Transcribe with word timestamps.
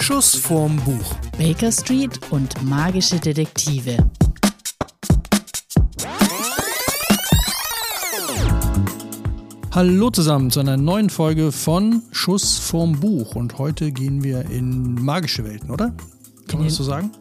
Schuss 0.00 0.34
vorm 0.34 0.76
Buch. 0.76 1.14
Baker 1.38 1.70
Street 1.72 2.18
und 2.30 2.62
magische 2.62 3.18
Detektive. 3.18 3.98
Hallo 9.72 10.10
zusammen 10.10 10.50
zu 10.50 10.60
einer 10.60 10.76
neuen 10.76 11.10
Folge 11.10 11.52
von 11.52 12.02
Schuss 12.12 12.58
vorm 12.58 12.98
Buch. 13.00 13.34
Und 13.34 13.58
heute 13.58 13.92
gehen 13.92 14.24
wir 14.24 14.50
in 14.50 14.94
magische 14.94 15.44
Welten, 15.44 15.70
oder? 15.70 15.94
Kann 16.48 16.60
man 16.60 16.68
das 16.68 16.76
so 16.76 16.84
sagen? 16.84 17.12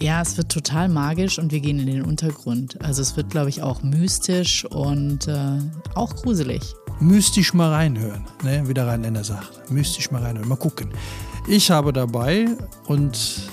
Ja, 0.00 0.20
es 0.22 0.36
wird 0.36 0.50
total 0.50 0.88
magisch 0.88 1.38
und 1.38 1.52
wir 1.52 1.60
gehen 1.60 1.78
in 1.78 1.86
den 1.86 2.02
Untergrund. 2.02 2.80
Also 2.82 3.00
es 3.02 3.16
wird, 3.16 3.30
glaube 3.30 3.48
ich, 3.48 3.62
auch 3.62 3.82
mystisch 3.82 4.64
und 4.64 5.28
äh, 5.28 5.58
auch 5.94 6.16
gruselig. 6.16 6.74
Mystisch 7.00 7.54
mal 7.54 7.70
reinhören, 7.70 8.24
ne? 8.42 8.62
wie 8.66 8.74
der 8.74 8.86
Rheinländer 8.86 9.24
sagt. 9.24 9.70
Mystisch 9.70 10.10
mal 10.10 10.22
reinhören, 10.22 10.48
mal 10.48 10.56
gucken. 10.56 10.90
Ich 11.48 11.70
habe 11.70 11.92
dabei 11.92 12.48
und 12.86 13.50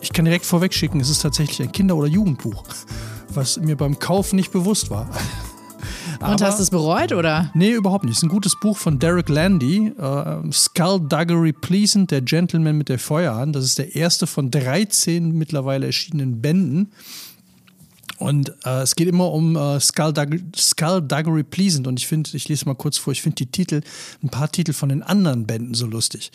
ich 0.00 0.12
kann 0.12 0.24
direkt 0.24 0.44
vorweg 0.46 0.72
schicken, 0.72 1.00
es 1.00 1.10
ist 1.10 1.22
tatsächlich 1.22 1.62
ein 1.62 1.72
Kinder- 1.72 1.96
oder 1.96 2.08
Jugendbuch, 2.08 2.64
was 3.32 3.58
mir 3.58 3.76
beim 3.76 3.98
Kauf 3.98 4.32
nicht 4.32 4.50
bewusst 4.50 4.90
war. 4.90 5.08
Und 6.20 6.42
hast 6.42 6.58
du 6.58 6.62
es 6.62 6.70
bereut, 6.70 7.12
oder? 7.12 7.50
Nee, 7.54 7.72
überhaupt 7.72 8.04
nicht. 8.04 8.12
Es 8.12 8.18
ist 8.18 8.24
ein 8.24 8.28
gutes 8.28 8.58
Buch 8.60 8.76
von 8.76 8.98
Derek 8.98 9.30
Landy, 9.30 9.88
äh, 9.98 10.52
Skullduggery 10.52 11.52
Pleasant, 11.54 12.10
der 12.10 12.20
Gentleman 12.20 12.76
mit 12.76 12.90
der 12.90 12.98
Feuerhand. 12.98 13.56
Das 13.56 13.64
ist 13.64 13.78
der 13.78 13.96
erste 13.96 14.26
von 14.26 14.50
13 14.50 15.32
mittlerweile 15.32 15.86
erschienenen 15.86 16.42
Bänden. 16.42 16.92
Und 18.18 18.52
äh, 18.64 18.82
es 18.82 18.96
geht 18.96 19.08
immer 19.08 19.32
um 19.32 19.56
äh, 19.56 19.80
Skullduggery, 19.80 21.42
Pleasant. 21.42 21.86
Und 21.86 21.98
ich 21.98 22.06
finde, 22.06 22.30
ich 22.34 22.48
lese 22.48 22.66
mal 22.66 22.74
kurz 22.74 22.98
vor, 22.98 23.12
ich 23.12 23.22
finde 23.22 23.36
die 23.36 23.50
Titel, 23.50 23.80
ein 24.22 24.28
paar 24.28 24.50
Titel 24.50 24.72
von 24.72 24.90
den 24.90 25.02
anderen 25.02 25.46
Bänden 25.46 25.74
so 25.74 25.86
lustig. 25.86 26.30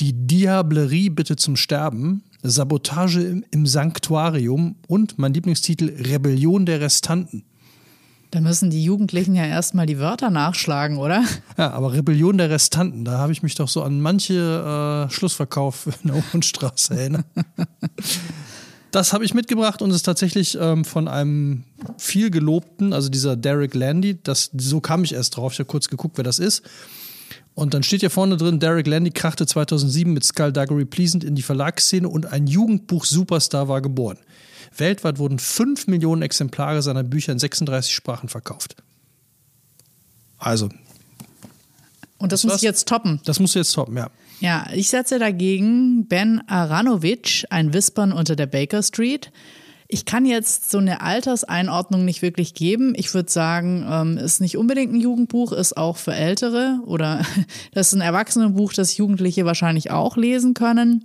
Die 0.00 0.12
Diablerie 0.12 1.10
bitte 1.10 1.36
zum 1.36 1.56
Sterben, 1.56 2.22
Sabotage 2.42 3.22
im, 3.22 3.44
im 3.50 3.66
Sanktuarium 3.66 4.76
und 4.88 5.18
mein 5.18 5.32
Lieblingstitel 5.32 5.88
Rebellion 5.88 6.66
der 6.66 6.80
Restanten. 6.80 7.44
Da 8.32 8.40
müssen 8.40 8.70
die 8.70 8.82
Jugendlichen 8.82 9.34
ja 9.34 9.44
erstmal 9.44 9.84
die 9.84 9.98
Wörter 9.98 10.30
nachschlagen, 10.30 10.96
oder? 10.96 11.22
Ja, 11.58 11.72
aber 11.72 11.92
Rebellion 11.92 12.38
der 12.38 12.48
Restanten, 12.48 13.04
da 13.04 13.18
habe 13.18 13.30
ich 13.30 13.42
mich 13.42 13.54
doch 13.56 13.68
so 13.68 13.82
an 13.82 14.00
manche 14.00 15.06
äh, 15.06 15.12
Schlussverkauf 15.12 15.86
in 16.02 16.08
der 16.08 16.16
Hohenstraße 16.16 16.94
erinnert. 16.94 17.26
das 18.92 19.12
habe 19.12 19.24
ich 19.24 19.34
mitgebracht 19.34 19.82
und 19.82 19.90
es 19.90 19.96
ist 19.96 20.02
tatsächlich 20.02 20.56
ähm, 20.60 20.84
von 20.84 21.08
einem 21.08 21.64
viel 21.98 22.30
gelobten, 22.30 22.92
also 22.92 23.08
dieser 23.08 23.36
Derek 23.36 23.74
Landy, 23.74 24.22
das, 24.22 24.50
so 24.56 24.80
kam 24.80 25.02
ich 25.02 25.14
erst 25.14 25.36
drauf, 25.36 25.54
ich 25.54 25.58
habe 25.58 25.66
kurz 25.66 25.88
geguckt, 25.88 26.18
wer 26.18 26.24
das 26.24 26.38
ist. 26.38 26.62
Und 27.54 27.74
dann 27.74 27.82
steht 27.82 28.00
hier 28.00 28.10
vorne 28.10 28.36
drin, 28.36 28.60
Derek 28.60 28.86
Landy 28.86 29.10
krachte 29.10 29.46
2007 29.46 30.12
mit 30.12 30.24
Skullduggery 30.24 30.84
Pleasant 30.84 31.24
in 31.24 31.34
die 31.34 31.42
Verlagsszene 31.42 32.08
und 32.08 32.26
ein 32.26 32.46
Jugendbuch-Superstar 32.46 33.68
war 33.68 33.80
geboren. 33.80 34.18
Weltweit 34.76 35.18
wurden 35.18 35.38
5 35.38 35.86
Millionen 35.86 36.22
Exemplare 36.22 36.82
seiner 36.82 37.02
Bücher 37.02 37.32
in 37.32 37.38
36 37.38 37.94
Sprachen 37.94 38.28
verkauft. 38.28 38.76
Also. 40.38 40.68
Und 42.18 42.32
das, 42.32 42.42
das 42.42 42.44
muss 42.44 42.56
ich 42.56 42.62
jetzt 42.62 42.88
toppen. 42.88 43.20
Das 43.24 43.40
musst 43.40 43.54
du 43.54 43.58
jetzt 43.58 43.72
toppen, 43.72 43.96
ja. 43.96 44.10
Ja, 44.42 44.66
ich 44.74 44.88
setze 44.88 45.20
dagegen 45.20 46.08
Ben 46.08 46.42
Aranovic, 46.48 47.44
ein 47.50 47.72
Wispern 47.72 48.12
unter 48.12 48.34
der 48.34 48.46
Baker 48.46 48.82
Street. 48.82 49.30
Ich 49.86 50.04
kann 50.04 50.26
jetzt 50.26 50.68
so 50.68 50.78
eine 50.78 51.00
Alterseinordnung 51.00 52.04
nicht 52.04 52.22
wirklich 52.22 52.52
geben. 52.52 52.92
Ich 52.96 53.14
würde 53.14 53.30
sagen, 53.30 53.86
ähm, 53.88 54.18
ist 54.18 54.40
nicht 54.40 54.56
unbedingt 54.56 54.92
ein 54.92 55.00
Jugendbuch, 55.00 55.52
ist 55.52 55.76
auch 55.76 55.96
für 55.96 56.12
Ältere 56.12 56.80
oder 56.86 57.22
das 57.72 57.86
ist 57.86 57.92
ein 57.92 58.00
Erwachsenenbuch, 58.00 58.72
das 58.72 58.96
Jugendliche 58.96 59.44
wahrscheinlich 59.44 59.92
auch 59.92 60.16
lesen 60.16 60.54
können. 60.54 61.04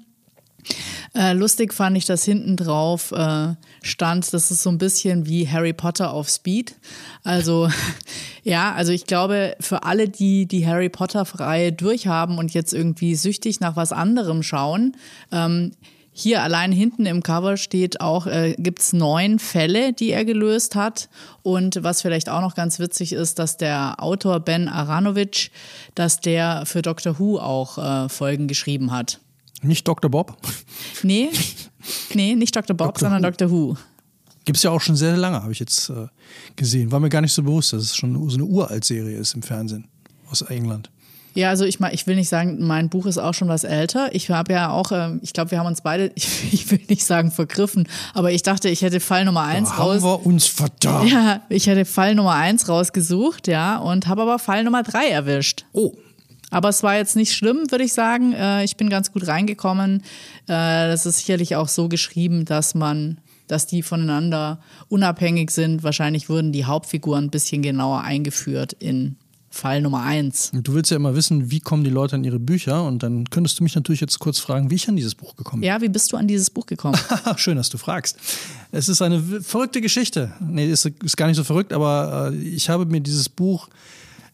Äh, 1.13 1.33
lustig 1.33 1.75
fand 1.75 1.95
ich, 1.95 2.05
dass 2.05 2.23
hinten 2.23 2.57
drauf 2.57 3.11
äh, 3.11 3.53
stand, 3.87 4.33
das 4.33 4.51
ist 4.51 4.63
so 4.63 4.69
ein 4.69 4.77
bisschen 4.77 5.25
wie 5.25 5.49
Harry 5.49 5.73
Potter 5.73 6.11
auf 6.11 6.29
Speed. 6.29 6.75
Also 7.23 7.69
ja, 8.43 8.73
also 8.73 8.91
ich 8.91 9.05
glaube, 9.05 9.55
für 9.59 9.83
alle, 9.83 10.09
die 10.09 10.45
die 10.45 10.67
Harry 10.67 10.89
Potter-Reihe 10.89 11.71
durchhaben 11.73 12.37
und 12.37 12.53
jetzt 12.53 12.73
irgendwie 12.73 13.15
süchtig 13.15 13.59
nach 13.59 13.75
was 13.75 13.91
anderem 13.91 14.43
schauen, 14.43 14.95
ähm, 15.31 15.71
hier 16.19 16.41
allein 16.41 16.71
hinten 16.71 17.05
im 17.05 17.21
Cover 17.21 17.57
steht 17.57 18.01
auch, 18.01 18.25
äh, 18.25 18.55
gibt 18.57 18.79
es 18.81 18.91
neun 18.91 19.37
Fälle, 19.37 19.93
die 19.93 20.09
er 20.09 20.25
gelöst 20.25 20.73
hat. 20.73 21.09
Und 21.43 21.83
was 21.83 22.01
vielleicht 22.01 22.27
auch 22.27 22.41
noch 22.41 22.55
ganz 22.55 22.79
witzig 22.79 23.13
ist, 23.13 23.37
dass 23.37 23.57
der 23.57 24.01
Autor 24.01 24.39
Ben 24.39 24.67
Aranovic, 24.67 25.51
dass 25.93 26.19
der 26.19 26.65
für 26.65 26.81
Doctor 26.81 27.19
Who 27.19 27.37
auch 27.37 27.77
äh, 27.77 28.09
Folgen 28.09 28.47
geschrieben 28.47 28.91
hat. 28.91 29.19
Nicht 29.61 29.87
Dr. 29.87 30.09
Bob? 30.11 30.37
Nee, 31.03 31.29
nee, 32.13 32.35
nicht 32.35 32.55
Dr. 32.55 32.75
Bob, 32.75 32.95
Dr. 32.95 33.09
sondern 33.09 33.23
Who. 33.23 33.31
Dr. 33.31 33.51
Who. 33.51 33.77
Gibt 34.45 34.57
es 34.57 34.63
ja 34.63 34.71
auch 34.71 34.81
schon 34.81 34.95
sehr 34.95 35.17
lange, 35.17 35.41
habe 35.41 35.51
ich 35.51 35.59
jetzt 35.59 35.89
äh, 35.89 36.07
gesehen. 36.55 36.91
War 36.91 36.99
mir 36.99 37.09
gar 37.09 37.21
nicht 37.21 37.33
so 37.33 37.43
bewusst, 37.43 37.73
dass 37.73 37.83
es 37.83 37.95
schon 37.95 38.29
so 38.29 38.35
eine 38.37 38.45
Uralt-Serie 38.45 39.17
ist 39.17 39.33
im 39.33 39.41
Fernsehen 39.41 39.89
aus 40.29 40.41
England. 40.41 40.89
Ja, 41.37 41.49
also 41.49 41.65
ich, 41.65 41.79
ich 41.91 42.07
will 42.07 42.15
nicht 42.15 42.29
sagen, 42.29 42.65
mein 42.65 42.89
Buch 42.89 43.05
ist 43.05 43.19
auch 43.19 43.35
schon 43.35 43.47
was 43.47 43.63
älter. 43.63 44.09
Ich 44.15 44.31
habe 44.31 44.53
ja 44.53 44.71
auch, 44.71 44.91
äh, 44.91 45.17
ich 45.21 45.33
glaube, 45.33 45.51
wir 45.51 45.59
haben 45.59 45.67
uns 45.67 45.81
beide, 45.81 46.11
ich, 46.15 46.51
ich, 46.51 46.71
will 46.71 46.79
nicht 46.89 47.05
sagen 47.05 47.29
vergriffen, 47.29 47.87
aber 48.13 48.31
ich 48.31 48.41
dachte, 48.41 48.69
ich 48.69 48.81
hätte 48.81 48.99
Fall 48.99 49.25
Nummer 49.25 49.43
eins 49.43 49.69
da 49.69 49.75
raus. 49.75 50.01
Haben 50.01 50.03
wir 50.03 50.25
uns 50.25 50.47
verdammt. 50.47 51.11
Ja, 51.11 51.41
ich 51.49 51.67
hätte 51.67 51.85
Fall 51.85 52.15
Nummer 52.15 52.33
eins 52.33 52.69
rausgesucht, 52.69 53.47
ja, 53.47 53.77
und 53.77 54.07
habe 54.07 54.23
aber 54.23 54.39
Fall 54.39 54.63
Nummer 54.63 54.81
drei 54.81 55.09
erwischt. 55.09 55.65
Oh. 55.73 55.93
Aber 56.49 56.69
es 56.69 56.83
war 56.83 56.95
jetzt 56.95 57.15
nicht 57.15 57.33
schlimm, 57.33 57.69
würde 57.71 57.83
ich 57.83 57.93
sagen. 57.93 58.33
Äh, 58.33 58.63
ich 58.63 58.77
bin 58.77 58.89
ganz 58.89 59.11
gut 59.11 59.27
reingekommen. 59.27 60.01
Äh, 60.47 60.87
das 60.87 61.05
ist 61.05 61.19
sicherlich 61.19 61.55
auch 61.55 61.67
so 61.67 61.89
geschrieben, 61.89 62.45
dass 62.45 62.73
man, 62.73 63.19
dass 63.47 63.67
die 63.67 63.83
voneinander 63.83 64.59
unabhängig 64.87 65.51
sind. 65.51 65.83
Wahrscheinlich 65.83 66.29
wurden 66.29 66.51
die 66.51 66.65
Hauptfiguren 66.65 67.25
ein 67.25 67.31
bisschen 67.31 67.61
genauer 67.61 68.01
eingeführt 68.01 68.73
in 68.73 69.17
Fall 69.49 69.81
Nummer 69.81 70.03
eins. 70.03 70.51
Und 70.53 70.67
du 70.67 70.73
willst 70.73 70.91
ja 70.91 70.97
immer 70.97 71.15
wissen, 71.15 71.51
wie 71.51 71.59
kommen 71.59 71.83
die 71.83 71.89
Leute 71.89 72.15
an 72.15 72.23
ihre 72.23 72.39
Bücher 72.39 72.83
und 72.83 73.01
dann 73.03 73.29
könntest 73.29 73.59
du 73.59 73.63
mich 73.63 73.75
natürlich 73.75 74.01
jetzt 74.01 74.19
kurz 74.19 74.39
fragen, 74.39 74.69
wie 74.69 74.75
ich 74.75 74.87
an 74.87 74.95
dieses 74.95 75.15
Buch 75.15 75.35
gekommen 75.35 75.61
bin. 75.61 75.67
Ja, 75.67 75.81
wie 75.81 75.89
bist 75.89 76.11
du 76.11 76.17
an 76.17 76.27
dieses 76.27 76.49
Buch 76.49 76.65
gekommen? 76.65 76.97
Schön, 77.37 77.57
dass 77.57 77.69
du 77.69 77.77
fragst. 77.77 78.17
Es 78.71 78.87
ist 78.87 79.01
eine 79.01 79.21
verrückte 79.41 79.81
Geschichte. 79.81 80.31
Nee, 80.39 80.69
ist, 80.69 80.85
ist 80.85 81.17
gar 81.17 81.27
nicht 81.27 81.37
so 81.37 81.43
verrückt, 81.43 81.73
aber 81.73 82.31
äh, 82.31 82.35
ich 82.35 82.69
habe 82.69 82.85
mir 82.85 83.01
dieses 83.01 83.29
Buch 83.29 83.69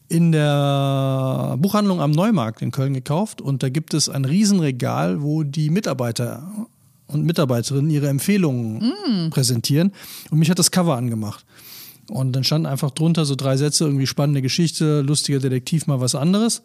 in 0.08 0.32
der 0.32 1.56
Buchhandlung 1.58 2.00
am 2.00 2.10
Neumarkt 2.10 2.62
in 2.62 2.70
Köln 2.70 2.94
gekauft 2.94 3.40
und 3.40 3.62
da 3.62 3.68
gibt 3.68 3.94
es 3.94 4.08
ein 4.08 4.24
Riesenregal, 4.24 5.22
wo 5.22 5.42
die 5.42 5.70
Mitarbeiter 5.70 6.66
und 7.06 7.24
Mitarbeiterinnen 7.24 7.90
ihre 7.90 8.08
Empfehlungen 8.08 8.92
mm. 9.26 9.30
präsentieren 9.30 9.92
und 10.30 10.38
mich 10.38 10.50
hat 10.50 10.58
das 10.58 10.70
Cover 10.70 10.96
angemacht. 10.96 11.44
Und 12.10 12.32
dann 12.32 12.44
standen 12.44 12.66
einfach 12.66 12.90
drunter 12.90 13.24
so 13.24 13.34
drei 13.34 13.56
Sätze, 13.56 13.84
irgendwie 13.84 14.06
spannende 14.06 14.42
Geschichte, 14.42 15.00
lustiger 15.00 15.38
Detektiv, 15.38 15.86
mal 15.86 16.00
was 16.00 16.14
anderes. 16.14 16.62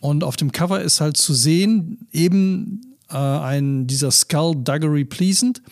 Und 0.00 0.24
auf 0.24 0.36
dem 0.36 0.50
Cover 0.50 0.80
ist 0.80 1.00
halt 1.00 1.16
zu 1.16 1.32
sehen, 1.34 2.08
eben 2.12 2.96
äh, 3.08 3.16
ein 3.16 3.86
dieser 3.86 4.10
Skullduggery 4.10 5.04
Pleasant. 5.04 5.62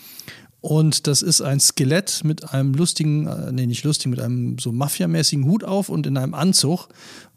Und 0.68 1.06
das 1.06 1.22
ist 1.22 1.40
ein 1.40 1.60
Skelett 1.60 2.24
mit 2.24 2.52
einem 2.52 2.74
lustigen, 2.74 3.26
äh, 3.26 3.50
nee, 3.52 3.64
nicht 3.64 3.84
lustig, 3.84 4.08
mit 4.08 4.20
einem 4.20 4.58
so 4.58 4.70
mafiamäßigen 4.70 5.46
Hut 5.46 5.64
auf 5.64 5.88
und 5.88 6.06
in 6.06 6.18
einem 6.18 6.34
Anzug 6.34 6.88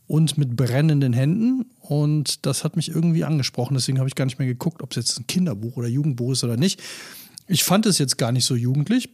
und 0.06 0.38
mit 0.38 0.58
brennenden 0.58 1.14
Händen. 1.14 1.66
Und 1.80 2.46
das 2.46 2.66
hat 2.66 2.76
mich 2.76 2.90
irgendwie 2.90 3.24
angesprochen. 3.24 3.76
Deswegen 3.76 4.00
habe 4.00 4.10
ich 4.10 4.16
gar 4.16 4.26
nicht 4.26 4.38
mehr 4.38 4.50
geguckt, 4.50 4.84
ob 4.84 4.92
es 4.92 4.98
jetzt 4.98 5.18
ein 5.18 5.28
Kinderbuch 5.28 5.78
oder 5.78 5.88
Jugendbuch 5.88 6.34
ist 6.34 6.44
oder 6.44 6.58
nicht. 6.58 6.82
Ich 7.48 7.64
fand 7.64 7.86
es 7.86 8.00
jetzt 8.00 8.18
gar 8.18 8.34
nicht 8.34 8.44
so 8.44 8.54
jugendlich, 8.54 9.08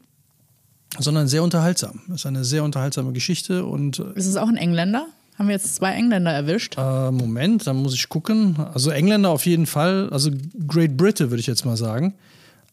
sondern 0.97 1.27
sehr 1.27 1.43
unterhaltsam. 1.43 2.01
Es 2.07 2.21
ist 2.21 2.25
eine 2.25 2.43
sehr 2.43 2.63
unterhaltsame 2.63 3.13
Geschichte. 3.13 3.67
Und 3.67 3.99
ist 3.99 4.25
es 4.25 4.35
auch 4.35 4.47
ein 4.47 4.57
Engländer? 4.57 5.05
Haben 5.37 5.49
wir 5.49 5.53
jetzt 5.53 5.75
zwei 5.75 5.91
Engländer 5.91 6.31
erwischt? 6.31 6.75
Äh, 6.75 7.11
Moment, 7.11 7.67
dann 7.67 7.75
muss 7.75 7.93
ich 7.93 8.09
gucken. 8.09 8.57
Also 8.73 8.89
Engländer 8.89 9.29
auf 9.29 9.45
jeden 9.45 9.67
Fall. 9.67 10.09
Also 10.09 10.31
Great 10.65 10.97
Britain 10.97 11.29
würde 11.29 11.39
ich 11.39 11.45
jetzt 11.45 11.65
mal 11.65 11.77
sagen. 11.77 12.15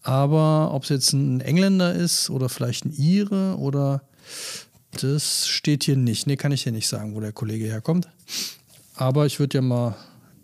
Aber 0.04 0.72
ob 0.72 0.82
es 0.84 0.90
jetzt 0.90 1.12
ein 1.14 1.40
Engländer 1.40 1.94
ist 1.94 2.28
oder 2.28 2.48
vielleicht 2.50 2.84
ein 2.84 2.92
Ire 2.92 3.56
oder 3.58 4.02
das 5.00 5.48
steht 5.48 5.84
hier 5.84 5.96
nicht. 5.96 6.26
Nee, 6.26 6.36
kann 6.36 6.52
ich 6.52 6.62
hier 6.62 6.72
nicht 6.72 6.86
sagen, 6.86 7.14
wo 7.14 7.20
der 7.20 7.32
Kollege 7.32 7.64
herkommt. 7.64 8.08
Aber 8.94 9.26
ich 9.26 9.40
würde 9.40 9.58
ja 9.58 9.62
mal. 9.62 9.96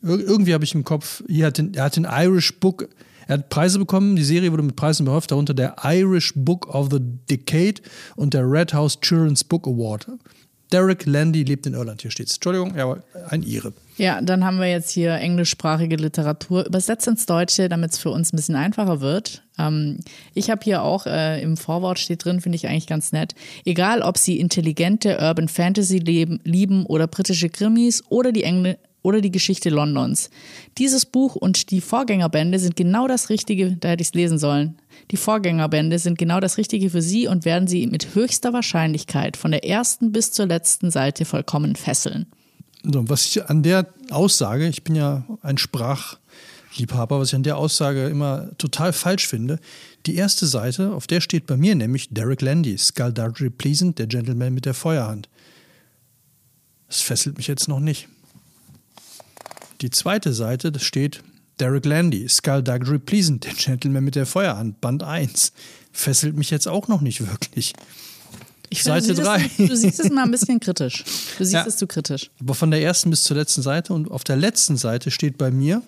Irgendwie 0.02 0.54
habe 0.54 0.64
ich 0.64 0.74
im 0.74 0.82
Kopf, 0.82 1.22
hier 1.28 1.46
hat 1.46 1.58
den, 1.58 1.74
er 1.74 1.84
hat 1.84 1.96
den 1.96 2.06
Irish 2.10 2.58
Book, 2.58 2.88
er 3.26 3.34
hat 3.34 3.50
Preise 3.50 3.78
bekommen, 3.78 4.16
die 4.16 4.24
Serie 4.24 4.50
wurde 4.50 4.62
mit 4.62 4.74
Preisen 4.74 5.04
behäuft, 5.04 5.30
darunter 5.30 5.52
der 5.52 5.76
Irish 5.84 6.32
Book 6.34 6.74
of 6.74 6.88
the 6.90 7.00
Decade 7.28 7.82
und 8.16 8.32
der 8.32 8.50
Red 8.50 8.72
House 8.72 8.98
Children's 8.98 9.44
Book 9.44 9.66
Award. 9.66 10.06
Derek 10.72 11.06
Landy 11.06 11.42
lebt 11.42 11.66
in 11.66 11.74
Irland, 11.74 12.02
hier 12.02 12.10
steht's. 12.10 12.34
Entschuldigung, 12.34 12.76
ja, 12.76 12.96
ein 13.28 13.42
Ire. 13.42 13.72
Ja, 13.96 14.20
dann 14.22 14.44
haben 14.44 14.58
wir 14.58 14.70
jetzt 14.70 14.90
hier 14.90 15.14
englischsprachige 15.14 15.96
Literatur 15.96 16.64
übersetzt 16.64 17.06
ins 17.08 17.26
Deutsche, 17.26 17.68
damit 17.68 17.92
es 17.92 17.98
für 17.98 18.10
uns 18.10 18.32
ein 18.32 18.36
bisschen 18.36 18.54
einfacher 18.54 19.00
wird. 19.00 19.42
Ähm, 19.58 19.98
ich 20.32 20.48
habe 20.48 20.62
hier 20.62 20.82
auch 20.82 21.06
äh, 21.06 21.42
im 21.42 21.56
Vorwort 21.56 21.98
steht 21.98 22.24
drin, 22.24 22.40
finde 22.40 22.56
ich 22.56 22.66
eigentlich 22.68 22.86
ganz 22.86 23.12
nett. 23.12 23.34
Egal, 23.64 24.02
ob 24.02 24.16
Sie 24.16 24.38
intelligente 24.38 25.18
Urban 25.20 25.48
Fantasy 25.48 25.98
leben, 25.98 26.40
lieben 26.44 26.86
oder 26.86 27.08
britische 27.08 27.48
Krimis 27.48 28.02
oder 28.08 28.32
die 28.32 28.44
Engl 28.44 28.78
oder 29.02 29.20
die 29.20 29.30
Geschichte 29.30 29.70
Londons. 29.70 30.30
Dieses 30.78 31.06
Buch 31.06 31.36
und 31.36 31.70
die 31.70 31.80
Vorgängerbände 31.80 32.58
sind 32.58 32.76
genau 32.76 33.08
das 33.08 33.30
Richtige, 33.30 33.76
da 33.76 33.88
hätte 33.88 34.02
ich 34.02 34.08
es 34.08 34.14
lesen 34.14 34.38
sollen. 34.38 34.78
Die 35.10 35.16
Vorgängerbände 35.16 35.98
sind 35.98 36.18
genau 36.18 36.40
das 36.40 36.58
Richtige 36.58 36.90
für 36.90 37.02
Sie 37.02 37.26
und 37.26 37.44
werden 37.44 37.66
Sie 37.66 37.86
mit 37.86 38.14
höchster 38.14 38.52
Wahrscheinlichkeit 38.52 39.36
von 39.36 39.50
der 39.50 39.64
ersten 39.64 40.12
bis 40.12 40.32
zur 40.32 40.46
letzten 40.46 40.90
Seite 40.90 41.24
vollkommen 41.24 41.76
fesseln. 41.76 42.26
So, 42.82 43.08
was 43.08 43.26
ich 43.26 43.44
an 43.44 43.62
der 43.62 43.86
Aussage, 44.10 44.66
ich 44.68 44.84
bin 44.84 44.94
ja 44.94 45.24
ein 45.42 45.58
Sprachliebhaber, 45.58 47.20
was 47.20 47.28
ich 47.28 47.34
an 47.34 47.42
der 47.42 47.58
Aussage 47.58 48.08
immer 48.08 48.56
total 48.56 48.92
falsch 48.92 49.26
finde, 49.26 49.58
die 50.06 50.14
erste 50.14 50.46
Seite, 50.46 50.92
auf 50.92 51.06
der 51.06 51.20
steht 51.20 51.46
bei 51.46 51.56
mir 51.56 51.74
nämlich 51.74 52.08
Derek 52.10 52.40
Landy, 52.40 52.76
Skullduggery 52.78 53.50
Pleasant, 53.50 53.98
der 53.98 54.06
Gentleman 54.06 54.54
mit 54.54 54.64
der 54.64 54.74
Feuerhand. 54.74 55.28
Das 56.88 57.02
fesselt 57.02 57.36
mich 57.36 57.46
jetzt 57.46 57.68
noch 57.68 57.80
nicht. 57.80 58.08
Die 59.80 59.90
zweite 59.90 60.32
Seite, 60.32 60.72
das 60.72 60.82
steht 60.82 61.22
Derek 61.58 61.84
Landy, 61.84 62.28
Skullduggery 62.28 62.98
Pleasant, 62.98 63.44
der 63.44 63.54
Gentleman 63.54 64.04
mit 64.04 64.14
der 64.14 64.26
Feuerhand, 64.26 64.80
Band 64.80 65.02
1. 65.02 65.52
Fesselt 65.92 66.36
mich 66.36 66.50
jetzt 66.50 66.68
auch 66.68 66.88
noch 66.88 67.00
nicht 67.00 67.20
wirklich. 67.26 67.72
Ich 68.68 68.84
Seite 68.84 69.06
finde, 69.14 69.22
du 69.22 69.28
siehst 69.38 69.58
3. 69.58 69.64
es- 69.64 69.68
Du 69.68 69.76
siehst 69.76 70.00
es 70.00 70.10
mal 70.10 70.24
ein 70.24 70.30
bisschen 70.30 70.60
kritisch. 70.60 71.04
Du 71.38 71.44
siehst 71.44 71.52
Ja. 71.54 71.66
es 71.66 71.76
zu 71.76 71.86
kritisch. 71.86 72.30
Aber 72.40 72.54
von 72.54 72.70
der 72.70 72.82
ersten 72.82 73.10
bis 73.10 73.24
zur 73.24 73.36
letzten 73.36 73.62
Seite 73.62 73.92
und 73.92 74.10
auf 74.10 74.22
der 74.22 74.36
letzten 74.36 74.76
Seite 74.76 75.10
steht 75.10 75.36
bei 75.38 75.50
mir 75.50 75.82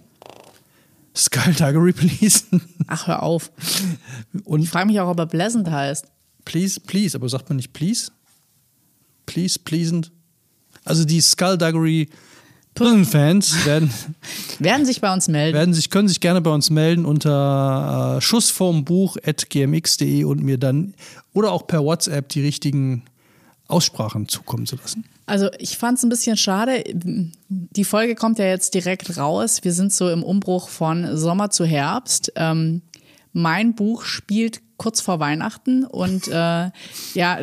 Skullduggery 1.16 1.92
Pleasant. 1.92 2.62
Ach, 2.86 3.06
hör 3.06 3.22
auf. 3.22 3.52
Und 4.44 4.62
Ich 4.62 4.70
frage 4.70 4.86
mich 4.86 4.98
auch, 5.00 5.08
ob 5.10 5.18
er 5.18 5.26
Pleasant 5.26 5.70
heißt. 5.70 6.06
Please, 6.44 6.80
please, 6.80 7.16
aber 7.16 7.28
sagt 7.28 7.48
man 7.48 7.56
nicht 7.56 7.72
please? 7.72 8.10
Please, 9.26 9.58
pleasant. 9.58 10.10
Also 10.84 11.04
die 11.04 11.20
Skullduggery 11.20 12.08
Fans 12.74 13.66
werden, 13.66 13.90
Werden 14.58 14.86
sich 14.86 15.00
bei 15.00 15.12
uns 15.12 15.28
melden. 15.28 15.56
werden 15.56 15.74
sich, 15.74 15.90
können 15.90 16.08
sich 16.08 16.20
gerne 16.20 16.40
bei 16.40 16.50
uns 16.50 16.70
melden 16.70 17.04
unter 17.04 18.16
äh, 18.16 18.20
schussvormbuch.gmx.de 18.20 20.24
und 20.24 20.42
mir 20.42 20.58
dann 20.58 20.94
oder 21.32 21.52
auch 21.52 21.66
per 21.66 21.84
WhatsApp 21.84 22.28
die 22.30 22.40
richtigen 22.40 23.04
Aussprachen 23.68 24.28
zukommen 24.28 24.66
zu 24.66 24.76
lassen. 24.76 25.04
Also 25.26 25.48
ich 25.58 25.78
fand 25.78 25.98
es 25.98 26.04
ein 26.04 26.08
bisschen 26.08 26.36
schade. 26.36 26.84
Die 27.48 27.84
Folge 27.84 28.14
kommt 28.14 28.38
ja 28.38 28.46
jetzt 28.46 28.74
direkt 28.74 29.16
raus. 29.16 29.60
Wir 29.62 29.72
sind 29.72 29.92
so 29.92 30.10
im 30.10 30.22
Umbruch 30.22 30.68
von 30.68 31.16
Sommer 31.16 31.50
zu 31.50 31.64
Herbst. 31.64 32.32
Ähm, 32.36 32.82
mein 33.32 33.74
Buch 33.74 34.04
spielt 34.04 34.60
kurz 34.76 35.00
vor 35.00 35.20
Weihnachten 35.20 35.84
und 35.84 36.28
äh, 36.28 36.70
ja, 37.14 37.38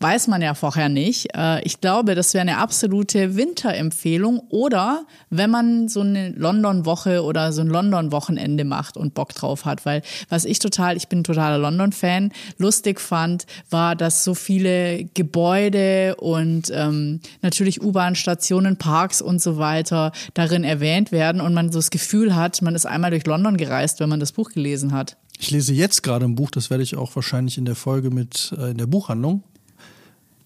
weiß 0.00 0.28
man 0.28 0.42
ja 0.42 0.54
vorher 0.54 0.88
nicht. 0.88 1.34
Äh, 1.34 1.62
ich 1.62 1.80
glaube, 1.80 2.14
das 2.14 2.34
wäre 2.34 2.42
eine 2.42 2.58
absolute 2.58 3.36
Winterempfehlung 3.36 4.40
oder 4.48 5.04
wenn 5.30 5.50
man 5.50 5.88
so 5.88 6.00
eine 6.00 6.30
London-Woche 6.30 7.22
oder 7.22 7.52
so 7.52 7.60
ein 7.62 7.68
London-Wochenende 7.68 8.64
macht 8.64 8.96
und 8.96 9.14
Bock 9.14 9.34
drauf 9.34 9.64
hat, 9.64 9.84
weil 9.86 10.02
was 10.28 10.44
ich 10.44 10.58
total, 10.58 10.96
ich 10.96 11.08
bin 11.08 11.24
totaler 11.24 11.58
London-Fan, 11.58 12.32
lustig 12.58 13.00
fand, 13.00 13.46
war, 13.70 13.96
dass 13.96 14.24
so 14.24 14.34
viele 14.34 15.04
Gebäude 15.14 16.16
und 16.16 16.70
ähm, 16.74 17.20
natürlich 17.42 17.82
U-Bahn-Stationen, 17.82 18.76
Parks 18.76 19.22
und 19.22 19.40
so 19.40 19.58
weiter 19.58 20.12
darin 20.34 20.64
erwähnt 20.64 21.12
werden 21.12 21.40
und 21.40 21.54
man 21.54 21.70
so 21.72 21.78
das 21.78 21.90
Gefühl 21.90 22.34
hat, 22.34 22.62
man 22.62 22.74
ist 22.74 22.86
einmal 22.86 23.10
durch 23.10 23.26
London 23.26 23.56
gereist, 23.56 24.00
wenn 24.00 24.08
man 24.08 24.20
das 24.20 24.32
Buch 24.32 24.50
gelesen 24.50 24.92
hat. 24.92 25.16
Ich 25.38 25.50
lese 25.50 25.74
jetzt 25.74 26.02
gerade 26.02 26.24
ein 26.24 26.36
Buch, 26.36 26.50
das 26.50 26.70
werde 26.70 26.84
ich 26.84 26.96
auch 26.96 27.16
wahrscheinlich 27.16 27.58
in 27.58 27.64
der 27.64 27.74
Folge 27.74 28.10
mit 28.10 28.54
äh, 28.56 28.70
in 28.70 28.78
der 28.78 28.86
Buchhandlung. 28.86 29.42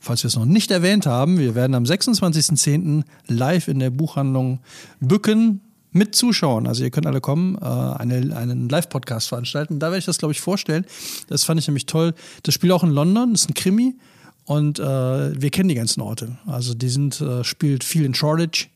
Falls 0.07 0.23
wir 0.23 0.29
es 0.29 0.37
noch 0.37 0.45
nicht 0.45 0.71
erwähnt 0.71 1.05
haben, 1.05 1.37
wir 1.37 1.57
werden 1.57 1.75
am 1.75 1.83
26.10. 1.83 3.03
live 3.27 3.67
in 3.67 3.81
der 3.81 3.91
Buchhandlung 3.91 4.61
Bücken 5.01 5.63
mit 5.91 6.15
Zuschauern, 6.15 6.69
also 6.69 6.85
ihr 6.85 6.91
könnt 6.91 7.09
alle 7.09 7.21
kommen, 7.21 7.57
äh, 7.57 7.65
eine, 7.65 8.37
einen 8.37 8.69
Live-Podcast 8.69 9.27
veranstalten. 9.27 9.81
Da 9.81 9.87
werde 9.87 9.99
ich 9.99 10.05
das, 10.05 10.19
glaube 10.19 10.31
ich, 10.31 10.41
vorstellen. 10.41 10.87
Das 11.27 11.43
fand 11.43 11.59
ich 11.59 11.67
nämlich 11.67 11.87
toll. 11.87 12.15
Das 12.45 12.55
spielt 12.55 12.73
auch 12.73 12.85
in 12.85 12.91
London, 12.91 13.35
ist 13.35 13.51
ein 13.51 13.55
Krimi 13.55 13.97
und 14.45 14.79
äh, 14.79 14.85
wir 14.85 15.51
kennen 15.51 15.71
die 15.71 15.75
ganzen 15.75 16.01
Orte. 16.03 16.39
Also 16.47 16.75
die 16.75 16.89
sind, 16.89 17.21
äh, 17.21 17.43
spielt 17.43 17.83
viel 17.83 18.05
in 18.05 18.15
Shoreditch 18.15 18.71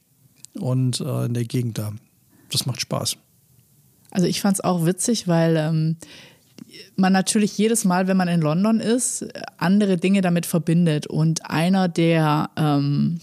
und 0.58 1.00
äh, 1.00 1.26
in 1.26 1.34
der 1.34 1.44
Gegend 1.44 1.78
da. 1.78 1.92
Das 2.50 2.66
macht 2.66 2.80
Spaß. 2.80 3.16
Also 4.10 4.26
ich 4.26 4.40
fand 4.40 4.54
es 4.54 4.64
auch 4.64 4.84
witzig, 4.84 5.28
weil 5.28 5.56
ähm, 5.56 5.96
man 6.96 7.12
natürlich 7.12 7.56
jedes 7.58 7.84
Mal, 7.84 8.06
wenn 8.06 8.16
man 8.16 8.28
in 8.28 8.40
London 8.40 8.80
ist, 8.80 9.26
andere 9.58 9.96
Dinge 9.96 10.20
damit 10.20 10.46
verbindet. 10.46 11.06
Und 11.06 11.50
einer 11.50 11.88
der 11.88 12.50
ähm, 12.56 13.20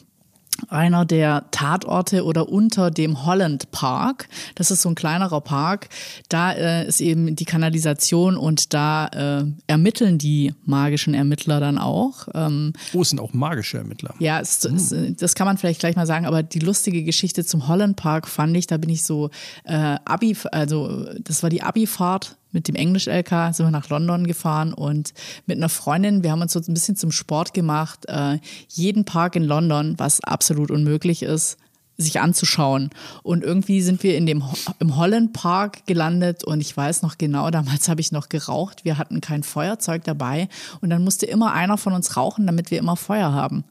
einer 0.70 1.06
der 1.06 1.46
Tatorte 1.52 2.24
oder 2.24 2.50
unter 2.50 2.92
dem 2.92 3.26
Holland 3.26 3.72
Park. 3.72 4.28
Das 4.56 4.72
ist 4.72 4.82
so 4.82 4.90
ein 4.90 4.96
kleinerer 4.96 5.42
Park. 5.42 5.90
Da 6.30 6.52
äh, 6.52 6.88
ist 6.88 7.00
eben 7.00 7.36
die 7.36 7.46
Kanalisation 7.46 8.38
und 8.38 8.74
da 8.74 9.08
äh, 9.08 9.46
ermitteln 9.68 10.18
die 10.18 10.54
magischen 10.66 11.14
Ermittler 11.14 11.60
dann 11.60 11.78
auch. 11.78 12.28
Ähm, 12.34 12.74
Oh, 12.94 13.02
es 13.02 13.10
sind 13.10 13.20
auch 13.20 13.34
magische 13.34 13.78
Ermittler. 13.78 14.16
ja, 14.20 14.40
es, 14.40 14.66
es, 14.66 14.94
das 15.18 15.36
kann 15.36 15.46
man 15.46 15.58
vielleicht 15.58 15.80
gleich 15.80 15.96
mal 15.96 16.08
sagen, 16.08 16.26
aber 16.26 16.44
die 16.44 16.60
lustige 16.60 17.04
Geschichte 17.04 17.46
zum 17.46 17.68
Holland 17.68 17.96
Park 17.96 18.28
fand 18.28 18.56
ich, 18.58 18.68
da 18.68 18.78
bin 18.78 18.90
ich 18.90 19.04
so 19.04 19.30
äh, 19.64 19.98
Abi, 20.06 20.36
also 20.52 21.06
das 21.20 21.44
war 21.44 21.50
die 21.50 21.62
Abi-Fahrt 21.62 22.36
mit 22.58 22.68
dem 22.68 22.74
Englisch-LK, 22.74 23.54
sind 23.54 23.68
wir 23.68 23.72
nach 23.72 23.90
London 23.90 24.26
gefahren 24.26 24.74
und 24.74 25.14
mit 25.46 25.58
einer 25.58 25.70
Freundin, 25.70 26.24
wir 26.24 26.32
haben 26.32 26.42
uns 26.42 26.54
so 26.54 26.60
ein 26.60 26.74
bisschen 26.74 26.96
zum 26.96 27.12
Sport 27.12 27.54
gemacht, 27.54 28.06
äh, 28.08 28.40
jeden 28.70 29.06
Park 29.06 29.36
in 29.36 29.44
London, 29.44 29.94
was 29.98 30.22
absolut 30.24 30.72
unmöglich 30.72 31.22
ist, 31.22 31.58
sich 31.98 32.20
anzuschauen. 32.20 32.90
Und 33.22 33.44
irgendwie 33.44 33.84
sind 33.84 34.02
wir 34.02 34.18
in 34.18 34.26
dem 34.26 34.44
im 34.80 34.96
Holland 34.96 35.34
Park 35.34 35.86
gelandet 35.86 36.44
und 36.44 36.62
ich 36.62 36.76
weiß 36.76 37.04
noch 37.04 37.20
genau, 37.20 37.52
damals 37.52 37.90
habe 37.90 38.02
ich 38.02 38.12
noch 38.12 38.28
geraucht. 38.28 38.86
Wir 38.86 38.98
hatten 38.98 39.22
kein 39.22 39.44
Feuerzeug 39.44 40.04
dabei 40.04 40.50
und 40.82 40.90
dann 40.90 41.04
musste 41.04 41.28
immer 41.28 41.54
einer 41.54 41.78
von 41.78 41.94
uns 41.94 42.18
rauchen, 42.18 42.48
damit 42.48 42.72
wir 42.72 42.80
immer 42.80 42.96
Feuer 42.96 43.34
haben. 43.34 43.66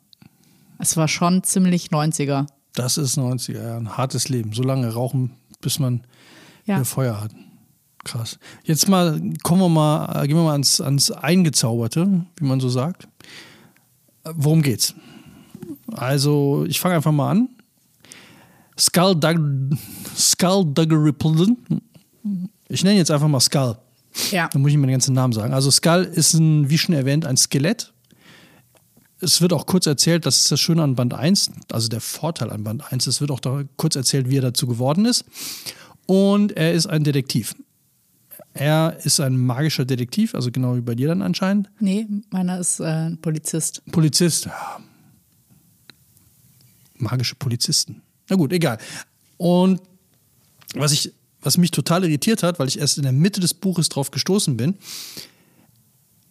Es 0.78 0.96
war 0.96 1.08
schon 1.08 1.42
ziemlich 1.42 1.88
90er. 1.88 2.46
Das 2.74 2.98
ist 2.98 3.18
90er, 3.18 3.66
ja, 3.66 3.76
ein 3.78 3.96
hartes 3.96 4.28
Leben. 4.28 4.52
So 4.52 4.62
lange 4.62 4.92
rauchen, 4.92 5.32
bis 5.60 5.80
man 5.80 6.02
Ja. 6.66 6.84
Feuer 6.84 7.20
hat. 7.20 7.32
Krass. 8.06 8.38
Jetzt 8.62 8.88
mal, 8.88 9.20
kommen 9.42 9.60
wir 9.62 9.68
mal, 9.68 10.22
äh, 10.22 10.28
gehen 10.28 10.36
wir 10.36 10.44
mal 10.44 10.52
ans, 10.52 10.80
ans 10.80 11.10
Eingezauberte, 11.10 12.24
wie 12.36 12.44
man 12.44 12.60
so 12.60 12.68
sagt. 12.68 13.08
Worum 14.22 14.62
geht's? 14.62 14.94
Also, 15.92 16.64
ich 16.68 16.78
fange 16.78 16.94
einfach 16.94 17.10
mal 17.10 17.30
an. 17.32 17.48
Skulldug- 18.78 19.76
Skullduggery 20.16 21.12
Pleasant. 21.12 21.58
Ich 22.68 22.84
nenne 22.84 22.96
jetzt 22.98 23.10
einfach 23.10 23.28
mal 23.28 23.40
Skull. 23.40 23.76
Ja. 24.30 24.48
Da 24.52 24.58
muss 24.58 24.70
ich 24.70 24.76
mir 24.76 24.86
den 24.86 24.92
ganzen 24.92 25.14
Namen 25.14 25.32
sagen. 25.32 25.52
Also 25.52 25.70
Skull 25.72 26.04
ist 26.04 26.34
ein, 26.34 26.70
wie 26.70 26.78
schon 26.78 26.94
erwähnt, 26.94 27.26
ein 27.26 27.36
Skelett. 27.36 27.92
Es 29.20 29.40
wird 29.40 29.52
auch 29.52 29.66
kurz 29.66 29.86
erzählt, 29.86 30.26
das 30.26 30.38
ist 30.38 30.52
das 30.52 30.60
Schöne 30.60 30.82
an 30.82 30.94
Band 30.94 31.14
1, 31.14 31.50
also 31.72 31.88
der 31.88 32.00
Vorteil 32.02 32.50
an 32.50 32.62
Band 32.64 32.92
1, 32.92 33.06
es 33.06 33.20
wird 33.22 33.30
auch 33.30 33.40
da 33.40 33.62
kurz 33.76 33.96
erzählt, 33.96 34.28
wie 34.28 34.36
er 34.36 34.42
dazu 34.42 34.66
geworden 34.66 35.06
ist. 35.06 35.24
Und 36.04 36.52
er 36.52 36.72
ist 36.74 36.86
ein 36.86 37.02
Detektiv. 37.02 37.54
Er 38.58 38.96
ist 39.04 39.20
ein 39.20 39.36
magischer 39.36 39.84
Detektiv, 39.84 40.34
also 40.34 40.50
genau 40.50 40.76
wie 40.76 40.80
bei 40.80 40.94
dir 40.94 41.08
dann 41.08 41.22
anscheinend. 41.22 41.70
Nee, 41.80 42.06
meiner 42.30 42.58
ist 42.58 42.80
äh, 42.80 43.10
Polizist. 43.16 43.82
Polizist. 43.92 44.46
Ja. 44.46 44.80
Magische 46.98 47.34
Polizisten. 47.34 48.02
Na 48.28 48.36
gut, 48.36 48.52
egal. 48.52 48.78
Und 49.36 49.80
was, 50.74 50.92
ich, 50.92 51.12
was 51.40 51.58
mich 51.58 51.70
total 51.70 52.04
irritiert 52.04 52.42
hat, 52.42 52.58
weil 52.58 52.68
ich 52.68 52.78
erst 52.78 52.96
in 52.96 53.02
der 53.02 53.12
Mitte 53.12 53.40
des 53.40 53.54
Buches 53.54 53.88
drauf 53.88 54.10
gestoßen 54.10 54.56
bin, 54.56 54.76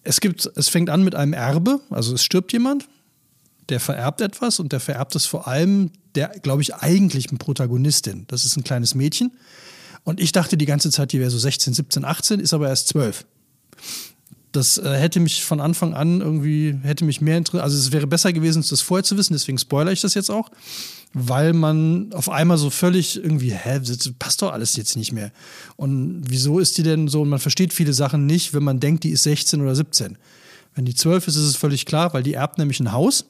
es, 0.03 0.19
gibt, 0.19 0.49
es 0.55 0.69
fängt 0.69 0.89
an 0.89 1.03
mit 1.03 1.15
einem 1.15 1.33
Erbe, 1.33 1.81
also 1.89 2.13
es 2.13 2.23
stirbt 2.23 2.53
jemand, 2.53 2.87
der 3.69 3.79
vererbt 3.79 4.21
etwas 4.21 4.59
und 4.59 4.71
der 4.71 4.79
vererbt 4.79 5.15
es 5.15 5.25
vor 5.25 5.47
allem 5.47 5.91
der, 6.13 6.29
glaube 6.29 6.61
ich, 6.61 6.75
eigentlichen 6.75 7.37
Protagonistin. 7.37 8.25
Das 8.27 8.45
ist 8.45 8.55
ein 8.55 8.63
kleines 8.63 8.95
Mädchen. 8.95 9.31
Und 10.05 10.21
ich 10.21 10.31
dachte 10.31 10.55
die 10.55 10.65
ganze 10.65 10.89
Zeit, 10.89 11.11
die 11.11 11.19
wäre 11.19 11.29
so 11.29 11.37
16, 11.37 11.73
17, 11.73 12.05
18, 12.05 12.39
ist 12.39 12.53
aber 12.53 12.69
erst 12.69 12.87
12 12.87 13.25
das 14.55 14.77
äh, 14.77 14.97
hätte 14.97 15.19
mich 15.19 15.43
von 15.43 15.59
Anfang 15.59 15.93
an 15.93 16.21
irgendwie, 16.21 16.75
hätte 16.83 17.03
mich 17.05 17.21
mehr 17.21 17.37
interessiert. 17.37 17.63
Also 17.63 17.77
es 17.77 17.91
wäre 17.91 18.07
besser 18.07 18.33
gewesen, 18.33 18.63
das 18.67 18.81
vorher 18.81 19.03
zu 19.03 19.17
wissen, 19.17 19.33
deswegen 19.33 19.57
spoilere 19.57 19.93
ich 19.93 20.01
das 20.01 20.13
jetzt 20.13 20.29
auch, 20.29 20.49
weil 21.13 21.53
man 21.53 22.13
auf 22.13 22.29
einmal 22.29 22.57
so 22.57 22.69
völlig 22.69 23.17
irgendwie, 23.17 23.53
hä, 23.53 23.81
passt 24.17 24.41
doch 24.41 24.51
alles 24.51 24.75
jetzt 24.75 24.95
nicht 24.95 25.11
mehr. 25.11 25.31
Und 25.75 26.23
wieso 26.27 26.59
ist 26.59 26.77
die 26.77 26.83
denn 26.83 27.07
so? 27.07 27.21
Und 27.21 27.29
man 27.29 27.39
versteht 27.39 27.73
viele 27.73 27.93
Sachen 27.93 28.25
nicht, 28.25 28.53
wenn 28.53 28.63
man 28.63 28.79
denkt, 28.79 29.03
die 29.03 29.09
ist 29.09 29.23
16 29.23 29.61
oder 29.61 29.75
17. 29.75 30.17
Wenn 30.73 30.85
die 30.85 30.95
12 30.95 31.27
ist, 31.27 31.35
ist 31.35 31.43
es 31.43 31.55
völlig 31.55 31.85
klar, 31.85 32.13
weil 32.13 32.23
die 32.23 32.33
erbt 32.33 32.57
nämlich 32.57 32.79
ein 32.79 32.91
Haus. 32.91 33.25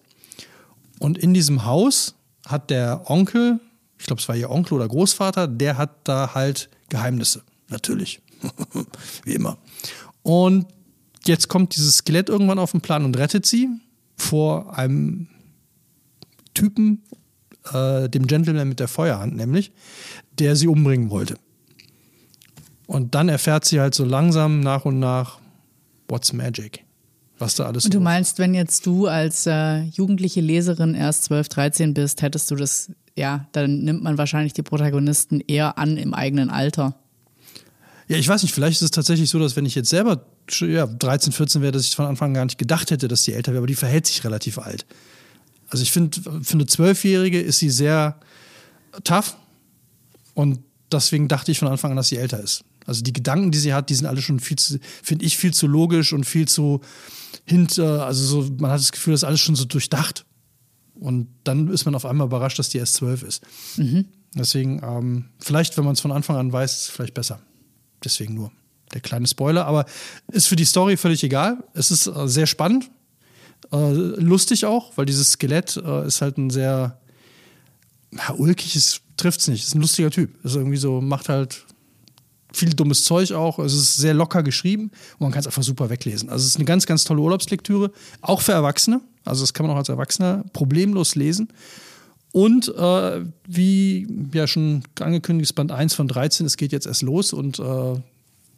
Und 1.00 1.18
in 1.18 1.34
diesem 1.34 1.66
Haus 1.66 2.16
hat 2.46 2.70
der 2.70 3.10
Onkel, 3.10 3.60
ich 3.98 4.06
glaube, 4.06 4.22
es 4.22 4.28
war 4.28 4.36
ihr 4.36 4.50
Onkel 4.50 4.76
oder 4.76 4.88
Großvater, 4.88 5.48
der 5.48 5.78
hat 5.78 6.08
da 6.08 6.34
halt 6.34 6.70
Geheimnisse. 6.90 7.44
Natürlich. 7.70 8.22
Wie 9.24 9.34
immer. 9.34 9.58
Und 10.22 10.68
jetzt 11.26 11.48
kommt 11.48 11.76
dieses 11.76 11.98
Skelett 11.98 12.30
irgendwann 12.30 12.60
auf 12.60 12.72
den 12.72 12.82
Plan 12.82 13.06
und 13.06 13.18
rettet 13.18 13.46
sie 13.46 13.70
vor 14.18 14.78
einem 14.78 15.28
Typen, 16.54 17.04
äh, 17.74 18.10
dem 18.10 18.28
Gentleman 18.28 18.70
mit 18.70 18.80
der 18.80 18.88
Feuerhand 18.88 19.36
nämlich, 19.36 19.72
der 20.40 20.56
sie 20.56 20.68
umbringen 20.68 21.10
wollte. 21.10 21.38
Und 22.88 23.16
dann 23.16 23.30
erfährt 23.30 23.66
sie 23.66 23.80
halt 23.80 23.96
so 23.96 24.06
langsam 24.06 24.60
nach 24.60 24.86
und 24.86 25.00
nach, 25.00 25.40
what's 26.08 26.34
magic? 26.34 26.84
Was 27.38 27.56
da 27.56 27.66
alles 27.66 27.86
Und 27.86 27.94
du 27.94 28.00
meinst, 28.00 28.40
wenn 28.40 28.54
jetzt 28.54 28.86
du 28.86 29.08
als 29.08 29.46
äh, 29.46 29.82
jugendliche 29.82 30.40
Leserin 30.40 30.96
erst 30.96 31.26
12, 31.26 31.50
13 31.50 31.94
bist, 31.94 32.22
hättest 32.22 32.50
du 32.50 32.56
das, 32.56 32.92
ja, 33.16 33.48
dann 33.54 33.80
nimmt 33.80 34.04
man 34.04 34.18
wahrscheinlich 34.18 34.54
die 34.54 34.64
Protagonisten 34.64 35.42
eher 35.42 35.78
an 35.78 35.98
im 35.98 36.14
eigenen 36.14 36.50
Alter. 36.50 36.96
Ja, 38.08 38.18
ich 38.18 38.28
weiß 38.28 38.44
nicht, 38.44 38.54
vielleicht 38.54 38.78
ist 38.78 38.84
es 38.84 38.92
tatsächlich 38.92 39.30
so, 39.30 39.40
dass 39.40 39.56
wenn 39.56 39.66
ich 39.66 39.74
jetzt 39.74 39.90
selber 39.90 40.26
ja, 40.60 40.86
13, 40.86 41.34
14 41.34 41.62
wäre, 41.62 41.72
dass 41.72 41.84
ich 41.84 41.96
von 41.96 42.06
Anfang 42.06 42.30
an 42.30 42.34
gar 42.36 42.46
nicht 42.46 42.60
gedacht 42.60 42.92
hätte, 42.92 43.08
dass 43.08 43.24
die 43.24 43.34
älter 43.34 43.52
wäre, 43.52 43.60
aber 43.60 43.68
die 43.68 43.76
verhält 43.76 44.06
sich 44.06 44.24
relativ 44.24 44.60
alt. 44.60 44.86
Also 45.70 45.82
ich 45.82 45.92
finde, 45.92 46.22
für 46.44 46.54
eine 46.54 46.68
Zwölfjährige 46.68 47.42
ist 47.42 47.60
sie 47.60 47.72
sehr 47.72 48.20
tough 49.04 49.36
und 50.36 50.60
deswegen 50.92 51.28
dachte 51.28 51.52
ich 51.52 51.60
von 51.60 51.68
Anfang 51.68 51.92
an, 51.92 51.98
dass 51.98 52.10
sie 52.10 52.18
älter 52.18 52.40
ist. 52.40 52.64
Also 52.86 53.02
die 53.02 53.14
Gedanken, 53.14 53.50
die 53.50 53.58
sie 53.58 53.74
hat, 53.74 53.90
die 53.90 53.96
sind 53.96 54.06
alle 54.06 54.22
schon 54.22 54.40
viel 54.40 54.58
zu, 54.58 54.80
finde 55.02 55.26
ich, 55.26 55.38
viel 55.38 55.54
zu 55.54 55.66
logisch 55.66 56.14
und 56.14 56.26
viel 56.26 56.48
zu 56.48 56.82
hinter, 57.46 58.06
also 58.06 58.44
so, 58.44 58.52
man 58.60 58.72
hat 58.72 58.80
das 58.80 58.92
Gefühl, 58.92 59.14
das 59.14 59.22
ist 59.22 59.28
alles 59.28 59.40
schon 59.40 59.56
so 59.56 59.66
durchdacht. 59.66 60.26
Und 61.00 61.28
dann 61.44 61.68
ist 61.70 61.86
man 61.86 61.96
auf 61.96 62.06
einmal 62.06 62.28
überrascht, 62.28 62.60
dass 62.60 62.70
die 62.70 62.78
erst 62.78 62.96
zwölf 62.96 63.24
ist. 63.24 63.44
Deswegen, 64.36 64.82
ähm, 64.84 65.26
vielleicht, 65.40 65.78
wenn 65.78 65.86
man 65.86 65.94
es 65.94 66.02
von 66.02 66.12
Anfang 66.12 66.36
an 66.36 66.52
weiß, 66.52 66.74
ist 66.74 66.82
es 66.82 66.90
vielleicht 66.90 67.14
besser. 67.14 67.40
Deswegen 68.04 68.34
nur 68.34 68.52
der 68.94 69.02
kleine 69.02 69.28
Spoiler. 69.28 69.66
Aber 69.66 69.86
ist 70.32 70.48
für 70.48 70.56
die 70.56 70.66
Story 70.66 70.98
völlig 70.98 71.24
egal. 71.24 71.64
Es 71.74 71.92
ist 71.92 72.08
äh, 72.08 72.28
sehr 72.28 72.46
spannend. 72.46 72.90
Äh, 73.72 73.92
lustig 73.92 74.66
auch, 74.66 74.94
weil 74.98 75.06
dieses 75.06 75.32
Skelett 75.32 75.78
äh, 75.78 76.08
ist 76.08 76.22
halt 76.22 76.38
ein 76.38 76.50
sehr 76.50 77.00
ja, 78.12 78.34
ulkiges, 78.36 79.02
trifft 79.18 79.42
es 79.42 79.48
nicht. 79.48 79.64
Ist 79.64 79.76
ein 79.76 79.82
lustiger 79.82 80.12
Typ. 80.12 80.44
Ist 80.44 80.56
irgendwie 80.56 80.78
so, 80.78 81.02
macht 81.02 81.30
halt 81.30 81.66
viel 82.54 82.74
dummes 82.74 83.04
Zeug 83.04 83.34
auch. 83.34 83.60
Es 83.60 83.74
ist 83.74 83.96
sehr 83.96 84.14
locker 84.14 84.44
geschrieben 84.44 84.92
und 85.14 85.22
man 85.22 85.32
kann 85.32 85.42
es 85.42 85.48
einfach 85.48 85.64
super 85.64 85.90
weglesen. 85.90 86.30
Also 86.30 86.44
es 86.44 86.52
ist 86.52 86.56
eine 86.56 86.66
ganz, 86.66 86.86
ganz 86.86 87.04
tolle 87.04 87.22
Urlaubslektüre, 87.22 87.92
auch 88.22 88.42
für 88.42 88.54
Erwachsene. 88.54 89.02
Also 89.26 89.44
das 89.44 89.54
kann 89.54 89.66
man 89.66 89.76
auch 89.76 89.80
als 89.80 89.90
Erwachsener 89.90 90.44
problemlos 90.54 91.16
lesen. 91.16 91.50
Und 92.32 92.68
äh, 92.76 93.22
wie 93.48 94.08
ja 94.34 94.46
schon 94.46 94.84
angekündigt, 95.00 95.52
ist 95.52 95.54
Band 95.54 95.72
1 95.72 95.94
von 95.94 96.08
13, 96.08 96.46
es 96.46 96.58
geht 96.58 96.72
jetzt 96.72 96.86
erst 96.86 97.02
los 97.02 97.32
und 97.32 97.60
äh, 97.60 97.96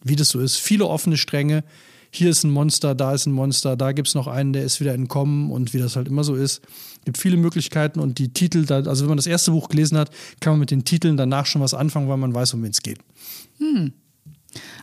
wie 0.04 0.16
das 0.16 0.30
so 0.30 0.40
ist, 0.40 0.58
viele 0.58 0.88
offene 0.88 1.18
Stränge. 1.18 1.64
Hier 2.10 2.30
ist 2.30 2.44
ein 2.44 2.50
Monster, 2.50 2.96
da 2.96 3.14
ist 3.14 3.28
ein 3.28 3.34
Monster, 3.34 3.76
da 3.76 3.92
gibt 3.92 4.08
es 4.08 4.16
noch 4.16 4.28
einen, 4.28 4.54
der 4.54 4.64
ist 4.64 4.80
wieder 4.80 4.94
entkommen 4.94 5.52
und 5.52 5.74
wie 5.74 5.78
das 5.78 5.96
halt 5.96 6.08
immer 6.08 6.24
so 6.24 6.36
ist. 6.36 6.62
gibt 7.06 7.18
viele 7.18 7.38
Möglichkeiten 7.38 8.00
und 8.00 8.18
die 8.18 8.30
Titel, 8.30 8.66
also 8.72 9.04
wenn 9.04 9.10
man 9.10 9.18
das 9.18 9.28
erste 9.28 9.52
Buch 9.52 9.70
gelesen 9.70 9.98
hat, 9.98 10.10
kann 10.40 10.54
man 10.54 10.62
mit 10.62 10.72
den 10.72 10.84
Titeln 10.84 11.16
danach 11.16 11.46
schon 11.46 11.62
was 11.62 11.74
anfangen, 11.74 12.10
weil 12.10 12.18
man 12.18 12.34
weiß, 12.34 12.56
um 12.56 12.64
wen 12.64 12.72
es 12.72 12.82
geht. 12.82 12.98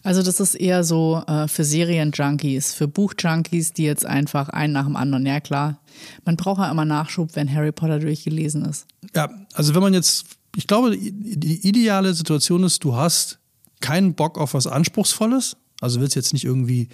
Also 0.02 0.22
das 0.22 0.40
ist 0.40 0.54
eher 0.54 0.84
so 0.84 1.22
äh, 1.26 1.48
für 1.48 1.64
Serienjunkies, 1.64 2.74
für 2.74 2.88
Buchjunkies, 2.88 3.72
die 3.72 3.84
jetzt 3.84 4.04
einfach 4.04 4.48
einen 4.48 4.72
nach 4.72 4.84
dem 4.84 4.96
anderen, 4.96 5.24
ja 5.26 5.40
klar. 5.40 5.80
Man 6.24 6.36
braucht 6.36 6.60
ja 6.60 6.70
immer 6.70 6.84
Nachschub, 6.84 7.30
wenn 7.34 7.52
Harry 7.52 7.72
Potter 7.72 7.98
durchgelesen 7.98 8.64
ist. 8.64 8.86
Ja, 9.14 9.30
also 9.54 9.74
wenn 9.74 9.82
man 9.82 9.94
jetzt, 9.94 10.26
ich 10.56 10.66
glaube, 10.66 10.96
die 10.96 11.66
ideale 11.66 12.14
Situation 12.14 12.64
ist, 12.64 12.84
du 12.84 12.94
hast 12.94 13.38
keinen 13.80 14.14
Bock 14.14 14.38
auf 14.38 14.54
was 14.54 14.66
Anspruchsvolles, 14.66 15.56
also 15.80 16.00
willst 16.00 16.16
jetzt 16.16 16.32
nicht 16.32 16.44
irgendwie 16.44 16.88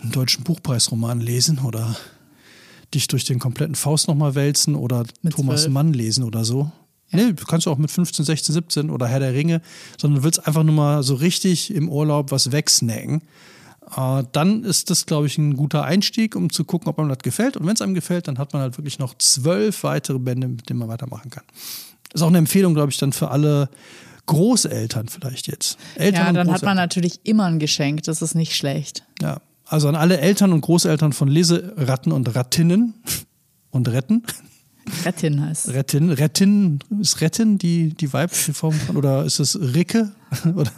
einen 0.00 0.12
deutschen 0.12 0.44
Buchpreisroman 0.44 1.20
lesen 1.20 1.58
oder 1.60 1.96
dich 2.94 3.06
durch 3.06 3.24
den 3.24 3.38
kompletten 3.38 3.74
Faust 3.74 4.08
nochmal 4.08 4.34
wälzen 4.34 4.74
oder 4.74 5.04
Mit 5.22 5.34
Thomas 5.34 5.62
zwölf. 5.62 5.72
Mann 5.72 5.92
lesen 5.92 6.24
oder 6.24 6.44
so. 6.44 6.70
Nee, 7.12 7.32
du 7.32 7.44
kannst 7.44 7.66
du 7.66 7.70
auch 7.70 7.78
mit 7.78 7.90
15, 7.90 8.24
16, 8.24 8.54
17 8.54 8.90
oder 8.90 9.06
Herr 9.06 9.20
der 9.20 9.34
Ringe, 9.34 9.60
sondern 10.00 10.20
du 10.20 10.24
willst 10.24 10.46
einfach 10.46 10.62
nur 10.62 10.74
mal 10.74 11.02
so 11.02 11.14
richtig 11.14 11.74
im 11.74 11.88
Urlaub 11.88 12.30
was 12.30 12.52
wegsnacken. 12.52 13.22
Äh, 13.96 14.24
dann 14.32 14.64
ist 14.64 14.90
das, 14.90 15.06
glaube 15.06 15.26
ich, 15.26 15.38
ein 15.38 15.56
guter 15.56 15.84
Einstieg, 15.84 16.36
um 16.36 16.50
zu 16.50 16.64
gucken, 16.64 16.88
ob 16.88 16.98
einem 16.98 17.08
das 17.08 17.18
gefällt. 17.18 17.56
Und 17.56 17.66
wenn 17.66 17.74
es 17.74 17.82
einem 17.82 17.94
gefällt, 17.94 18.28
dann 18.28 18.38
hat 18.38 18.52
man 18.52 18.62
halt 18.62 18.78
wirklich 18.78 18.98
noch 18.98 19.14
zwölf 19.18 19.82
weitere 19.84 20.18
Bände, 20.18 20.48
mit 20.48 20.68
denen 20.68 20.78
man 20.78 20.88
weitermachen 20.88 21.30
kann. 21.30 21.44
Ist 22.14 22.22
auch 22.22 22.28
eine 22.28 22.38
Empfehlung, 22.38 22.74
glaube 22.74 22.90
ich, 22.90 22.98
dann 22.98 23.12
für 23.12 23.30
alle 23.30 23.68
Großeltern 24.26 25.08
vielleicht 25.08 25.48
jetzt. 25.48 25.78
Eltern 25.96 26.26
ja, 26.26 26.32
dann 26.32 26.52
hat 26.52 26.62
man 26.62 26.76
natürlich 26.76 27.20
immer 27.24 27.46
ein 27.46 27.58
Geschenk, 27.58 28.04
das 28.04 28.22
ist 28.22 28.34
nicht 28.34 28.54
schlecht. 28.54 29.04
Ja, 29.20 29.40
also 29.66 29.88
an 29.88 29.96
alle 29.96 30.18
Eltern 30.18 30.52
und 30.52 30.60
Großeltern 30.60 31.12
von 31.12 31.28
Leseratten 31.28 32.12
und 32.12 32.34
Rattinnen 32.34 32.94
und 33.70 33.88
Retten. 33.88 34.22
Rettin 35.04 35.44
heißt 35.44 35.68
es. 35.68 35.74
Rettin, 35.74 36.10
Rettin, 36.10 36.78
ist 37.00 37.20
Rettin 37.20 37.58
die, 37.58 37.94
die 37.94 38.12
weibliche 38.12 38.54
Form 38.54 38.74
von, 38.74 38.96
oder 38.96 39.24
ist 39.24 39.38
es 39.38 39.58
Ricke 39.60 40.12
oder 40.54 40.70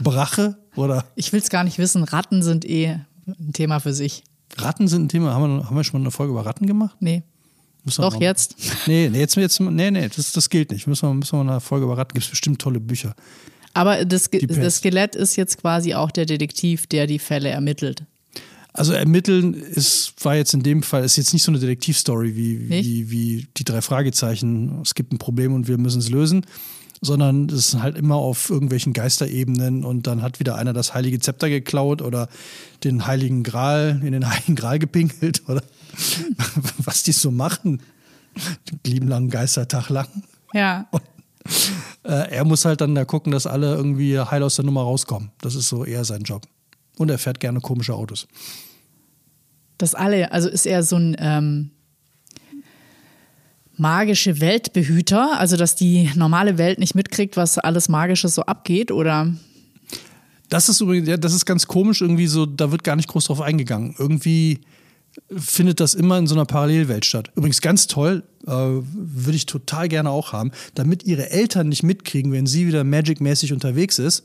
Brache 0.00 0.56
oder 0.76 1.04
Ich 1.16 1.32
will 1.32 1.40
es 1.40 1.50
gar 1.50 1.64
nicht 1.64 1.78
wissen, 1.78 2.04
Ratten 2.04 2.42
sind 2.42 2.64
eh 2.64 2.98
ein 3.26 3.52
Thema 3.52 3.80
für 3.80 3.92
sich. 3.92 4.24
Ratten 4.56 4.88
sind 4.88 5.04
ein 5.04 5.08
Thema. 5.08 5.34
Haben 5.34 5.58
wir, 5.58 5.66
haben 5.66 5.76
wir 5.76 5.84
schon 5.84 6.00
mal 6.00 6.06
eine 6.06 6.10
Folge 6.10 6.32
über 6.32 6.46
Ratten 6.46 6.66
gemacht? 6.66 6.96
Nee, 7.00 7.22
Müssen 7.84 8.02
doch 8.02 8.20
jetzt. 8.20 8.56
Nee, 8.86 9.08
nee, 9.08 9.20
jetzt, 9.20 9.36
jetzt, 9.36 9.60
nee, 9.60 9.90
nee, 9.90 10.08
das, 10.14 10.32
das 10.32 10.50
gilt 10.50 10.70
nicht. 10.72 10.86
Müssen 10.86 11.08
wir, 11.08 11.14
müssen 11.14 11.38
wir 11.38 11.44
mal 11.44 11.52
eine 11.52 11.60
Folge 11.60 11.86
über 11.86 11.96
Ratten. 11.96 12.14
Gibt 12.14 12.24
es 12.24 12.30
bestimmt 12.30 12.60
tolle 12.60 12.80
Bücher. 12.80 13.14
Aber 13.74 14.04
das, 14.04 14.28
das 14.30 14.76
Skelett 14.76 15.14
ist 15.14 15.36
jetzt 15.36 15.60
quasi 15.60 15.94
auch 15.94 16.10
der 16.10 16.26
Detektiv, 16.26 16.86
der 16.86 17.06
die 17.06 17.18
Fälle 17.18 17.48
ermittelt. 17.48 18.04
Also 18.78 18.92
ermitteln 18.92 19.54
ist, 19.54 20.14
war 20.24 20.36
jetzt 20.36 20.54
in 20.54 20.62
dem 20.62 20.82
Fall, 20.82 21.04
ist 21.04 21.16
jetzt 21.16 21.32
nicht 21.32 21.42
so 21.42 21.50
eine 21.50 21.58
Detektivstory 21.58 22.36
wie, 22.36 22.68
wie, 22.68 23.10
wie 23.10 23.48
die 23.56 23.64
drei 23.64 23.82
Fragezeichen, 23.82 24.80
es 24.82 24.94
gibt 24.94 25.12
ein 25.12 25.18
Problem 25.18 25.52
und 25.52 25.66
wir 25.66 25.78
müssen 25.78 25.98
es 25.98 26.08
lösen, 26.10 26.46
sondern 27.00 27.46
es 27.46 27.74
ist 27.74 27.82
halt 27.82 27.96
immer 27.96 28.16
auf 28.16 28.50
irgendwelchen 28.50 28.92
Geisterebenen 28.92 29.84
und 29.84 30.06
dann 30.06 30.22
hat 30.22 30.40
wieder 30.40 30.56
einer 30.56 30.72
das 30.72 30.94
heilige 30.94 31.18
Zepter 31.18 31.48
geklaut 31.48 32.02
oder 32.02 32.28
den 32.84 33.06
heiligen 33.06 33.42
Gral, 33.42 34.00
in 34.04 34.12
den 34.12 34.28
heiligen 34.28 34.54
Gral 34.54 34.78
gepinkelt 34.78 35.42
oder 35.48 35.62
was 36.78 37.02
die 37.02 37.12
so 37.12 37.30
machen. 37.30 37.82
Den 38.70 38.92
lieben 38.92 39.08
langen 39.08 39.30
Geistertag 39.30 39.88
lang. 39.88 40.08
Ja. 40.54 40.88
Äh, 42.04 42.30
er 42.30 42.44
muss 42.44 42.64
halt 42.64 42.80
dann 42.80 42.94
da 42.94 43.04
gucken, 43.04 43.32
dass 43.32 43.46
alle 43.46 43.74
irgendwie 43.74 44.18
heil 44.18 44.42
aus 44.42 44.56
der 44.56 44.64
Nummer 44.64 44.82
rauskommen. 44.82 45.30
Das 45.40 45.54
ist 45.54 45.68
so 45.68 45.84
eher 45.84 46.04
sein 46.04 46.22
Job. 46.22 46.46
Und 46.96 47.10
er 47.10 47.18
fährt 47.18 47.40
gerne 47.40 47.60
komische 47.60 47.94
Autos. 47.94 48.28
Das 49.78 49.94
alle, 49.94 50.32
also 50.32 50.48
ist 50.48 50.66
er 50.66 50.82
so 50.82 50.96
ein 50.96 51.16
ähm, 51.18 51.70
magische 53.76 54.40
Weltbehüter, 54.40 55.38
also 55.38 55.56
dass 55.56 55.76
die 55.76 56.10
normale 56.14 56.58
Welt 56.58 56.78
nicht 56.78 56.94
mitkriegt, 56.94 57.36
was 57.36 57.58
alles 57.58 57.88
Magisches 57.88 58.34
so 58.34 58.42
abgeht, 58.42 58.90
oder? 58.90 59.32
Das 60.48 60.68
ist 60.68 60.80
übrigens, 60.80 61.08
ja, 61.08 61.16
das 61.16 61.32
ist 61.32 61.46
ganz 61.46 61.66
komisch, 61.66 62.00
irgendwie 62.00 62.26
so, 62.26 62.44
da 62.46 62.72
wird 62.72 62.82
gar 62.82 62.96
nicht 62.96 63.08
groß 63.08 63.26
drauf 63.26 63.40
eingegangen. 63.40 63.94
Irgendwie 63.98 64.60
findet 65.36 65.80
das 65.80 65.94
immer 65.94 66.18
in 66.18 66.26
so 66.26 66.34
einer 66.34 66.44
Parallelwelt 66.44 67.04
statt. 67.04 67.30
Übrigens 67.34 67.60
ganz 67.60 67.86
toll, 67.86 68.24
äh, 68.46 68.50
würde 68.50 69.36
ich 69.36 69.46
total 69.46 69.88
gerne 69.88 70.10
auch 70.10 70.32
haben, 70.32 70.52
damit 70.74 71.04
ihre 71.04 71.30
Eltern 71.30 71.68
nicht 71.68 71.82
mitkriegen, 71.82 72.32
wenn 72.32 72.46
sie 72.46 72.66
wieder 72.66 72.84
Magic-mäßig 72.84 73.52
unterwegs 73.52 73.98
ist, 73.98 74.24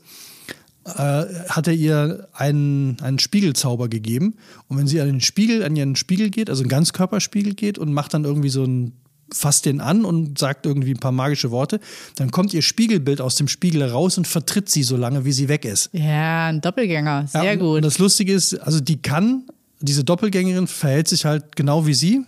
hat 0.84 1.66
er 1.66 1.72
ihr 1.74 2.28
einen, 2.34 2.98
einen 3.00 3.18
Spiegelzauber 3.18 3.88
gegeben. 3.88 4.34
Und 4.68 4.78
wenn 4.78 4.86
sie 4.86 5.00
an 5.00 5.06
den 5.06 5.20
Spiegel, 5.20 5.62
an 5.64 5.74
ihren 5.76 5.96
Spiegel 5.96 6.30
geht, 6.30 6.50
also 6.50 6.62
einen 6.62 6.68
Ganzkörperspiegel 6.68 7.54
geht 7.54 7.78
und 7.78 7.92
macht 7.92 8.14
dann 8.14 8.24
irgendwie 8.24 8.50
so 8.50 8.64
ein 8.64 8.92
fasst 9.32 9.64
den 9.64 9.80
an 9.80 10.04
und 10.04 10.38
sagt 10.38 10.66
irgendwie 10.66 10.90
ein 10.92 10.98
paar 10.98 11.10
magische 11.10 11.50
Worte, 11.50 11.80
dann 12.16 12.30
kommt 12.30 12.52
ihr 12.54 12.60
Spiegelbild 12.62 13.20
aus 13.22 13.34
dem 13.36 13.48
Spiegel 13.48 13.82
raus 13.82 14.18
und 14.18 14.28
vertritt 14.28 14.68
sie 14.68 14.82
so 14.82 14.96
lange, 14.96 15.24
wie 15.24 15.32
sie 15.32 15.48
weg 15.48 15.64
ist. 15.64 15.88
Ja, 15.92 16.48
ein 16.48 16.60
Doppelgänger, 16.60 17.26
sehr 17.26 17.42
Ja, 17.42 17.52
und- 17.54 17.58
gut. 17.58 17.76
Und 17.76 17.82
das 17.84 17.98
Lustige 17.98 18.32
ist, 18.34 18.54
also 18.54 18.80
die 18.80 19.00
kann, 19.00 19.44
diese 19.80 20.04
Doppelgängerin 20.04 20.66
verhält 20.66 21.08
sich 21.08 21.24
halt 21.24 21.56
genau 21.56 21.86
wie 21.86 21.94
sie, 21.94 22.20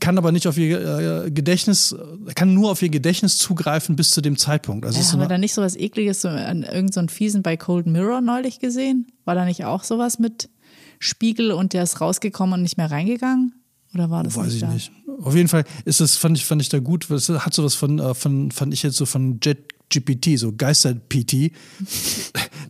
kann 0.00 0.18
aber 0.18 0.32
nicht 0.32 0.46
auf 0.46 0.58
ihr 0.58 1.24
äh, 1.24 1.30
Gedächtnis, 1.30 1.96
kann 2.34 2.54
nur 2.54 2.70
auf 2.70 2.82
ihr 2.82 2.90
Gedächtnis 2.90 3.38
zugreifen 3.38 3.96
bis 3.96 4.10
zu 4.10 4.20
dem 4.20 4.36
Zeitpunkt. 4.36 4.84
Also 4.84 4.98
Ja, 4.98 5.04
haben 5.04 5.12
so 5.12 5.18
wir 5.18 5.28
da 5.28 5.38
nicht 5.38 5.54
sowas 5.54 5.76
ekliges, 5.76 6.20
so 6.20 6.28
an 6.28 6.62
irgendeinen 6.62 7.08
so 7.08 7.14
fiesen 7.14 7.42
bei 7.42 7.56
Cold 7.56 7.86
Mirror 7.86 8.20
neulich 8.20 8.60
gesehen? 8.60 9.06
War 9.24 9.34
da 9.34 9.44
nicht 9.44 9.64
auch 9.64 9.84
sowas 9.84 10.18
mit 10.18 10.50
Spiegel 10.98 11.52
und 11.52 11.72
der 11.72 11.84
ist 11.84 12.00
rausgekommen 12.00 12.54
und 12.54 12.62
nicht 12.62 12.76
mehr 12.76 12.90
reingegangen? 12.90 13.54
Oder 13.94 14.10
war 14.10 14.22
das 14.22 14.36
weiß 14.36 14.46
nicht 14.46 14.54
ich 14.56 14.60
da? 14.60 14.68
nicht. 14.68 14.92
Auf 15.22 15.34
jeden 15.34 15.48
Fall 15.48 15.64
ist 15.84 16.00
das, 16.00 16.16
fand 16.16 16.36
ich, 16.36 16.44
fand 16.44 16.60
ich 16.60 16.68
da 16.68 16.78
gut. 16.78 17.06
Das 17.08 17.28
hat 17.28 17.54
sowas 17.54 17.74
von, 17.74 17.98
äh, 17.98 18.14
von, 18.14 18.50
fand 18.50 18.74
ich 18.74 18.82
jetzt 18.82 18.96
so 18.96 19.06
von 19.06 19.40
JetGPT, 19.42 20.38
so 20.38 20.52
Geister-PT. 20.52 21.52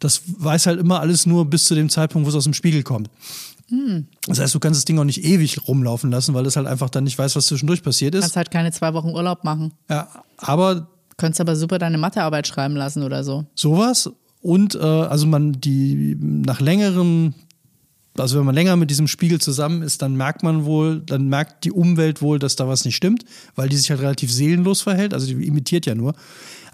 Das 0.00 0.22
weiß 0.28 0.66
halt 0.68 0.78
immer 0.78 1.00
alles 1.00 1.26
nur 1.26 1.44
bis 1.46 1.64
zu 1.64 1.75
dem 1.75 1.88
Zeitpunkt, 1.88 2.25
wo 2.25 2.28
es 2.28 2.37
aus 2.37 2.44
dem 2.44 2.54
Spiegel 2.54 2.84
kommt. 2.84 3.10
Hm. 3.68 4.06
Das 4.26 4.38
heißt, 4.38 4.54
du 4.54 4.60
kannst 4.60 4.78
das 4.78 4.84
Ding 4.84 4.98
auch 4.98 5.04
nicht 5.04 5.25
ewig 5.25 5.68
rumlaufen 5.68 6.10
lassen, 6.10 6.34
weil 6.34 6.46
es 6.46 6.56
halt 6.56 6.66
einfach 6.66 6.90
dann 6.90 7.04
nicht 7.04 7.18
weiß, 7.18 7.37
was 7.37 7.46
zwischendurch 7.46 7.82
passiert 7.82 8.14
ist. 8.14 8.22
Kannst 8.22 8.37
halt 8.37 8.50
keine 8.50 8.72
zwei 8.72 8.94
Wochen 8.94 9.10
Urlaub 9.10 9.44
machen. 9.44 9.72
Ja, 9.90 10.08
aber 10.38 10.88
Könntest 11.18 11.40
aber 11.40 11.56
super 11.56 11.78
deine 11.78 11.98
Mathearbeit 11.98 12.46
schreiben 12.46 12.76
lassen 12.76 13.02
oder 13.02 13.25
so. 13.25 13.44
sowas 13.56 14.08
und 14.40 14.76
äh, 14.76 14.78
also 14.78 15.26
man 15.26 15.52
die 15.60 16.16
nach 16.20 16.60
längerem 16.60 17.34
also 18.16 18.38
wenn 18.38 18.46
man 18.46 18.54
länger 18.54 18.76
mit 18.76 18.90
diesem 18.90 19.06
Spiegel 19.06 19.40
zusammen 19.40 19.82
ist, 19.82 20.02
dann 20.02 20.16
merkt 20.16 20.42
man 20.42 20.64
wohl, 20.64 21.00
dann 21.00 21.28
merkt 21.28 21.64
die 21.64 21.70
Umwelt 21.70 22.20
wohl, 22.20 22.38
dass 22.40 22.56
da 22.56 22.66
was 22.66 22.84
nicht 22.84 22.96
stimmt, 22.96 23.25
weil 23.54 23.68
die 23.68 23.76
sich 23.76 23.90
halt 23.90 24.00
relativ 24.00 24.32
seelenlos 24.32 24.82
verhält. 24.82 25.14
Also 25.14 25.26
die 25.26 25.46
imitiert 25.46 25.87
ja 25.87 25.94
nur. 25.94 26.14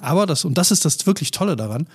Aber 0.00 0.26
das, 0.26 0.44
und 0.46 0.56
das 0.56 0.70
ist 0.70 0.84
das 0.86 1.06
wirklich 1.06 1.32
Tolle 1.32 1.56
daran, 1.56 1.86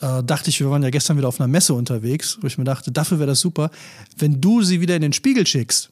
äh, 0.00 0.22
dachte 0.22 0.50
ich, 0.50 0.60
wir 0.60 0.70
waren 0.70 0.82
ja 0.82 0.90
gestern 0.90 1.16
wieder 1.16 1.28
auf 1.28 1.40
einer 1.40 1.48
Messe 1.48 1.74
unterwegs, 1.74 2.38
wo 2.40 2.46
ich 2.46 2.58
mir 2.58 2.64
dachte, 2.64 2.92
dafür 2.92 3.18
wäre 3.18 3.28
das 3.28 3.40
super, 3.40 3.70
wenn 4.18 4.40
du 4.40 4.62
sie 4.62 4.80
wieder 4.80 4.96
in 4.96 5.02
den 5.02 5.12
Spiegel 5.12 5.46
schickst, 5.46 5.90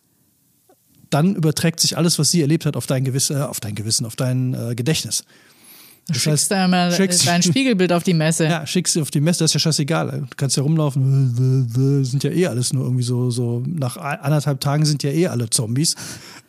dann 1.11 1.37
überträgt 1.37 1.81
sich 1.81 1.97
alles, 1.97 2.19
was 2.19 2.31
sie 2.31 2.41
erlebt 2.41 2.67
hat, 2.67 2.77
auf 2.77 2.87
dein, 2.87 3.05
Gewiss, 3.05 3.31
äh, 3.31 3.37
auf 3.37 3.61
dein 3.61 3.75
Gewissen, 3.75 4.05
auf 4.05 4.17
dein 4.17 4.55
äh, 4.55 4.75
Gedächtnis. 4.75 5.25
Das 6.07 6.19
schickst 6.19 6.51
du 6.51 6.57
einmal 6.57 6.93
schickst, 6.93 7.27
dein 7.27 7.43
Spiegelbild 7.43 7.91
auf 7.91 8.03
die 8.03 8.13
Messe. 8.13 8.45
Ja, 8.45 8.67
schickst 8.67 8.97
du 8.97 9.01
auf 9.01 9.11
die 9.11 9.23
Messe, 9.23 9.39
das 9.39 9.51
ist 9.51 9.55
ja 9.55 9.61
scheißegal. 9.61 10.27
Du 10.29 10.37
kannst 10.37 10.55
ja 10.57 10.63
rumlaufen, 10.63 12.05
sind 12.05 12.23
ja 12.25 12.31
eh 12.31 12.47
alles 12.47 12.75
nur 12.75 12.85
irgendwie 12.85 13.05
so, 13.05 13.31
so 13.31 13.63
nach 13.67 13.97
anderthalb 13.97 14.61
Tagen 14.61 14.85
sind 14.85 15.03
ja 15.03 15.11
eh 15.11 15.29
alle 15.29 15.49
Zombies. 15.49 15.95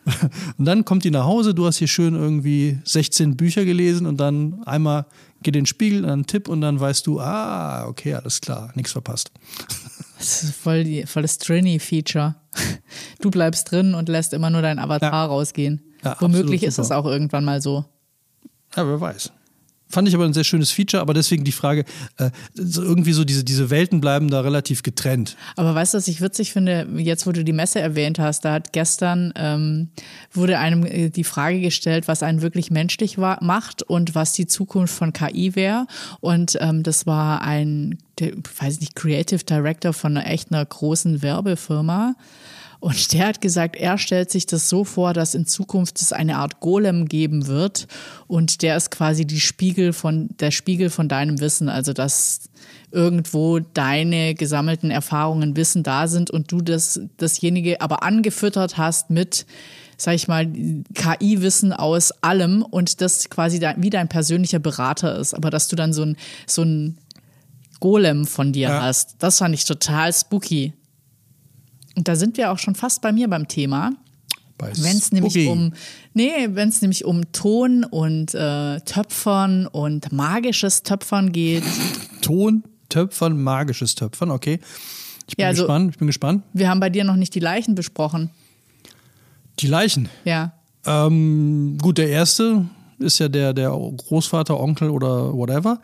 Und 0.58 0.66
dann 0.66 0.84
kommt 0.84 1.06
die 1.06 1.12
nach 1.12 1.24
Hause, 1.24 1.54
du 1.54 1.66
hast 1.66 1.78
hier 1.78 1.88
schön 1.88 2.16
irgendwie 2.16 2.80
16 2.84 3.38
Bücher 3.38 3.64
gelesen 3.64 4.06
und 4.06 4.18
dann 4.18 4.62
einmal 4.66 5.06
geht 5.46 5.56
den 5.56 5.66
Spiegel, 5.66 6.02
dann 6.02 6.26
Tipp 6.26 6.50
und 6.50 6.60
dann 6.60 6.80
weißt 6.80 7.08
du, 7.08 7.22
ah, 7.22 7.86
okay, 7.88 8.16
alles 8.16 8.42
klar, 8.42 8.72
nichts 8.76 8.92
verpasst. 8.92 9.32
Das 10.18 10.44
ist 10.44 10.56
voll, 10.56 10.86
die, 10.86 11.06
voll 11.06 11.24
das 11.24 11.38
Trini-Feature. 11.40 12.36
Du 13.20 13.30
bleibst 13.30 13.70
drin 13.70 13.94
und 13.94 14.08
lässt 14.08 14.34
immer 14.34 14.50
nur 14.50 14.62
dein 14.62 14.80
Avatar 14.80 15.12
ja. 15.12 15.26
rausgehen. 15.26 15.82
Ja, 16.04 16.16
Womöglich 16.20 16.64
ist 16.64 16.80
es 16.80 16.90
auch 16.90 17.06
irgendwann 17.06 17.44
mal 17.44 17.62
so. 17.62 17.84
Ja, 18.76 18.88
wer 18.88 19.02
weiß. 19.02 19.32
Fand 19.88 20.08
ich 20.08 20.16
aber 20.16 20.26
ein 20.26 20.34
sehr 20.34 20.44
schönes 20.44 20.72
Feature, 20.72 21.02
aber 21.02 21.14
deswegen 21.14 21.44
die 21.44 21.52
Frage, 21.52 21.86
äh, 22.18 22.32
irgendwie 22.56 23.14
so 23.14 23.24
diese, 23.24 23.44
diese 23.44 23.70
Welten 23.70 24.02
bleiben 24.02 24.30
da 24.30 24.42
relativ 24.42 24.82
getrennt. 24.82 25.38
Aber 25.56 25.76
weißt 25.76 25.94
du, 25.94 25.98
was 25.98 26.08
ich 26.08 26.22
witzig 26.22 26.54
finde, 26.54 26.88
jetzt 26.98 27.28
wo 27.28 27.32
du 27.32 27.44
die 27.44 27.54
Messe 27.54 27.80
erwähnt 27.80 28.18
hast, 28.18 28.46
da 28.46 28.54
hat 28.54 28.74
gestern, 28.74 29.32
ähm, 29.36 29.90
wurde 30.34 30.58
einem 30.58 30.86
äh, 30.86 31.10
die 31.10 31.24
Frage 31.24 31.62
gestellt, 31.62 32.08
was 32.08 32.24
einen 32.24 32.42
wirklich 32.42 32.72
menschlich 32.72 33.18
war, 33.18 33.44
macht 33.44 33.84
und 33.84 34.16
was 34.16 34.34
die 34.34 34.48
Zukunft 34.48 34.94
von 34.94 35.14
KI 35.14 35.56
wäre. 35.56 35.86
Und 36.20 36.58
ähm, 36.60 36.82
das 36.82 37.06
war 37.06 37.42
ein, 37.42 38.00
der, 38.20 38.32
weiß 38.60 38.80
nicht, 38.80 38.96
Creative 38.96 39.44
Director 39.44 39.94
von 39.94 40.18
einer 40.18 40.28
echt 40.28 40.52
einer 40.52 40.66
großen 40.66 41.22
Werbefirma. 41.22 42.16
Und 42.86 43.14
der 43.14 43.26
hat 43.26 43.42
gesagt, 43.42 43.78
er 43.78 43.98
stellt 43.98 44.30
sich 44.30 44.46
das 44.46 44.70
so 44.70 44.84
vor, 44.84 45.14
dass 45.14 45.34
in 45.34 45.48
Zukunft 45.48 46.00
es 46.00 46.14
eine 46.14 46.38
Art 46.38 46.60
Golem 46.60 47.08
geben 47.08 47.48
wird. 47.48 47.88
Und 48.28 48.62
der 48.62 48.78
ist 48.78 48.92
quasi 48.92 49.26
die 49.26 49.40
Spiegel 49.40 49.92
von, 49.92 50.30
der 50.40 50.52
Spiegel 50.52 50.92
von 50.92 51.10
deinem 51.10 51.40
Wissen. 51.40 51.68
Also, 51.68 51.94
dass 51.94 52.42
irgendwo 52.92 53.58
deine 53.58 54.36
gesammelten 54.36 54.92
Erfahrungen, 54.92 55.58
Wissen 55.58 55.82
da 55.82 56.08
sind 56.08 56.30
und 56.30 56.52
du 56.52 56.62
das, 56.62 57.00
dasjenige 57.18 57.82
aber 57.82 58.04
angefüttert 58.04 58.78
hast 58.78 59.10
mit, 59.10 59.48
sag 59.98 60.14
ich 60.14 60.28
mal, 60.28 60.46
KI-Wissen 60.46 61.74
aus 61.74 62.12
allem 62.22 62.62
und 62.62 63.02
das 63.02 63.32
quasi 63.32 63.58
dein, 63.58 63.82
wie 63.82 63.90
dein 63.90 64.10
persönlicher 64.10 64.60
Berater 64.60 65.18
ist. 65.18 65.34
Aber 65.34 65.50
dass 65.50 65.70
du 65.70 65.76
dann 65.76 65.92
so 65.92 66.04
ein, 66.04 66.18
so 66.46 66.62
ein 66.62 67.00
Golem 67.80 68.28
von 68.28 68.54
dir 68.54 68.70
ja. 68.70 68.84
hast. 68.84 69.16
Das 69.18 69.40
fand 69.40 69.56
ich 69.56 69.66
total 69.66 70.14
spooky. 70.14 70.74
Und 71.96 72.08
da 72.08 72.16
sind 72.16 72.38
wir 72.38 72.52
auch 72.52 72.60
schon 72.60 72.76
fast 72.76 73.02
bei 73.02 73.12
mir 73.12 73.28
beim 73.30 73.48
Thema. 73.48 73.92
Wenn 74.58 74.98
es 74.98 75.12
nämlich 75.12 75.48
um 75.48 75.74
nee, 76.14 76.48
wenn 76.52 76.70
es 76.70 76.82
nämlich 76.82 77.04
um 77.04 77.30
Ton 77.34 77.84
und 77.84 78.34
äh, 78.34 78.80
Töpfern 78.82 79.68
und 79.68 80.14
magisches 80.14 80.84
Töpfern 80.84 81.34
geht. 81.34 81.64
Ton, 82.22 82.64
Töpfern, 82.88 83.42
magisches 83.42 83.96
Töpfern, 83.96 84.32
okay. 84.32 84.60
Ich 85.28 85.36
bin 85.36 85.44
ja, 85.44 85.50
also, 85.50 85.64
gespannt, 85.64 85.92
ich 85.92 85.98
bin 85.98 86.08
gespannt. 86.08 86.44
Wir 86.54 86.70
haben 86.70 86.80
bei 86.80 86.90
dir 86.90 87.04
noch 87.04 87.18
nicht 87.18 87.36
die 87.36 87.40
Leichen 87.40 87.76
besprochen. 87.76 88.30
Die 89.60 89.68
Leichen? 89.68 90.10
Ja. 90.24 90.54
Ähm, 90.86 91.78
gut, 91.82 91.98
der 91.98 92.10
erste 92.10 92.66
ist 93.00 93.20
ja 93.20 93.28
der, 93.28 93.54
der 93.54 93.70
Großvater, 93.70 94.60
Onkel 94.60 94.90
oder 94.90 95.34
whatever. 95.34 95.82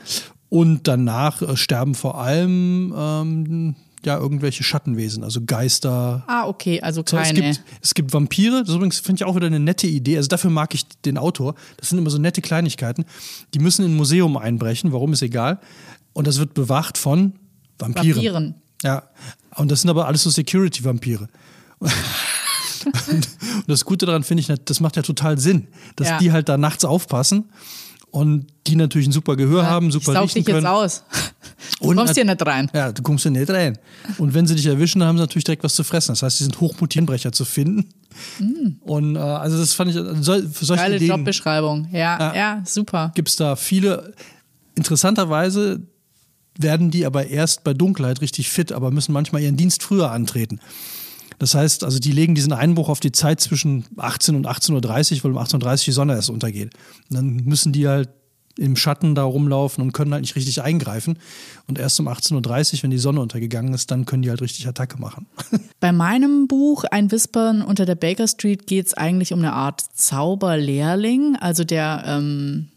Und 0.50 0.88
danach 0.88 1.42
äh, 1.42 1.58
sterben 1.58 1.96
vor 1.96 2.20
allem 2.20 2.94
ähm, 2.96 3.76
ja 4.06 4.18
irgendwelche 4.18 4.64
Schattenwesen, 4.64 5.24
also 5.24 5.42
Geister. 5.46 6.24
Ah, 6.28 6.48
okay, 6.48 6.82
also 6.82 7.04
keine. 7.04 7.50
Es 7.50 7.58
gibt, 7.58 7.64
es 7.82 7.94
gibt 7.94 8.14
Vampire, 8.14 8.64
das 8.66 8.76
übrigens 8.76 9.00
finde 9.00 9.22
ich 9.22 9.26
auch 9.26 9.36
wieder 9.36 9.48
eine 9.48 9.60
nette 9.60 9.88
Idee. 9.88 10.18
Also 10.18 10.28
dafür 10.28 10.50
mag 10.50 10.74
ich 10.74 10.88
den 11.06 11.18
Autor. 11.18 11.56
Das 11.78 11.90
sind 11.90 11.98
immer 11.98 12.10
so 12.10 12.18
nette 12.18 12.42
Kleinigkeiten. 12.42 13.06
Die 13.54 13.60
müssen 13.60 13.86
in 13.86 13.92
ein 13.92 13.98
Museum 13.98 14.38
einbrechen, 14.38 14.92
warum 14.92 15.14
ist 15.14 15.22
egal. 15.22 15.60
Und 16.14 16.28
das 16.28 16.40
wird 16.40 16.54
bewacht 16.54 16.98
von 16.98 17.34
Vampiren. 17.80 18.16
Vampiren. 18.16 18.56
Ja. 18.84 19.04
Und 19.56 19.72
das 19.72 19.82
sind 19.82 19.90
aber 19.90 20.08
alles 20.08 20.24
so 20.24 20.30
Security-Vampire. 20.30 21.28
Und 23.12 23.30
das 23.68 23.86
Gute 23.86 24.08
daran 24.08 24.24
finde 24.24 24.42
ich, 24.42 24.52
das 24.66 24.80
macht 24.80 24.96
ja 24.96 25.04
total 25.04 25.38
Sinn, 25.38 25.68
dass 25.96 26.10
ja. 26.10 26.18
die 26.18 26.32
halt 26.32 26.50
da 26.50 26.58
nachts 26.58 26.84
aufpassen 26.84 27.46
und 28.12 28.48
die 28.68 28.76
natürlich 28.76 29.08
ein 29.08 29.14
super 29.14 29.36
Gehör 29.36 29.64
ja, 29.64 29.70
haben, 29.70 29.92
super 29.92 30.12
ich 30.12 30.18
saug 30.18 30.34
dich 30.34 30.46
können. 30.46 30.58
jetzt 30.58 30.68
aus. 30.68 31.04
Du 31.80 31.96
kommst 31.96 32.14
hier 32.14 32.26
nicht 32.26 32.46
rein. 32.46 32.70
Ja, 32.74 32.92
du 32.92 33.02
kommst 33.02 33.24
hier 33.24 33.32
nicht 33.32 33.50
rein. 33.50 33.78
Und 34.20 34.34
wenn 34.36 34.46
sie 34.46 34.56
dich 34.56 34.68
erwischen, 34.68 35.00
dann 35.00 35.08
haben 35.08 35.18
sie 35.18 35.22
natürlich 35.24 35.46
direkt 35.46 35.64
was 35.64 35.74
zu 35.74 35.84
fressen. 35.84 36.12
Das 36.12 36.22
heißt, 36.22 36.38
sie 36.38 36.44
sind 36.44 36.60
Hochmutierenbrecher 36.60 37.32
zu 37.32 37.44
finden. 37.44 37.90
Mm. 38.40 38.76
Und 38.82 39.16
äh, 39.16 39.20
also 39.20 39.58
das 39.58 39.74
fand 39.74 39.90
ich 39.90 39.96
so, 39.96 40.34
für 40.34 40.66
solche 40.66 40.84
Geile 40.84 40.96
Ideen, 40.98 41.10
Jobbeschreibung. 41.10 41.88
Ja, 41.92 42.20
ja, 42.20 42.36
ja 42.36 42.64
super. 42.66 43.12
Gibt 43.16 43.30
es 43.30 43.36
da 43.36 43.56
viele. 43.56 44.14
Interessanterweise 44.76 45.82
werden 46.58 46.92
die 46.92 47.06
aber 47.06 47.28
erst 47.28 47.64
bei 47.64 47.74
Dunkelheit 47.74 48.22
richtig 48.22 48.50
fit, 48.50 48.72
aber 48.72 48.92
müssen 48.92 49.14
manchmal 49.14 49.42
ihren 49.42 49.58
Dienst 49.58 49.82
früher 49.82 50.12
antreten. 50.12 50.60
Das 51.42 51.56
heißt, 51.56 51.84
also 51.84 51.98
die 51.98 52.12
legen 52.12 52.36
diesen 52.36 52.54
Einbruch 52.54 52.88
auf 52.88 53.00
die 53.00 53.12
Zeit 53.12 53.42
zwischen 53.42 53.86
18 53.98 54.36
und 54.36 54.48
18.30 54.48 55.16
Uhr, 55.16 55.24
weil 55.24 55.32
um 55.32 55.40
18.30 55.40 55.72
Uhr 55.72 55.86
die 55.86 55.92
Sonne 55.92 56.14
erst 56.14 56.30
untergeht. 56.30 56.76
Und 57.10 57.16
dann 57.16 57.36
müssen 57.38 57.74
die 57.74 57.88
halt 57.88 58.10
im 58.60 58.76
Schatten 58.76 59.16
da 59.16 59.24
rumlaufen 59.24 59.84
und 59.84 59.92
können 59.92 60.14
halt 60.14 60.22
nicht 60.22 60.36
richtig 60.36 60.62
eingreifen. 60.62 61.18
Und 61.68 61.80
erst 61.80 62.00
um 62.00 62.08
18.30 62.08 62.76
Uhr, 62.76 62.84
wenn 62.84 62.92
die 62.92 63.00
Sonne 63.00 63.22
untergegangen 63.22 63.74
ist, 63.74 63.90
dann 63.90 64.06
können 64.06 64.22
die 64.22 64.30
halt 64.30 64.44
richtig 64.44 64.68
Attacke 64.68 65.02
machen. 65.02 65.26
Bei 65.80 65.92
meinem 65.92 66.48
Buch 66.48 66.84
Ein 66.84 67.10
Wispern 67.12 67.64
unter 67.64 67.88
der 67.88 67.96
Baker 67.96 68.28
Street 68.28 68.68
geht 68.68 68.86
es 68.86 68.94
eigentlich 68.94 69.34
um 69.34 69.40
eine 69.40 69.54
Art 69.54 69.82
Zauberlehrling. 69.82 71.38
Also 71.38 71.64
der 71.64 72.04
ähm, 72.06 72.68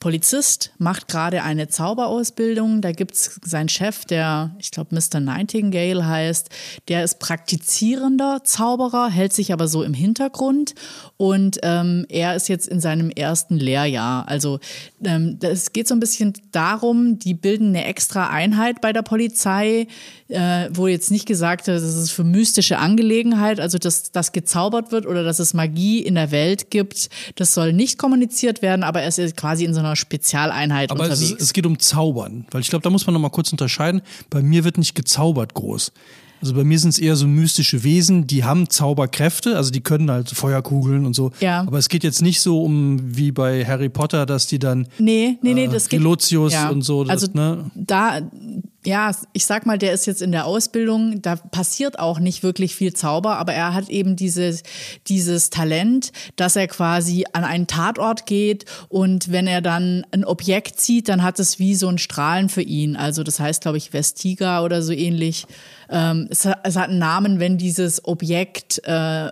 Polizist, 0.00 0.72
macht 0.78 1.08
gerade 1.08 1.42
eine 1.42 1.68
Zauberausbildung. 1.68 2.80
Da 2.80 2.92
gibt 2.92 3.14
es 3.14 3.40
seinen 3.44 3.68
Chef, 3.68 4.04
der, 4.04 4.54
ich 4.58 4.70
glaube, 4.70 4.94
Mr. 4.94 5.20
Nightingale 5.20 6.06
heißt. 6.06 6.48
Der 6.88 7.04
ist 7.04 7.18
praktizierender 7.18 8.42
Zauberer, 8.44 9.08
hält 9.08 9.32
sich 9.32 9.52
aber 9.52 9.68
so 9.68 9.82
im 9.82 9.94
Hintergrund. 9.94 10.74
Und 11.16 11.58
ähm, 11.62 12.06
er 12.08 12.34
ist 12.36 12.48
jetzt 12.48 12.68
in 12.68 12.80
seinem 12.80 13.10
ersten 13.10 13.56
Lehrjahr. 13.56 14.28
Also 14.28 14.58
ähm, 15.04 15.38
es 15.42 15.72
geht 15.72 15.88
so 15.88 15.94
ein 15.94 16.00
bisschen 16.00 16.32
darum, 16.50 17.18
die 17.18 17.34
bilden 17.34 17.68
eine 17.68 17.84
extra 17.84 18.30
Einheit 18.30 18.80
bei 18.80 18.92
der 18.92 19.02
Polizei, 19.02 19.86
äh, 20.28 20.68
wo 20.72 20.86
jetzt 20.86 21.10
nicht 21.10 21.26
gesagt 21.26 21.66
wird, 21.66 21.76
das 21.76 21.96
ist 21.96 22.10
für 22.10 22.24
mystische 22.24 22.78
Angelegenheit, 22.78 23.60
also 23.60 23.78
dass 23.78 24.12
das 24.12 24.32
gezaubert 24.32 24.90
wird 24.90 25.06
oder 25.06 25.22
dass 25.22 25.38
es 25.38 25.54
Magie 25.54 26.00
in 26.00 26.14
der 26.14 26.30
Welt 26.30 26.70
gibt. 26.70 27.10
Das 27.36 27.54
soll 27.54 27.72
nicht 27.72 27.98
kommuniziert 27.98 28.62
werden, 28.62 28.82
aber 28.82 29.02
er 29.02 29.08
ist 29.08 29.36
quasi 29.36 29.64
in 29.64 29.71
in 29.72 29.74
so 29.74 29.80
einer 29.80 29.96
Spezialeinheit 29.96 30.90
Aber 30.90 31.04
unterwegs. 31.04 31.32
Es, 31.32 31.42
es 31.42 31.52
geht 31.52 31.66
um 31.66 31.78
Zaubern, 31.78 32.46
weil 32.50 32.60
ich 32.60 32.68
glaube, 32.68 32.82
da 32.82 32.90
muss 32.90 33.06
man 33.06 33.14
noch 33.14 33.20
mal 33.20 33.30
kurz 33.30 33.50
unterscheiden. 33.50 34.02
Bei 34.30 34.42
mir 34.42 34.64
wird 34.64 34.78
nicht 34.78 34.94
gezaubert 34.94 35.54
groß. 35.54 35.92
Also 36.42 36.54
bei 36.54 36.64
mir 36.64 36.78
sind 36.78 36.90
es 36.90 36.98
eher 36.98 37.14
so 37.14 37.28
mystische 37.28 37.84
Wesen, 37.84 38.26
die 38.26 38.42
haben 38.42 38.68
Zauberkräfte, 38.68 39.56
also 39.56 39.70
die 39.70 39.80
können 39.80 40.10
halt 40.10 40.28
Feuerkugeln 40.28 41.06
und 41.06 41.14
so. 41.14 41.30
Ja. 41.38 41.60
Aber 41.60 41.78
es 41.78 41.88
geht 41.88 42.02
jetzt 42.02 42.20
nicht 42.20 42.40
so 42.40 42.64
um 42.64 43.16
wie 43.16 43.30
bei 43.30 43.64
Harry 43.64 43.88
Potter, 43.88 44.26
dass 44.26 44.48
die 44.48 44.58
dann 44.58 44.88
nee, 44.98 45.38
nee, 45.40 45.54
nee, 45.54 45.66
äh, 45.66 45.68
das 45.68 45.88
geht, 45.88 46.00
ja. 46.50 46.68
und 46.68 46.82
so. 46.82 47.04
Das, 47.04 47.22
also 47.22 47.28
ne? 47.32 47.70
da 47.76 48.22
ja, 48.84 49.12
ich 49.32 49.46
sag 49.46 49.64
mal, 49.66 49.78
der 49.78 49.92
ist 49.92 50.06
jetzt 50.06 50.22
in 50.22 50.32
der 50.32 50.46
Ausbildung, 50.46 51.22
da 51.22 51.36
passiert 51.36 51.98
auch 51.98 52.18
nicht 52.18 52.42
wirklich 52.42 52.74
viel 52.74 52.92
Zauber, 52.92 53.38
aber 53.38 53.52
er 53.52 53.74
hat 53.74 53.88
eben 53.88 54.16
dieses, 54.16 54.62
dieses 55.06 55.50
Talent, 55.50 56.12
dass 56.36 56.56
er 56.56 56.66
quasi 56.66 57.24
an 57.32 57.44
einen 57.44 57.66
Tatort 57.66 58.26
geht 58.26 58.64
und 58.88 59.30
wenn 59.30 59.46
er 59.46 59.60
dann 59.60 60.04
ein 60.10 60.24
Objekt 60.24 60.80
sieht, 60.80 61.08
dann 61.08 61.22
hat 61.22 61.38
es 61.38 61.58
wie 61.58 61.74
so 61.74 61.88
ein 61.88 61.98
Strahlen 61.98 62.48
für 62.48 62.62
ihn. 62.62 62.96
Also 62.96 63.22
das 63.22 63.38
heißt, 63.38 63.62
glaube 63.62 63.78
ich, 63.78 63.92
Vestiga 63.92 64.62
oder 64.64 64.82
so 64.82 64.92
ähnlich. 64.92 65.46
Ähm, 65.92 66.28
es, 66.30 66.46
hat, 66.46 66.60
es, 66.64 66.76
hat, 66.76 66.88
einen 66.88 66.98
Namen, 66.98 67.38
wenn 67.38 67.58
dieses 67.58 68.04
Objekt, 68.06 68.80
äh, 68.84 69.28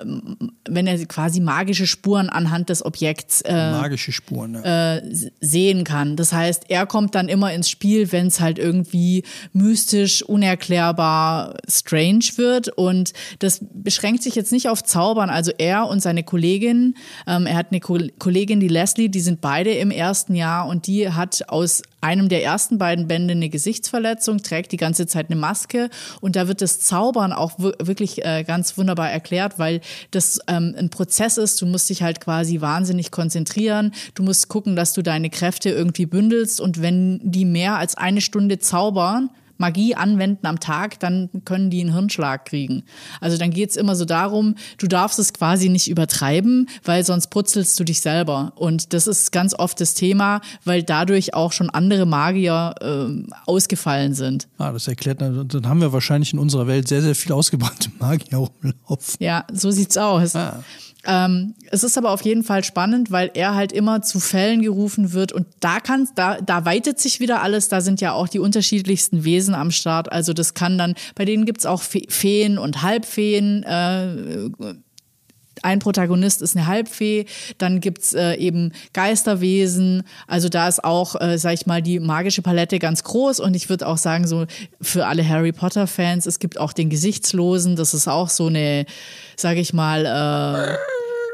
wenn 0.69 0.87
er 0.87 0.99
quasi 1.07 1.41
magische 1.41 1.87
Spuren 1.87 2.29
anhand 2.29 2.69
des 2.69 2.85
Objekts 2.85 3.41
äh, 3.43 3.71
magische 3.73 4.13
Spuren, 4.13 4.55
ja. 4.55 4.97
äh, 4.97 5.31
sehen 5.41 5.85
kann. 5.85 6.17
Das 6.17 6.35
heißt, 6.35 6.65
er 6.69 6.85
kommt 6.85 7.15
dann 7.15 7.29
immer 7.29 7.53
ins 7.53 7.71
Spiel, 7.71 8.13
wenn 8.13 8.27
es 8.27 8.41
halt 8.41 8.59
irgendwie 8.59 9.25
mystisch, 9.53 10.23
unerklärbar, 10.23 11.55
strange 11.69 12.25
wird. 12.37 12.69
Und 12.69 13.13
das 13.39 13.61
beschränkt 13.73 14.23
sich 14.23 14.35
jetzt 14.35 14.53
nicht 14.53 14.69
auf 14.69 14.83
Zaubern. 14.83 15.31
Also 15.31 15.53
er 15.59 15.89
und 15.89 16.01
seine 16.01 16.23
Kollegin, 16.23 16.95
ähm, 17.27 17.47
er 17.47 17.57
hat 17.57 17.69
eine 17.71 17.81
Ko 17.81 17.99
Kollegin, 18.19 18.61
die 18.61 18.69
Leslie, 18.69 19.09
die 19.09 19.21
sind 19.21 19.41
beide 19.41 19.73
im 19.73 19.91
ersten 19.91 20.35
Jahr 20.35 20.67
und 20.67 20.87
die 20.87 21.11
hat 21.11 21.49
aus 21.49 21.83
einem 22.01 22.29
der 22.29 22.43
ersten 22.43 22.79
beiden 22.79 23.09
Bände 23.09 23.33
eine 23.33 23.49
Gesichtsverletzung, 23.49 24.43
trägt 24.43 24.73
die 24.73 24.77
ganze 24.77 25.07
Zeit 25.07 25.31
eine 25.31 25.39
Maske 25.39 25.91
und 26.21 26.37
da 26.37 26.49
wird 26.49 26.63
das 26.63 26.81
Zaubern 26.81 27.33
auch 27.33 27.59
wirklich 27.59 28.25
äh, 28.25 28.45
ganz 28.45 28.79
wunderbar 28.79 29.11
erklärt, 29.11 29.59
weil 29.59 29.81
das 30.11 30.41
ähm, 30.47 30.75
ein 30.79 30.91
Prozess 30.91 31.37
ist. 31.37 31.61
Du 31.61 31.67
musst 31.67 31.89
dich 31.91 32.03
halt 32.03 32.21
quasi 32.21 32.61
wahnsinnig 32.61 33.11
konzentrieren. 33.11 33.93
Du 34.15 34.23
musst 34.23 34.49
gucken, 34.49 34.77
dass 34.77 34.93
du 34.93 35.03
deine 35.03 35.31
Kräfte 35.31 35.71
irgendwie 35.71 36.07
bündelst 36.07 36.61
und 36.61 36.83
wenn 36.83 37.21
die 37.23 37.45
mehr 37.45 37.77
als 37.77 37.97
eine 37.97 38.21
Stunde 38.21 38.59
zaubern, 38.59 39.31
Magie 39.61 39.95
anwenden 39.95 40.47
am 40.47 40.59
Tag, 40.59 40.99
dann 41.01 41.29
können 41.45 41.71
die 41.71 41.81
einen 41.81 41.93
Hirnschlag 41.93 42.47
kriegen. 42.47 42.83
Also 43.21 43.37
dann 43.37 43.51
geht 43.51 43.71
es 43.71 43.77
immer 43.77 43.95
so 43.95 44.05
darum, 44.05 44.55
du 44.79 44.87
darfst 44.87 45.19
es 45.19 45.33
quasi 45.33 45.69
nicht 45.69 45.89
übertreiben, 45.89 46.69
weil 46.85 47.05
sonst 47.05 47.29
putzelst 47.29 47.79
du 47.79 47.85
dich 47.85 48.01
selber. 48.01 48.53
Und 48.57 48.93
das 48.93 49.07
ist 49.07 49.33
ganz 49.33 49.55
oft 49.55 49.81
das 49.81 49.95
Thema, 49.95 50.41
weil 50.65 50.83
dadurch 50.83 51.35
auch 51.35 51.53
schon 51.53 51.71
andere 51.71 52.07
Magier 52.07 52.75
äh, 52.81 53.33
ausgefallen 53.47 54.15
sind. 54.15 54.49
Ah, 54.59 54.73
das 54.73 54.89
erklärt, 54.89 55.21
dann 55.21 55.67
haben 55.67 55.81
wir 55.81 55.93
wahrscheinlich 55.93 56.33
in 56.33 56.39
unserer 56.39 56.67
Welt 56.67 56.89
sehr, 56.89 57.03
sehr 57.03 57.15
viel 57.15 57.33
ausgebrannte 57.33 57.91
Magier 57.99 58.39
rumlaufen. 58.39 59.17
Ja, 59.19 59.45
so 59.53 59.71
sieht's 59.71 59.97
aus. 59.99 60.35
Ah. 60.35 60.65
Ähm, 61.07 61.55
es 61.71 61.83
ist 61.83 61.97
aber 61.97 62.11
auf 62.11 62.23
jeden 62.23 62.45
Fall 62.45 62.63
spannend, 62.63 63.11
weil 63.11 63.31
er 63.35 63.55
halt 63.55 63.73
immer 63.73 64.03
zu 64.03 64.21
Fällen 64.21 64.61
gerufen 64.61 65.13
wird 65.13 65.33
und 65.33 65.47
da 65.61 65.81
kann, 65.81 66.09
da, 66.15 66.41
da 66.41 66.65
weitet 66.65 66.99
sich 66.99 67.21
wieder 67.21 67.43
alles. 67.43 67.69
Da 67.69 67.81
sind 67.81 68.01
ja 68.01 68.13
auch 68.13 68.29
die 68.29 68.39
unterschiedlichsten 68.39 69.25
Wesen 69.25 69.55
am 69.55 69.71
Start. 69.71 70.13
Also 70.13 70.33
das 70.33 70.55
kann 70.55 70.77
dann, 70.77 70.95
bei 71.15 71.25
denen 71.25 71.47
gibt's 71.47 71.67
auch 71.67 71.83
Feen 71.83 72.59
und 72.59 72.83
Halbfeen. 72.83 73.63
Äh, 73.63 74.51
ein 75.63 75.79
Protagonist 75.79 76.43
ist 76.43 76.57
eine 76.57 76.67
Halbfee, 76.67 77.27
dann 77.59 77.81
gibt's 77.81 78.15
äh, 78.15 78.35
eben 78.35 78.73
Geisterwesen. 78.93 80.05
Also 80.27 80.49
da 80.49 80.69
ist 80.69 80.83
auch, 80.85 81.21
äh, 81.21 81.39
sag 81.39 81.55
ich 81.55 81.67
mal, 81.67 81.83
die 81.83 82.01
magische 82.01 82.43
Palette 82.43 82.79
ganz 82.79 83.05
groß. 83.05 83.41
Und 83.41 83.55
ich 83.55 83.69
würde 83.69 83.87
auch 83.87 83.99
sagen, 83.99 84.27
so 84.27 84.47
für 84.81 85.07
alle 85.07 85.27
Harry 85.27 85.53
Potter-Fans, 85.53 86.27
es 86.27 86.39
gibt 86.39 86.59
auch 86.59 86.73
den 86.73 86.89
Gesichtslosen. 86.89 87.77
Das 87.77 87.95
ist 87.95 88.09
auch 88.09 88.29
so 88.29 88.47
eine, 88.47 88.87
sag 89.37 89.57
ich 89.57 89.73
mal, 89.73 90.07
äh, 90.07 90.77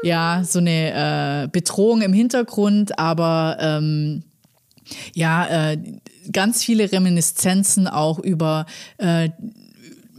ja, 0.03 0.43
so 0.43 0.59
eine 0.59 1.43
äh, 1.43 1.47
Bedrohung 1.51 2.01
im 2.01 2.13
Hintergrund, 2.13 2.97
aber 2.99 3.57
ähm, 3.59 4.23
ja, 5.13 5.71
äh, 5.71 5.77
ganz 6.31 6.63
viele 6.63 6.91
Reminiszenzen 6.91 7.87
auch 7.87 8.19
über 8.19 8.65
äh, 8.97 9.29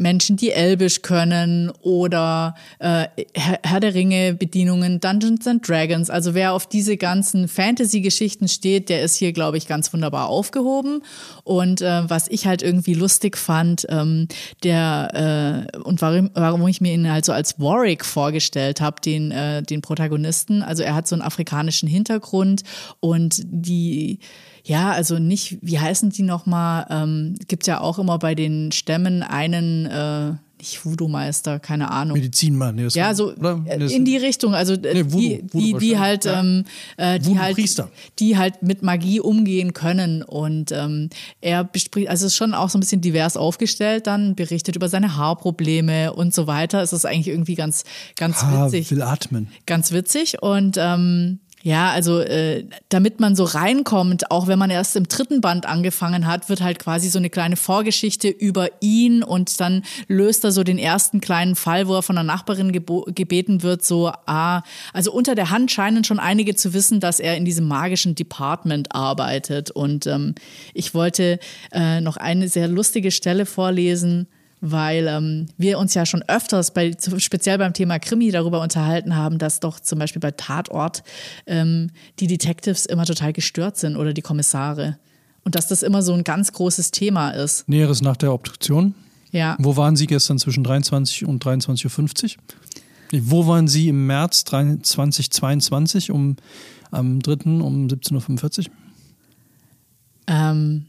Menschen, 0.00 0.36
die 0.36 0.50
Elbisch 0.50 1.02
können 1.02 1.70
oder 1.82 2.54
äh, 2.78 3.06
Herr 3.34 3.80
der 3.80 3.94
Ringe 3.94 4.34
Bedienungen, 4.34 5.00
Dungeons 5.00 5.46
and 5.46 5.66
Dragons. 5.66 6.10
Also 6.10 6.34
wer 6.34 6.52
auf 6.52 6.66
diese 6.66 6.96
ganzen 6.96 7.48
Fantasy-Geschichten 7.48 8.48
steht, 8.48 8.88
der 8.88 9.02
ist 9.02 9.16
hier, 9.16 9.32
glaube 9.32 9.56
ich, 9.56 9.66
ganz 9.66 9.92
wunderbar 9.92 10.28
aufgehoben. 10.28 11.02
Und 11.44 11.80
äh, 11.80 12.08
was 12.08 12.28
ich 12.28 12.46
halt 12.46 12.62
irgendwie 12.62 12.94
lustig 12.94 13.36
fand, 13.36 13.86
ähm, 13.88 14.28
der 14.62 15.66
äh, 15.74 15.78
und 15.78 16.02
warum, 16.02 16.30
warum 16.34 16.66
ich 16.68 16.80
mir 16.80 16.92
ihn 16.92 17.10
halt 17.10 17.24
so 17.24 17.32
als 17.32 17.58
Warwick 17.58 18.04
vorgestellt 18.04 18.80
habe, 18.80 19.00
den, 19.00 19.30
äh, 19.30 19.62
den 19.62 19.82
Protagonisten. 19.82 20.62
Also 20.62 20.82
er 20.82 20.94
hat 20.94 21.08
so 21.08 21.14
einen 21.14 21.22
afrikanischen 21.22 21.88
Hintergrund 21.88 22.62
und 23.00 23.40
die 23.44 24.18
ja, 24.64 24.92
also 24.92 25.18
nicht, 25.18 25.58
wie 25.62 25.78
heißen 25.78 26.10
die 26.10 26.22
nochmal? 26.22 26.86
Ähm, 26.90 27.34
Gibt 27.48 27.66
ja 27.66 27.80
auch 27.80 27.98
immer 27.98 28.18
bei 28.18 28.34
den 28.34 28.72
Stämmen 28.72 29.22
einen, 29.22 29.86
äh, 29.86 30.32
nicht 30.58 30.84
Voodoo-Meister, 30.84 31.60
keine 31.60 31.90
Ahnung. 31.90 32.16
Medizinmann, 32.16 32.74
nee, 32.74 32.88
ja, 32.90 33.14
so 33.14 33.32
oder? 33.32 33.62
in 33.66 34.04
die 34.04 34.16
Richtung, 34.16 34.54
also 34.54 34.74
äh, 34.74 34.94
nee, 34.94 35.04
Voodoo, 35.04 35.18
die, 35.18 35.42
die, 35.52 35.74
die 35.74 35.98
halt, 35.98 36.24
ja. 36.24 36.40
ähm, 36.40 36.64
äh, 36.96 37.18
die 37.18 37.38
halt, 37.38 37.56
die 38.18 38.36
halt 38.36 38.62
mit 38.62 38.82
Magie 38.82 39.20
umgehen 39.20 39.72
können 39.72 40.22
und 40.22 40.72
ähm, 40.72 41.10
er 41.40 41.64
bespricht, 41.64 42.08
also 42.08 42.26
es 42.26 42.32
ist 42.32 42.36
schon 42.36 42.54
auch 42.54 42.70
so 42.70 42.78
ein 42.78 42.80
bisschen 42.80 43.00
divers 43.00 43.36
aufgestellt, 43.36 44.06
dann 44.06 44.34
berichtet 44.34 44.76
über 44.76 44.88
seine 44.88 45.16
Haarprobleme 45.16 46.12
und 46.12 46.34
so 46.34 46.46
weiter. 46.46 46.82
Es 46.82 46.92
ist 46.92 47.04
eigentlich 47.04 47.28
irgendwie 47.28 47.54
ganz, 47.54 47.84
ganz 48.16 48.42
ha, 48.42 48.66
witzig. 48.66 48.90
Will 48.90 49.02
atmen. 49.02 49.48
Ganz 49.66 49.92
witzig 49.92 50.42
und 50.42 50.76
ähm, 50.78 51.38
ja, 51.68 51.90
also 51.90 52.20
äh, 52.20 52.64
damit 52.88 53.20
man 53.20 53.36
so 53.36 53.44
reinkommt, 53.44 54.30
auch 54.30 54.46
wenn 54.46 54.58
man 54.58 54.70
erst 54.70 54.96
im 54.96 55.06
dritten 55.06 55.42
Band 55.42 55.66
angefangen 55.66 56.26
hat, 56.26 56.48
wird 56.48 56.62
halt 56.62 56.78
quasi 56.78 57.10
so 57.10 57.18
eine 57.18 57.28
kleine 57.28 57.56
Vorgeschichte 57.56 58.28
über 58.30 58.70
ihn 58.80 59.22
und 59.22 59.60
dann 59.60 59.82
löst 60.06 60.44
er 60.44 60.52
so 60.52 60.64
den 60.64 60.78
ersten 60.78 61.20
kleinen 61.20 61.56
Fall, 61.56 61.86
wo 61.86 61.94
er 61.96 62.02
von 62.02 62.16
einer 62.16 62.26
Nachbarin 62.26 62.72
gebeten 62.72 63.62
wird, 63.62 63.84
so, 63.84 64.10
ah, 64.24 64.62
also 64.94 65.12
unter 65.12 65.34
der 65.34 65.50
Hand 65.50 65.70
scheinen 65.70 66.04
schon 66.04 66.18
einige 66.18 66.54
zu 66.54 66.72
wissen, 66.72 67.00
dass 67.00 67.20
er 67.20 67.36
in 67.36 67.44
diesem 67.44 67.68
magischen 67.68 68.14
Department 68.14 68.94
arbeitet. 68.94 69.70
Und 69.70 70.06
ähm, 70.06 70.36
ich 70.72 70.94
wollte 70.94 71.38
äh, 71.70 72.00
noch 72.00 72.16
eine 72.16 72.48
sehr 72.48 72.68
lustige 72.68 73.10
Stelle 73.10 73.44
vorlesen 73.44 74.26
weil 74.60 75.06
ähm, 75.06 75.46
wir 75.56 75.78
uns 75.78 75.94
ja 75.94 76.06
schon 76.06 76.22
öfters, 76.26 76.72
bei, 76.72 76.96
speziell 77.18 77.58
beim 77.58 77.72
Thema 77.72 77.98
Krimi, 77.98 78.30
darüber 78.30 78.60
unterhalten 78.60 79.16
haben, 79.16 79.38
dass 79.38 79.60
doch 79.60 79.80
zum 79.80 79.98
Beispiel 79.98 80.20
bei 80.20 80.32
Tatort 80.32 81.02
ähm, 81.46 81.90
die 82.18 82.26
Detectives 82.26 82.86
immer 82.86 83.04
total 83.04 83.32
gestört 83.32 83.76
sind 83.76 83.96
oder 83.96 84.12
die 84.12 84.22
Kommissare. 84.22 84.98
Und 85.44 85.54
dass 85.54 85.68
das 85.68 85.82
immer 85.82 86.02
so 86.02 86.12
ein 86.12 86.24
ganz 86.24 86.52
großes 86.52 86.90
Thema 86.90 87.30
ist. 87.30 87.68
Näheres 87.68 88.02
nach 88.02 88.16
der 88.16 88.32
Obduktion? 88.32 88.94
Ja. 89.30 89.56
Wo 89.58 89.76
waren 89.76 89.96
Sie 89.96 90.06
gestern 90.06 90.38
zwischen 90.38 90.64
23 90.64 91.26
und 91.26 91.44
23.50 91.44 92.36
Uhr? 92.36 92.42
Wo 93.22 93.46
waren 93.46 93.68
Sie 93.68 93.88
im 93.88 94.06
März 94.06 94.44
2022 94.44 96.10
um, 96.10 96.36
am 96.90 97.20
3. 97.20 97.50
um 97.62 97.86
17.45 97.86 98.58
Uhr? 98.58 98.74
Ähm, 100.26 100.86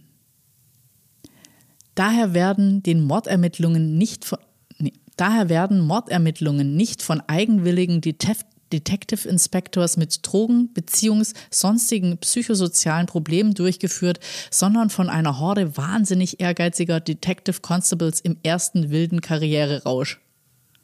Daher 2.00 2.34
werden 2.34 2.82
den 2.82 3.04
Mordermittlungen 3.04 3.98
nicht 3.98 4.24
von, 4.24 4.40
nee, 4.78 4.94
daher 5.18 5.50
werden 5.50 5.82
Mordermittlungen 5.82 6.78
nicht 6.78 7.02
von 7.02 7.20
eigenwilligen 7.28 8.00
Detef 8.00 8.46
Detective 8.72 9.28
Inspectors 9.28 9.98
mit 9.98 10.20
Drogen, 10.22 10.70
Beziehungs-, 10.74 11.34
sonstigen 11.52 12.18
psychosozialen 12.20 13.06
Problemen 13.06 13.54
durchgeführt, 13.54 14.22
sondern 14.50 14.90
von 14.90 15.10
einer 15.10 15.40
Horde 15.40 15.76
wahnsinnig 15.76 16.40
ehrgeiziger 16.40 17.02
Detective 17.02 17.60
Constables 17.60 18.22
im 18.22 18.38
ersten 18.44 18.92
wilden 18.92 19.20
Karriererausch. 19.20 20.22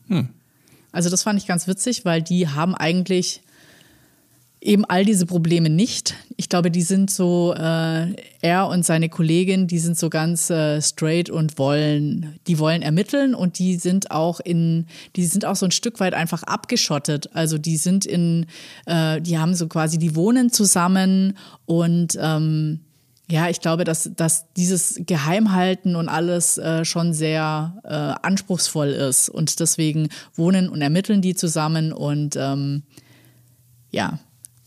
Hm. 0.07 0.27
Also 0.91 1.09
das 1.09 1.23
fand 1.23 1.39
ich 1.39 1.47
ganz 1.47 1.65
witzig, 1.65 2.03
weil 2.03 2.23
die 2.23 2.49
haben 2.49 2.75
eigentlich 2.75 3.41
eben 4.61 4.85
all 4.85 5.05
diese 5.05 5.25
Probleme 5.25 5.69
nicht. 5.69 6.15
Ich 6.37 6.49
glaube, 6.49 6.71
die 6.71 6.81
sind 6.81 7.11
so, 7.11 7.53
äh, 7.53 8.15
er 8.41 8.67
und 8.67 8.83
seine 8.85 9.09
Kollegin, 9.09 9.67
die 9.67 9.79
sind 9.79 9.97
so 9.97 10.09
ganz 10.09 10.49
äh, 10.49 10.81
straight 10.81 11.29
und 11.29 11.57
wollen, 11.57 12.39
die 12.47 12.57
wollen 12.57 12.81
ermitteln 12.81 13.35
und 13.35 13.59
die 13.59 13.75
sind 13.75 14.11
auch 14.11 14.39
in, 14.39 14.87
die 15.15 15.25
sind 15.25 15.45
auch 15.45 15.55
so 15.55 15.65
ein 15.65 15.71
Stück 15.71 15.99
weit 15.99 16.13
einfach 16.13 16.43
abgeschottet. 16.43 17.29
Also 17.33 17.57
die 17.57 17.77
sind 17.77 18.05
in, 18.05 18.47
äh, 18.85 19.21
die 19.21 19.37
haben 19.37 19.53
so 19.53 19.67
quasi, 19.67 19.97
die 19.97 20.15
wohnen 20.15 20.51
zusammen 20.51 21.37
und 21.65 22.17
ähm, 22.19 22.79
ja, 23.29 23.49
ich 23.49 23.59
glaube, 23.59 23.85
dass, 23.85 24.09
dass 24.15 24.51
dieses 24.53 25.01
Geheimhalten 25.05 25.95
und 25.95 26.09
alles 26.09 26.57
äh, 26.57 26.85
schon 26.85 27.13
sehr 27.13 27.81
äh, 27.83 27.93
anspruchsvoll 28.21 28.89
ist. 28.89 29.29
Und 29.29 29.59
deswegen 29.59 30.09
wohnen 30.35 30.69
und 30.69 30.81
ermitteln 30.81 31.21
die 31.21 31.33
zusammen 31.33 31.91
und 31.91 32.35
ähm, 32.35 32.83
ja, 33.89 34.19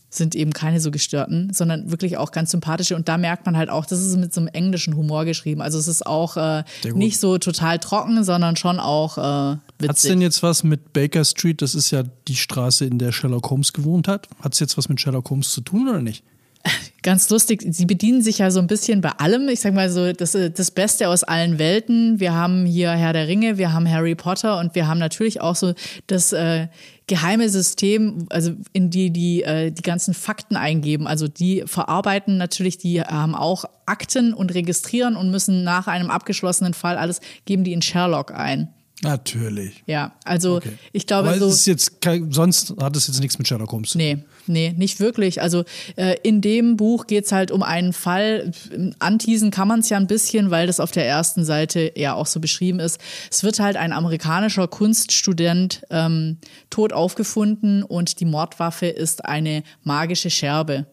sind 0.09 0.35
eben 0.35 0.53
keine 0.53 0.79
so 0.79 0.91
gestörten, 0.91 1.53
sondern 1.53 1.91
wirklich 1.91 2.17
auch 2.17 2.31
ganz 2.31 2.51
sympathische. 2.51 2.95
Und 2.95 3.07
da 3.07 3.17
merkt 3.17 3.45
man 3.45 3.55
halt 3.55 3.69
auch, 3.69 3.85
das 3.85 4.01
ist 4.01 4.17
mit 4.17 4.33
so 4.33 4.41
einem 4.41 4.47
englischen 4.47 4.95
Humor 4.95 5.25
geschrieben. 5.25 5.61
Also 5.61 5.77
es 5.77 5.87
ist 5.87 6.05
auch 6.05 6.35
äh, 6.37 6.63
nicht 6.93 7.19
so 7.19 7.37
total 7.37 7.79
trocken, 7.79 8.23
sondern 8.23 8.55
schon 8.55 8.79
auch 8.79 9.17
äh, 9.17 9.57
witzig. 9.77 9.89
Hat 9.89 9.97
es 9.97 10.01
denn 10.03 10.21
jetzt 10.21 10.43
was 10.43 10.63
mit 10.63 10.93
Baker 10.93 11.23
Street, 11.23 11.61
das 11.61 11.75
ist 11.75 11.91
ja 11.91 12.03
die 12.27 12.35
Straße, 12.35 12.85
in 12.85 12.97
der 12.97 13.11
Sherlock 13.11 13.49
Holmes 13.49 13.73
gewohnt 13.73 14.07
hat, 14.07 14.27
hat 14.41 14.53
es 14.53 14.59
jetzt 14.59 14.77
was 14.77 14.89
mit 14.89 14.99
Sherlock 14.99 15.29
Holmes 15.29 15.51
zu 15.51 15.61
tun 15.61 15.87
oder 15.87 16.01
nicht? 16.01 16.23
Ganz 17.03 17.29
lustig, 17.29 17.63
sie 17.69 17.85
bedienen 17.85 18.21
sich 18.21 18.39
ja 18.39 18.51
so 18.51 18.59
ein 18.59 18.67
bisschen 18.67 19.01
bei 19.01 19.11
allem. 19.11 19.47
Ich 19.47 19.61
sag 19.61 19.73
mal 19.73 19.89
so, 19.89 20.11
das, 20.11 20.33
das 20.33 20.71
Beste 20.71 21.07
aus 21.07 21.23
allen 21.23 21.57
Welten. 21.57 22.19
Wir 22.19 22.33
haben 22.33 22.65
hier 22.65 22.91
Herr 22.91 23.13
der 23.13 23.27
Ringe, 23.27 23.57
wir 23.57 23.71
haben 23.71 23.89
Harry 23.89 24.15
Potter 24.15 24.59
und 24.59 24.75
wir 24.75 24.87
haben 24.87 24.99
natürlich 24.99 25.39
auch 25.39 25.55
so 25.55 25.73
das 26.07 26.33
äh, 26.33 26.67
geheime 27.07 27.49
System, 27.49 28.27
also 28.29 28.51
in 28.73 28.89
die 28.89 29.11
die 29.11 29.43
äh, 29.43 29.71
die 29.71 29.81
ganzen 29.81 30.13
Fakten 30.13 30.57
eingeben. 30.57 31.07
Also 31.07 31.27
die 31.27 31.63
verarbeiten 31.65 32.37
natürlich, 32.37 32.77
die 32.77 33.01
haben 33.01 33.35
auch 33.35 33.65
Akten 33.85 34.33
und 34.33 34.53
registrieren 34.53 35.15
und 35.15 35.31
müssen 35.31 35.63
nach 35.63 35.87
einem 35.87 36.11
abgeschlossenen 36.11 36.73
Fall 36.73 36.97
alles 36.97 37.21
geben 37.45 37.63
die 37.63 37.73
in 37.73 37.81
Sherlock 37.81 38.31
ein. 38.31 38.73
Natürlich. 39.01 39.81
Ja, 39.85 40.11
also 40.25 40.57
okay. 40.57 40.73
ich 40.91 41.07
glaube 41.07 41.29
Aber 41.29 41.39
so. 41.39 41.47
Ist 41.47 41.65
jetzt 41.67 42.01
kein, 42.01 42.31
sonst 42.31 42.73
hat 42.81 42.95
es 42.97 43.07
jetzt 43.07 43.21
nichts 43.21 43.37
mit 43.37 43.47
Sherlock 43.47 43.71
Holmes. 43.71 43.95
Nee, 43.95 44.23
nee, 44.45 44.73
nicht 44.77 44.99
wirklich. 44.99 45.41
Also 45.41 45.63
äh, 45.95 46.17
in 46.23 46.41
dem 46.41 46.75
Buch 46.75 47.07
geht 47.07 47.25
es 47.25 47.31
halt 47.31 47.51
um 47.51 47.63
einen 47.63 47.93
Fall. 47.93 48.51
Anteasen 48.99 49.51
kann 49.51 49.69
man 49.69 49.79
es 49.79 49.89
ja 49.89 49.95
ein 49.95 50.07
bisschen, 50.07 50.51
weil 50.51 50.67
das 50.67 50.81
auf 50.81 50.91
der 50.91 51.07
ersten 51.07 51.45
Seite 51.45 51.93
ja 51.95 52.13
auch 52.13 52.27
so 52.27 52.41
beschrieben 52.41 52.81
ist. 52.81 52.99
Es 53.31 53.43
wird 53.43 53.59
halt 53.59 53.77
ein 53.77 53.93
amerikanischer 53.93 54.67
Kunststudent 54.67 55.83
ähm, 55.89 56.37
tot 56.69 56.91
aufgefunden 56.91 57.83
und 57.83 58.19
die 58.19 58.25
Mordwaffe 58.25 58.87
ist 58.87 59.23
eine 59.23 59.63
magische 59.83 60.29
Scherbe. 60.29 60.87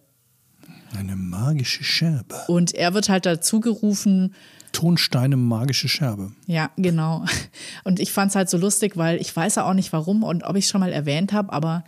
Eine 0.96 1.16
magische 1.16 1.84
Scherbe. 1.84 2.34
Und 2.48 2.74
er 2.74 2.94
wird 2.94 3.08
halt 3.08 3.26
dazu 3.26 3.60
gerufen, 3.60 4.34
Tonsteine 4.72 5.36
magische 5.36 5.88
Scherbe. 5.88 6.32
Ja, 6.46 6.70
genau. 6.76 7.24
Und 7.84 8.00
ich 8.00 8.12
fand 8.12 8.30
es 8.30 8.36
halt 8.36 8.50
so 8.50 8.56
lustig, 8.58 8.96
weil 8.96 9.20
ich 9.20 9.34
weiß 9.34 9.56
ja 9.56 9.68
auch 9.68 9.74
nicht 9.74 9.92
warum 9.92 10.22
und 10.22 10.42
ob 10.44 10.56
ich 10.56 10.64
es 10.66 10.70
schon 10.70 10.80
mal 10.80 10.92
erwähnt 10.92 11.32
habe, 11.32 11.52
aber 11.52 11.84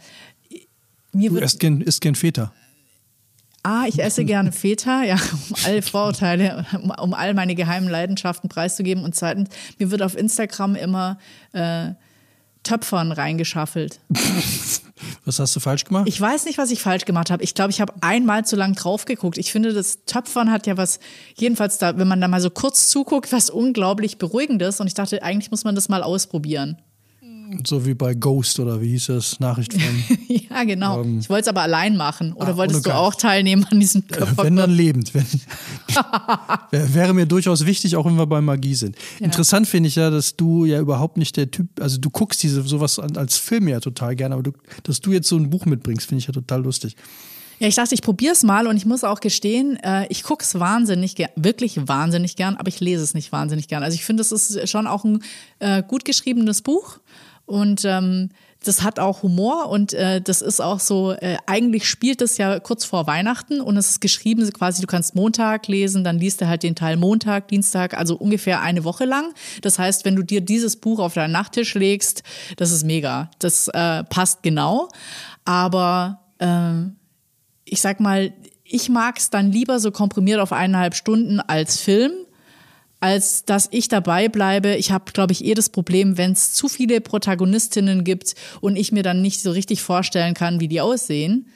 mir 1.13 1.29
Du 1.31 1.35
wird. 1.37 1.45
isst 1.45 1.61
gern, 1.61 1.81
isst 1.81 2.01
gern 2.01 2.15
Feta. 2.15 2.53
Ah, 3.63 3.85
ich 3.87 3.99
esse 4.03 4.25
gerne 4.25 4.53
Feta, 4.53 5.03
ja, 5.03 5.17
um 5.51 5.57
alle 5.65 5.83
Vorurteile, 5.83 6.65
um, 6.83 6.91
um 6.91 7.15
all 7.15 7.35
meine 7.35 7.55
geheimen 7.55 7.89
Leidenschaften 7.89 8.49
preiszugeben. 8.49 9.05
Und 9.05 9.15
zweitens, 9.15 9.51
mir 9.79 9.91
wird 9.91 10.03
auf 10.03 10.17
Instagram 10.17 10.75
immer 10.75 11.19
äh, 11.53 11.91
Töpfern 12.63 13.13
reingeschaffelt. 13.13 14.01
Was 15.25 15.39
hast 15.39 15.55
du 15.55 15.61
falsch 15.61 15.85
gemacht? 15.85 16.09
Ich 16.09 16.21
weiß 16.21 16.47
nicht, 16.47 16.59
was 16.59 16.71
ich 16.71 16.83
falsch 16.83 17.05
gemacht 17.05 17.31
habe. 17.31 17.43
Ich 17.45 17.55
glaube, 17.55 17.71
ich 17.71 17.81
habe 17.81 17.93
einmal 18.01 18.45
zu 18.45 18.57
lang 18.57 18.75
drauf 18.75 19.05
geguckt. 19.05 19.39
Ich 19.39 19.53
finde, 19.53 19.73
das 19.73 20.05
Töpfern 20.07 20.51
hat 20.51 20.67
ja 20.67 20.77
was, 20.77 20.99
jedenfalls 21.37 21.79
da, 21.79 21.97
wenn 21.99 22.09
man 22.09 22.21
da 22.21 22.29
mal 22.29 22.41
so 22.41 22.51
kurz 22.51 22.89
zuguckt, 22.89 23.31
was 23.31 23.51
unglaublich 23.51 24.19
Beruhigendes. 24.19 24.81
Und 24.81 24.87
ich 24.87 24.95
dachte, 24.95 25.23
eigentlich 25.23 25.51
muss 25.51 25.65
man 25.65 25.75
das 25.75 25.89
mal 25.89 26.03
ausprobieren. 26.03 26.79
So 27.67 27.87
wie 27.87 27.95
bei 27.95 28.15
Ghost 28.15 28.59
oder 28.61 28.81
wie 28.81 28.89
hieß 28.91 29.07
das? 29.07 29.41
Nachricht 29.41 29.73
von. 29.73 29.83
ja, 30.29 30.65
genau. 30.65 31.03
ich 31.19 31.29
wollte 31.31 31.43
es 31.43 31.49
aber 31.49 31.63
allein 31.63 31.97
machen. 31.97 32.33
Oder 32.35 32.49
Ah, 32.49 32.57
wolltest 32.57 32.87
du 32.87 32.95
auch 32.95 33.15
teilnehmen 33.15 33.65
an 33.71 33.81
diesem 33.81 34.03
Äh, 34.09 34.15
Töpfer? 34.15 34.45
wenn 34.45 34.57
dann 34.57 34.71
lebend. 34.71 35.15
Wenn, 35.15 35.25
Wär- 36.71 36.95
wäre 36.95 37.15
mir 37.15 37.27
durchaus 37.27 37.65
wichtig, 37.67 37.97
auch 37.97 38.05
wenn 38.07 38.17
wir 38.17 38.27
bei 38.27 38.41
Magie 38.41 38.75
sind. 38.75 38.97
Interessant 39.21 39.67
finde 39.67 39.89
ich 39.89 39.97
ja, 39.97 40.11
dass 40.11 40.37
du 40.37 40.65
ja 40.65 40.79
überhaupt 40.81 41.17
nicht 41.17 41.37
der 41.37 41.51
Typ, 41.51 41.69
also 41.81 41.99
du 41.99 42.11
guckst 42.11 42.43
diese 42.43 42.63
sowas 42.63 42.99
als 42.99 43.37
Film 43.39 43.69
ja 43.69 43.81
total 43.81 44.15
gerne, 44.17 44.35
aber 44.35 44.43
du, 44.43 44.53
dass 44.83 45.01
du 45.01 45.13
jetzt 45.13 45.29
so 45.29 45.37
ein 45.37 45.51
Buch 45.51 45.65
mitbringst, 45.67 46.07
finde 46.07 46.21
ich 46.21 46.27
ja 46.27 46.33
total 46.33 46.63
lustig. 46.63 46.97
Ja, 47.61 47.67
ich 47.67 47.75
dachte, 47.75 47.93
ich 47.93 48.03
probiere 48.03 48.35
es 48.35 48.45
mal 48.45 48.69
und 48.69 48.77
ich 48.77 48.87
muss 48.87 49.03
auch 49.03 49.19
gestehen, 49.19 49.77
äh, 49.83 50.07
ich 50.11 50.23
gucke 50.23 50.45
es 50.45 50.61
wahnsinnig 50.61 51.17
gern, 51.17 51.31
wirklich 51.35 51.89
wahnsinnig 51.89 52.37
gern, 52.37 52.57
aber 52.57 52.69
ich 52.69 52.79
lese 52.79 53.03
es 53.03 53.15
nicht 53.15 53.33
wahnsinnig 53.33 53.67
gern. 53.67 53.83
Also 53.83 53.97
ich 53.97 54.05
finde, 54.05 54.21
es 54.21 54.31
ist 54.31 54.69
schon 54.71 54.87
auch 54.87 55.05
ein 55.05 55.25
äh, 55.59 55.83
gut 55.83 56.05
geschriebenes 56.05 56.63
Buch 56.63 57.01
und 57.49 57.85
ähm, 57.85 58.31
das 58.65 58.83
hat 58.83 58.99
auch 58.99 59.23
Humor 59.23 59.69
und 59.69 59.93
äh, 59.93 60.21
das 60.21 60.43
ist 60.43 60.61
auch 60.61 60.81
so, 60.81 61.13
äh, 61.13 61.37
eigentlich 61.47 61.89
spielt 61.89 62.21
es 62.21 62.39
ja 62.39 62.59
kurz 62.59 62.85
vor 62.85 63.07
Weihnachten 63.07 63.61
und 63.61 63.77
es 63.77 63.91
ist 63.91 64.01
geschrieben 64.01 64.49
quasi, 64.53 64.81
du 64.81 64.87
kannst 64.87 65.15
Montag 65.15 65.69
lesen, 65.69 66.03
dann 66.03 66.19
liest 66.19 66.41
du 66.41 66.49
halt 66.49 66.65
den 66.65 66.75
Teil 66.75 66.97
Montag, 66.97 67.49
Dienstag, 67.49 67.97
also 67.97 68.17
ungefähr 68.17 68.61
eine 68.61 68.85
Woche 68.85 69.05
lang. 69.05 69.33
Das 69.63 69.79
heißt, 69.79 70.05
wenn 70.05 70.17
du 70.17 70.23
dir 70.23 70.41
dieses 70.41 70.77
Buch 70.77 70.99
auf 70.99 71.15
deinen 71.15 71.33
Nachttisch 71.33 71.75
legst, 71.75 72.23
das 72.57 72.73
ist 72.73 72.85
mega. 72.85 73.31
Das 73.39 73.69
äh, 73.69 74.03
passt 74.05 74.43
genau. 74.43 74.89
Aber 75.45 76.21
ähm, 76.41 76.97
ich 77.65 77.81
sag 77.81 78.01
mal, 78.01 78.33
ich 78.65 78.89
mag 78.89 79.19
es 79.19 79.31
dann 79.31 79.53
lieber 79.53 79.79
so 79.79 79.93
komprimiert 79.93 80.41
auf 80.41 80.53
eineinhalb 80.53 80.95
Stunden 80.95 81.41
als 81.41 81.79
Film, 81.81 82.13
als 83.01 83.45
dass 83.45 83.69
ich 83.71 83.89
dabei 83.89 84.29
bleibe. 84.29 84.75
Ich 84.75 84.91
habe, 84.91 85.13
glaube 85.13 85.33
ich, 85.33 85.45
eh 85.45 85.55
das 85.55 85.69
Problem, 85.69 86.19
wenn 86.19 86.33
es 86.33 86.53
zu 86.53 86.69
viele 86.69 87.01
Protagonistinnen 87.01 88.05
gibt 88.05 88.35
und 88.61 88.77
ich 88.77 88.93
mir 88.93 89.03
dann 89.03 89.23
nicht 89.23 89.41
so 89.41 89.51
richtig 89.53 89.83
vorstellen 89.83 90.35
kann, 90.35 90.61
wie 90.61 90.69
die 90.69 90.81
aussehen, 90.81 91.47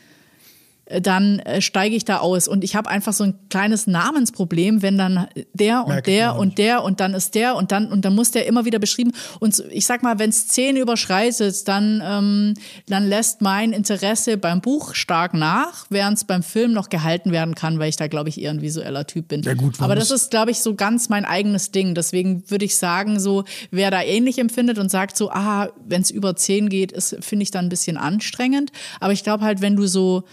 dann 0.87 1.39
äh, 1.41 1.61
steige 1.61 1.95
ich 1.95 2.05
da 2.05 2.19
aus. 2.19 2.49
Und 2.49 2.65
ich 2.65 2.75
habe 2.75 2.91
einfach 2.91 3.13
so 3.13 3.25
ein 3.25 3.35
kleines 3.49 3.87
Namensproblem, 3.87 4.83
wenn 4.83 4.99
dann 4.99 5.29
der 5.53 5.83
und 5.83 5.89
Merke 5.89 6.11
der 6.11 6.37
und 6.37 6.59
der 6.59 6.83
und 6.83 7.01
dann 7.01 7.15
ist 7.15 7.35
der 7.35 7.57
und 7.57 7.73
dann 7.73 7.91
und 7.91 8.05
dann 8.05 8.15
muss 8.15 8.33
der 8.33 8.47
immer 8.47 8.65
wieder 8.65 8.79
beschrieben. 8.79 9.13
Und 9.39 9.63
ich 9.71 9.87
sag 9.87 10.03
mal, 10.03 10.19
wenn 10.19 10.31
es 10.31 10.49
zehn 10.49 10.77
überschreitet, 10.77 11.67
dann, 11.69 12.03
ähm, 12.05 12.55
dann 12.89 13.09
lässt 13.09 13.43
mein 13.43 13.73
Interesse 13.73 14.37
beim 14.37 14.61
Buch 14.61 14.95
stark 14.95 15.35
nach, 15.35 15.87
während 15.89 16.19
es 16.19 16.25
beim 16.25 16.43
Film 16.43 16.73
noch 16.73 16.89
gehalten 16.89 17.33
werden 17.33 17.55
kann, 17.55 17.79
weil 17.79 17.89
ich 17.89 17.97
da, 17.97 18.09
glaube 18.09 18.29
ich, 18.29 18.41
eher 18.41 18.51
ein 18.51 18.61
visueller 18.61 19.07
Typ 19.07 19.29
bin. 19.29 19.43
Ja, 19.43 19.55
gut, 19.55 19.81
Aber 19.81 19.95
das 19.95 20.11
ist, 20.11 20.31
glaube 20.31 20.51
ich, 20.51 20.61
so 20.61 20.75
ganz 20.75 21.09
mein 21.09 21.25
eigenes 21.25 21.71
Ding. 21.71 21.95
Deswegen 21.95 22.51
würde 22.51 22.65
ich 22.65 22.77
sagen, 22.77 23.21
so, 23.21 23.45
wer 23.71 23.91
da 23.91 24.03
ähnlich 24.03 24.39
empfindet 24.39 24.79
und 24.79 24.91
sagt 24.91 25.17
so, 25.17 25.31
ah, 25.31 25.69
wenn 25.87 26.03
es 26.03 26.11
über 26.11 26.35
zehn 26.35 26.69
geht, 26.69 26.93
ist, 26.93 27.17
finde 27.21 27.45
ich 27.45 27.51
dann 27.51 27.67
ein 27.67 27.71
bisschen 27.71 27.97
anstrengend. 27.97 28.73
Aber 29.01 29.13
ich 29.13 29.23
glaube 29.23 29.45
halt, 29.45 29.61
wenn 29.61 29.77
du 29.77 29.87
so 29.87 30.25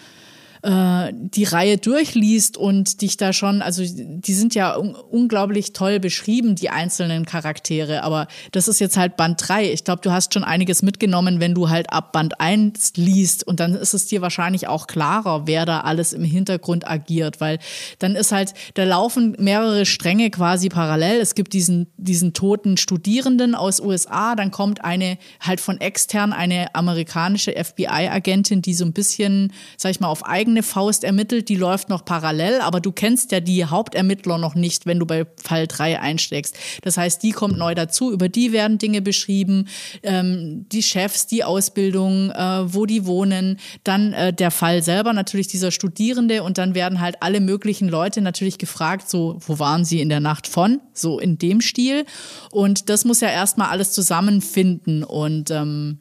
äh, 0.62 1.14
die 1.14 1.46
Reihe 1.46 1.78
durchliest 1.78 2.58
und 2.58 3.02
dich 3.02 3.18
da 3.18 3.34
schon, 3.34 3.62
also 3.62 3.84
die 3.86 4.34
sind 4.34 4.56
ja 4.56 4.78
un 4.78 4.96
unglaublich 4.96 5.74
toll 5.74 6.00
beschrieben, 6.00 6.56
die 6.56 6.70
einzelnen 6.70 7.26
Charaktere, 7.26 8.04
aber 8.04 8.28
das 8.52 8.68
ist 8.68 8.80
jetzt 8.80 8.98
halt 8.98 9.18
Band 9.18 9.42
3. 9.48 9.72
Ich 9.72 9.84
glaube, 9.84 10.02
du 10.02 10.12
hast 10.12 10.34
schon 10.34 10.44
einiges 10.44 10.82
mitgenommen, 10.82 11.40
wenn 11.40 11.54
du 11.54 11.70
halt 11.70 11.92
ab 11.92 12.12
Band 12.12 12.40
1 12.40 12.94
liest 12.96 13.46
und 13.46 13.60
dann 13.60 13.76
ist 13.76 13.94
es 13.94 14.08
dir 14.08 14.22
wahrscheinlich 14.22 14.68
auch 14.68 14.88
klarer, 14.88 15.48
wer 15.48 15.66
da 15.66 15.82
alles 15.82 16.14
im 16.14 16.24
Hintergrund 16.24 16.90
agiert, 16.90 17.40
weil 17.42 17.60
dann 18.00 18.16
ist 18.16 18.32
halt, 18.32 18.54
da 18.74 18.84
laufen 18.84 19.36
mehrere 19.40 19.86
Stränge 19.86 20.30
quasi 20.30 20.70
parallel. 20.70 21.20
Es 21.20 21.36
gibt 21.36 21.54
diesen, 21.54 21.88
diesen 21.98 22.34
toten 22.34 22.78
Studierenden 22.78 23.56
aus 23.56 23.80
USA, 23.80 24.36
dann 24.36 24.52
kommt 24.52 24.84
eine 24.84 25.18
halt 25.40 25.60
von 25.62 25.80
extern 25.80 26.34
eine 26.34 26.74
amerikanische 26.76 27.52
FBI-Agentin, 27.52 28.62
die 28.62 28.74
so 28.74 28.86
ein 28.86 28.94
bisschen, 28.94 29.54
sag 29.78 29.92
ich 29.92 30.00
mal, 30.00 30.08
auf 30.08 30.26
eigene 30.50 30.64
Faust 30.64 31.04
ermittelt, 31.04 31.48
die 31.48 31.56
läuft 31.56 31.90
noch 31.90 32.04
parallel, 32.06 32.62
aber 32.62 32.80
du 32.80 32.92
kennst 32.92 33.32
ja 33.32 33.40
die 33.40 33.66
Hauptermittler 33.66 34.40
noch 34.40 34.56
nicht, 34.56 34.88
wenn 34.88 35.00
du 35.00 35.06
bei 35.06 35.26
Fall 35.42 35.68
3 35.68 36.00
einsteigst. 36.00 36.56
Das 36.82 36.98
heißt, 36.98 37.22
die 37.22 37.32
kommt 37.32 37.58
neu 37.58 37.76
dazu, 37.76 38.12
über 38.12 38.30
die 38.30 38.52
werden 38.52 38.80
Dinge 38.80 39.02
beschrieben, 39.02 39.68
ähm, 40.02 40.66
die 40.72 40.82
Chefs, 40.82 41.28
die 41.28 41.44
Ausbildung, 41.44 42.32
äh, 42.32 42.74
wo 42.74 42.88
die 42.88 43.06
wohnen, 43.06 43.60
dann 43.84 44.14
äh, 44.14 44.34
der 44.34 44.50
Fall 44.50 44.82
selber, 44.82 45.14
natürlich 45.14 45.48
dieser 45.48 45.72
Studierende 45.72 46.42
und 46.42 46.58
dann 46.58 46.74
werden 46.74 47.00
halt 47.00 47.18
alle 47.22 47.42
möglichen 47.42 47.88
Leute 47.88 48.22
natürlich 48.22 48.58
gefragt, 48.58 49.10
so, 49.10 49.38
wo 49.46 49.60
waren 49.60 49.86
sie 49.86 50.02
in 50.02 50.10
der 50.10 50.20
Nacht 50.20 50.48
von? 50.48 50.82
So 50.94 51.20
in 51.20 51.38
dem 51.38 51.62
Stil. 51.62 52.06
Und 52.52 52.90
das 52.90 53.06
muss 53.06 53.22
ja 53.22 53.30
erstmal 53.30 53.70
alles 53.70 53.92
zusammenfinden 53.92 55.04
und 55.04 55.52
ähm, 55.52 56.00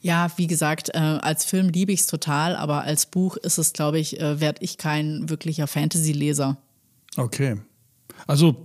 ja, 0.00 0.30
wie 0.36 0.46
gesagt, 0.46 0.90
äh, 0.94 0.98
als 0.98 1.44
Film 1.44 1.68
liebe 1.68 1.92
ich 1.92 2.00
es 2.00 2.06
total, 2.06 2.56
aber 2.56 2.82
als 2.82 3.06
Buch 3.06 3.36
ist 3.36 3.58
es, 3.58 3.72
glaube 3.72 3.98
ich, 3.98 4.20
äh, 4.20 4.40
werde 4.40 4.62
ich 4.62 4.76
kein 4.78 5.28
wirklicher 5.28 5.66
Fantasy-Leser. 5.66 6.56
Okay. 7.16 7.56
Also 8.26 8.56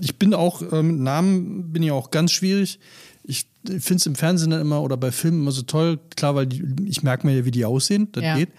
ich 0.00 0.16
bin 0.16 0.34
auch, 0.34 0.62
äh, 0.62 0.82
mit 0.82 0.98
Namen 1.00 1.72
bin 1.72 1.82
ich 1.82 1.90
auch 1.90 2.10
ganz 2.10 2.32
schwierig. 2.32 2.78
Ich 3.24 3.46
finde 3.66 3.96
es 3.96 4.06
im 4.06 4.14
Fernsehen 4.14 4.50
dann 4.50 4.60
immer 4.60 4.82
oder 4.82 4.96
bei 4.96 5.10
Filmen 5.10 5.40
immer 5.42 5.52
so 5.52 5.62
toll, 5.62 5.98
klar, 6.16 6.34
weil 6.34 6.46
die, 6.46 6.64
ich 6.86 7.02
merke 7.02 7.26
mir 7.26 7.36
ja, 7.38 7.44
wie 7.44 7.50
die 7.50 7.64
aussehen, 7.64 8.08
das 8.12 8.22
Ja. 8.22 8.36
geht. 8.36 8.50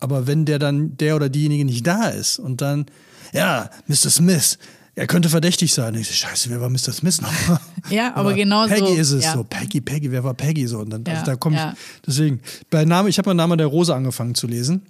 Aber 0.00 0.26
wenn 0.26 0.44
der 0.44 0.58
dann, 0.58 0.96
der 0.98 1.16
oder 1.16 1.28
diejenige 1.30 1.64
nicht 1.64 1.86
da 1.86 2.08
ist 2.08 2.38
und 2.38 2.60
dann, 2.60 2.86
ja, 3.32 3.70
Mr. 3.86 4.10
Smith, 4.10 4.58
er 4.96 5.06
könnte 5.06 5.28
verdächtig 5.28 5.74
sein. 5.74 5.94
Ich 5.94 6.08
so, 6.08 6.14
scheiße, 6.14 6.50
wer 6.50 6.60
war 6.60 6.70
Mr. 6.70 6.92
Smith 6.92 7.20
noch? 7.20 7.32
Ja, 7.90 8.14
aber 8.14 8.32
genau 8.32 8.66
Peggy 8.66 8.80
so, 8.80 8.94
ist 8.94 9.10
es 9.10 9.24
ja. 9.24 9.34
so. 9.34 9.44
Peggy, 9.44 9.80
Peggy, 9.82 10.10
wer 10.10 10.24
war 10.24 10.32
Peggy 10.32 10.66
so? 10.66 10.78
Und 10.78 10.88
dann, 10.90 11.04
Ja, 11.06 11.14
also 11.14 11.26
da 11.26 11.36
komme 11.36 11.56
ich, 11.56 11.62
ja. 11.62 11.74
deswegen, 12.06 12.40
bei 12.70 12.86
Name, 12.86 13.10
ich 13.10 13.18
habe 13.18 13.28
mal 13.28 13.34
Name 13.34 13.58
der 13.58 13.66
Rose 13.66 13.94
angefangen 13.94 14.34
zu 14.34 14.46
lesen. 14.46 14.82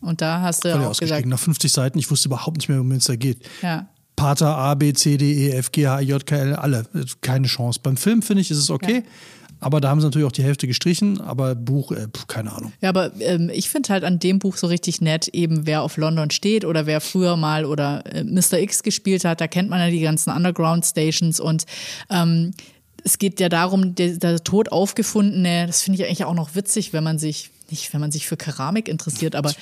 Und 0.00 0.20
da 0.20 0.42
hast 0.42 0.64
du 0.64 0.68
ja 0.68 0.88
auch 0.88 0.96
gesagt, 0.96 1.26
Nach 1.26 1.38
50 1.38 1.72
Seiten, 1.72 1.98
ich 1.98 2.08
wusste 2.08 2.28
überhaupt 2.28 2.58
nicht 2.58 2.68
mehr, 2.68 2.78
worum 2.78 2.92
es 2.92 3.04
da 3.06 3.16
geht. 3.16 3.38
ja. 3.62 3.88
Pater 4.14 4.56
A, 4.56 4.74
B, 4.74 4.94
C, 4.94 5.18
D, 5.18 5.48
E, 5.48 5.50
F, 5.50 5.72
G, 5.72 5.86
H, 5.86 6.00
I, 6.00 6.04
J, 6.06 6.24
K, 6.24 6.36
L, 6.36 6.54
alle. 6.54 6.86
Keine 7.20 7.46
Chance. 7.48 7.80
Beim 7.82 7.98
Film, 7.98 8.22
finde 8.22 8.40
ich, 8.40 8.50
ist 8.50 8.56
es 8.56 8.70
okay. 8.70 9.02
Aber 9.60 9.80
da 9.80 9.88
haben 9.88 10.00
sie 10.00 10.06
natürlich 10.06 10.26
auch 10.26 10.32
die 10.32 10.42
Hälfte 10.42 10.66
gestrichen. 10.66 11.20
Aber 11.20 11.54
Buch, 11.54 11.92
äh, 11.92 12.08
keine 12.28 12.52
Ahnung. 12.52 12.72
Ja, 12.80 12.90
aber 12.90 13.12
ähm, 13.20 13.50
ich 13.52 13.70
finde 13.70 13.88
halt 13.90 14.04
an 14.04 14.18
dem 14.18 14.38
Buch 14.38 14.56
so 14.56 14.66
richtig 14.66 15.00
nett, 15.00 15.28
eben 15.28 15.66
wer 15.66 15.82
auf 15.82 15.96
London 15.96 16.30
steht 16.30 16.64
oder 16.64 16.86
wer 16.86 17.00
früher 17.00 17.36
mal 17.36 17.64
oder 17.64 18.04
äh, 18.06 18.24
Mr. 18.24 18.58
X 18.58 18.82
gespielt 18.82 19.24
hat, 19.24 19.40
da 19.40 19.46
kennt 19.46 19.70
man 19.70 19.80
ja 19.80 19.90
die 19.90 20.00
ganzen 20.00 20.30
Underground 20.30 20.84
Stations 20.84 21.40
und 21.40 21.64
ähm, 22.10 22.52
es 23.04 23.18
geht 23.18 23.38
ja 23.38 23.48
darum, 23.48 23.94
der, 23.94 24.16
der 24.16 24.42
tot 24.42 24.72
aufgefundene, 24.72 25.66
das 25.66 25.82
finde 25.82 26.00
ich 26.00 26.06
eigentlich 26.06 26.24
auch 26.24 26.34
noch 26.34 26.54
witzig, 26.56 26.92
wenn 26.92 27.04
man 27.04 27.18
sich, 27.18 27.50
nicht 27.70 27.92
wenn 27.92 28.00
man 28.00 28.10
sich 28.10 28.26
für 28.26 28.36
Keramik 28.36 28.88
interessiert, 28.88 29.36
aber 29.36 29.52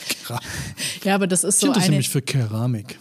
ja, 1.05 1.15
aber 1.15 1.27
das 1.27 1.45
ist 1.45 1.57
Ich 1.57 1.61
so 1.61 1.67
interessiere 1.67 1.93
eine. 1.93 1.97
mich 1.99 2.09
für 2.09 2.23
Keramik. 2.23 2.99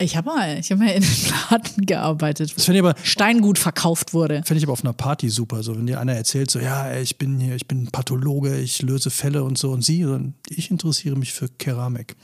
Ich 0.00 0.16
habe 0.16 0.28
mal, 0.28 0.58
ich 0.58 0.70
habe 0.70 0.84
mal 0.84 0.90
in 0.92 1.02
einem 1.02 1.32
Laden 1.50 1.86
gearbeitet, 1.86 2.52
Das 2.56 2.64
finde 2.64 2.78
ich 2.78 2.84
aber, 2.86 2.94
Steingut 3.02 3.58
verkauft 3.58 4.14
wurde. 4.14 4.42
finde 4.44 4.58
ich 4.58 4.64
aber 4.64 4.72
auf 4.72 4.84
einer 4.84 4.92
Party 4.92 5.28
super. 5.28 5.62
So, 5.64 5.76
wenn 5.76 5.86
dir 5.86 5.98
einer 6.00 6.14
erzählt, 6.14 6.50
so, 6.50 6.60
ja, 6.60 6.94
ich 6.96 7.18
bin 7.18 7.40
hier, 7.40 7.56
ich 7.56 7.66
bin 7.66 7.88
Pathologe, 7.88 8.58
ich 8.58 8.80
löse 8.82 9.10
Fälle 9.10 9.42
und 9.42 9.58
so 9.58 9.70
und 9.72 9.82
sie, 9.84 10.04
und 10.04 10.34
ich 10.48 10.70
interessiere 10.70 11.16
mich 11.16 11.32
für 11.32 11.48
Keramik. 11.48 12.14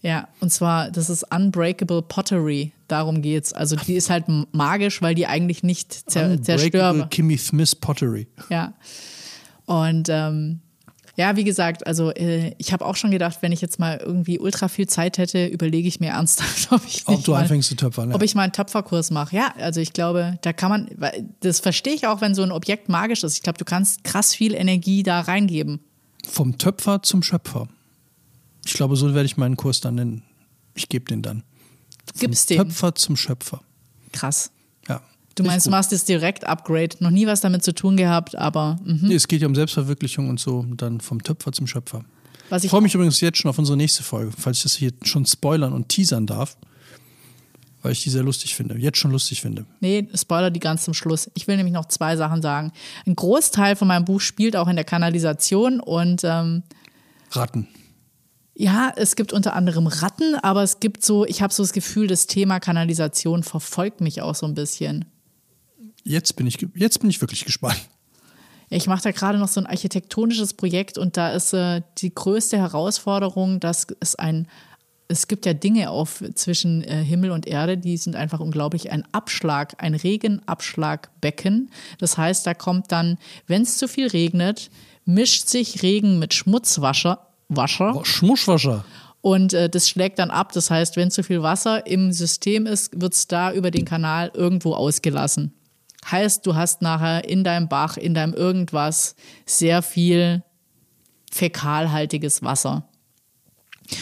Ja, 0.00 0.28
und 0.40 0.50
zwar, 0.52 0.90
das 0.90 1.10
ist 1.10 1.24
Unbreakable 1.34 2.02
Pottery. 2.02 2.72
Darum 2.86 3.20
geht's. 3.20 3.52
Also 3.52 3.76
die 3.76 3.94
ist 3.94 4.10
halt 4.10 4.24
magisch, 4.52 5.02
weil 5.02 5.14
die 5.14 5.26
eigentlich 5.26 5.62
nicht 5.62 5.92
zer 6.10 6.30
Unbreakable 6.30 6.42
zerstörbar. 6.44 7.08
Kimmy 7.10 7.36
Smith 7.36 7.74
Pottery. 7.74 8.26
Ja. 8.48 8.72
Und 9.66 10.08
ähm, 10.08 10.60
ja, 11.18 11.34
wie 11.36 11.42
gesagt, 11.44 11.84
also 11.86 12.10
äh, 12.12 12.54
ich 12.58 12.72
habe 12.72 12.86
auch 12.86 12.94
schon 12.96 13.10
gedacht, 13.10 13.38
wenn 13.40 13.50
ich 13.52 13.60
jetzt 13.60 13.78
mal 13.80 13.96
irgendwie 13.98 14.38
ultra 14.38 14.68
viel 14.68 14.86
Zeit 14.86 15.18
hätte, 15.18 15.46
überlege 15.46 15.88
ich 15.88 15.98
mir 16.00 16.10
ernsthaft, 16.10 16.68
ob 16.72 16.80
ich 16.86 17.02
Ob 17.06 17.24
du 17.24 17.32
mal, 17.32 17.42
anfängst 17.42 17.68
zu 17.68 17.74
töpfern. 17.74 18.12
ob 18.12 18.20
Ja. 18.20 18.24
ich 18.24 18.34
mal 18.36 18.42
einen 18.44 18.52
Töpferkurs 18.52 19.10
mache. 19.10 19.34
Ja, 19.36 19.52
also 19.58 19.80
ich 19.80 19.92
glaube, 19.92 20.38
da 20.42 20.52
kann 20.52 20.70
man, 20.70 20.88
weil 20.96 21.28
das 21.40 21.58
verstehe 21.60 21.92
ich 21.94 22.06
auch, 22.06 22.20
wenn 22.20 22.34
so 22.36 22.42
ein 22.42 22.52
Objekt 22.52 22.88
magisch 22.88 23.24
ist. 23.24 23.34
Ich 23.34 23.42
glaube, 23.42 23.58
du 23.58 23.64
kannst 23.64 24.04
krass 24.04 24.32
viel 24.34 24.54
Energie 24.54 25.02
da 25.02 25.20
reingeben. 25.20 25.80
Vom 26.26 26.56
Töpfer 26.56 27.02
zum 27.02 27.22
Schöpfer. 27.24 27.68
Ich 28.64 28.74
glaube, 28.74 28.94
so 28.96 29.12
werde 29.12 29.26
ich 29.26 29.36
meinen 29.36 29.56
Kurs 29.56 29.80
dann 29.80 29.96
nennen. 29.96 30.22
Ich 30.74 30.88
gebe 30.88 31.04
den 31.06 31.22
dann. 31.22 31.42
Gib's 32.18 32.44
Vom 32.44 32.56
den. 32.56 32.68
Töpfer 32.68 32.94
zum 32.94 33.16
Schöpfer. 33.16 33.60
Krass. 34.12 34.50
Du 35.38 35.44
meinst, 35.44 35.66
du 35.66 35.70
machst 35.70 35.92
das 35.92 36.04
direkt 36.04 36.44
Upgrade. 36.44 36.96
Noch 37.00 37.10
nie 37.10 37.26
was 37.26 37.40
damit 37.40 37.62
zu 37.62 37.72
tun 37.72 37.96
gehabt, 37.96 38.36
aber 38.36 38.78
mhm. 38.84 39.00
Nee, 39.02 39.14
es 39.14 39.28
geht 39.28 39.40
ja 39.40 39.46
um 39.46 39.54
Selbstverwirklichung 39.54 40.28
und 40.28 40.40
so, 40.40 40.58
und 40.58 40.82
dann 40.82 41.00
vom 41.00 41.22
Töpfer 41.22 41.52
zum 41.52 41.66
Schöpfer. 41.66 42.04
was 42.48 42.62
Ich 42.62 42.66
ich 42.66 42.70
freue 42.70 42.82
mich 42.82 42.94
übrigens 42.94 43.20
jetzt 43.20 43.38
schon 43.38 43.48
auf 43.48 43.58
unsere 43.58 43.76
nächste 43.76 44.02
Folge, 44.02 44.32
falls 44.36 44.58
ich 44.58 44.62
das 44.64 44.74
hier 44.74 44.92
schon 45.02 45.24
spoilern 45.26 45.72
und 45.72 45.88
teasern 45.88 46.26
darf. 46.26 46.56
Weil 47.80 47.92
ich 47.92 48.02
die 48.02 48.10
sehr 48.10 48.24
lustig 48.24 48.56
finde. 48.56 48.76
Jetzt 48.76 48.98
schon 48.98 49.12
lustig 49.12 49.40
finde. 49.40 49.64
Nee, 49.78 50.08
Spoiler 50.12 50.50
die 50.50 50.58
ganz 50.58 50.82
zum 50.82 50.94
Schluss. 50.94 51.30
Ich 51.34 51.46
will 51.46 51.56
nämlich 51.56 51.72
noch 51.72 51.86
zwei 51.86 52.16
Sachen 52.16 52.42
sagen. 52.42 52.72
Ein 53.06 53.14
Großteil 53.14 53.76
von 53.76 53.86
meinem 53.86 54.04
Buch 54.04 54.20
spielt 54.20 54.56
auch 54.56 54.66
in 54.66 54.74
der 54.74 54.84
Kanalisation 54.84 55.78
und 55.78 56.22
ähm, 56.24 56.64
Ratten. 57.30 57.68
ja, 58.56 58.92
es 58.96 59.14
gibt 59.14 59.32
unter 59.32 59.54
anderem 59.54 59.86
Ratten, 59.86 60.34
aber 60.42 60.64
es 60.64 60.80
gibt 60.80 61.04
so, 61.04 61.24
ich 61.24 61.40
habe 61.40 61.54
so 61.54 61.62
das 61.62 61.72
Gefühl, 61.72 62.08
das 62.08 62.26
Thema 62.26 62.58
Kanalisation 62.58 63.44
verfolgt 63.44 64.00
mich 64.00 64.22
auch 64.22 64.34
so 64.34 64.46
ein 64.46 64.54
bisschen. 64.54 65.04
Jetzt 66.08 66.36
bin 66.36 66.46
ich, 66.46 66.66
jetzt 66.74 67.00
bin 67.00 67.10
ich 67.10 67.20
wirklich 67.20 67.44
gespannt. 67.44 67.78
Ich 68.70 68.86
mache 68.86 69.02
da 69.02 69.10
gerade 69.12 69.38
noch 69.38 69.48
so 69.48 69.60
ein 69.60 69.66
architektonisches 69.66 70.54
Projekt 70.54 70.96
und 70.96 71.18
da 71.18 71.32
ist 71.32 71.52
äh, 71.52 71.82
die 71.98 72.14
größte 72.14 72.56
Herausforderung, 72.56 73.60
dass 73.60 73.86
es 74.00 74.14
ein, 74.14 74.48
es 75.08 75.28
gibt 75.28 75.44
ja 75.44 75.52
Dinge 75.52 75.90
auf 75.90 76.24
zwischen 76.34 76.82
äh, 76.82 77.04
Himmel 77.04 77.30
und 77.30 77.46
Erde, 77.46 77.76
die 77.76 77.98
sind 77.98 78.16
einfach 78.16 78.40
unglaublich. 78.40 78.90
Ein 78.90 79.04
Abschlag, 79.12 79.74
ein 79.82 79.94
Regenabschlagbecken. 79.94 81.70
Das 81.98 82.16
heißt, 82.16 82.46
da 82.46 82.54
kommt 82.54 82.90
dann, 82.90 83.18
wenn 83.46 83.62
es 83.62 83.76
zu 83.76 83.86
viel 83.86 84.08
regnet, 84.08 84.70
mischt 85.04 85.48
sich 85.48 85.82
Regen 85.82 86.18
mit 86.18 86.32
Schmutzwasser. 86.32 87.26
Wascher. 87.50 88.00
Schmuschwascher. 88.04 88.84
Und 89.20 89.52
äh, 89.52 89.68
das 89.68 89.90
schlägt 89.90 90.18
dann 90.18 90.30
ab. 90.30 90.52
Das 90.52 90.70
heißt, 90.70 90.96
wenn 90.96 91.10
zu 91.10 91.22
viel 91.22 91.42
Wasser 91.42 91.86
im 91.86 92.12
System 92.12 92.64
ist, 92.66 92.98
wird 92.98 93.12
es 93.12 93.26
da 93.26 93.52
über 93.52 93.70
den 93.70 93.84
Kanal 93.84 94.30
irgendwo 94.34 94.74
ausgelassen. 94.74 95.52
Heißt, 96.10 96.46
du 96.46 96.54
hast 96.54 96.82
nachher 96.82 97.28
in 97.28 97.44
deinem 97.44 97.68
Bach, 97.68 97.96
in 97.96 98.14
deinem 98.14 98.34
irgendwas 98.34 99.14
sehr 99.46 99.82
viel 99.82 100.42
fäkalhaltiges 101.30 102.42
Wasser. 102.42 102.88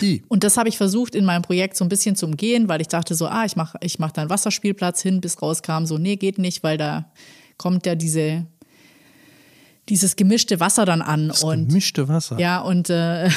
I. 0.03 0.23
Und 0.29 0.45
das 0.45 0.57
habe 0.57 0.69
ich 0.69 0.77
versucht 0.77 1.15
in 1.15 1.25
meinem 1.25 1.43
Projekt 1.43 1.77
so 1.77 1.85
ein 1.85 1.89
bisschen 1.89 2.17
zu 2.17 2.27
umgehen, 2.27 2.69
weil 2.69 2.81
ich 2.81 2.89
dachte 2.89 3.15
so, 3.15 3.27
ah, 3.27 3.45
ich 3.45 3.57
mache 3.57 3.79
ich 3.81 3.99
mach 3.99 4.13
da 4.13 4.23
einen 4.23 4.31
Wasserspielplatz 4.31 5.03
hin, 5.03 5.21
bis 5.21 5.41
rauskam 5.41 5.85
so, 5.85 5.99
nee, 5.99 6.17
geht 6.17 6.39
nicht, 6.39 6.63
weil 6.63 6.77
da 6.77 7.11
kommt 7.57 7.87
ja 7.87 7.95
diese, 7.95 8.47
dieses 9.89 10.17
gemischte 10.17 10.59
Wasser 10.61 10.85
dann 10.85 11.03
an. 11.03 11.29
Das 11.29 11.45
und 11.45 11.69
gemischte 11.69 12.09
Wasser. 12.09 12.39
ja, 12.39 12.61
und 12.61 12.91
äh, 12.91 13.31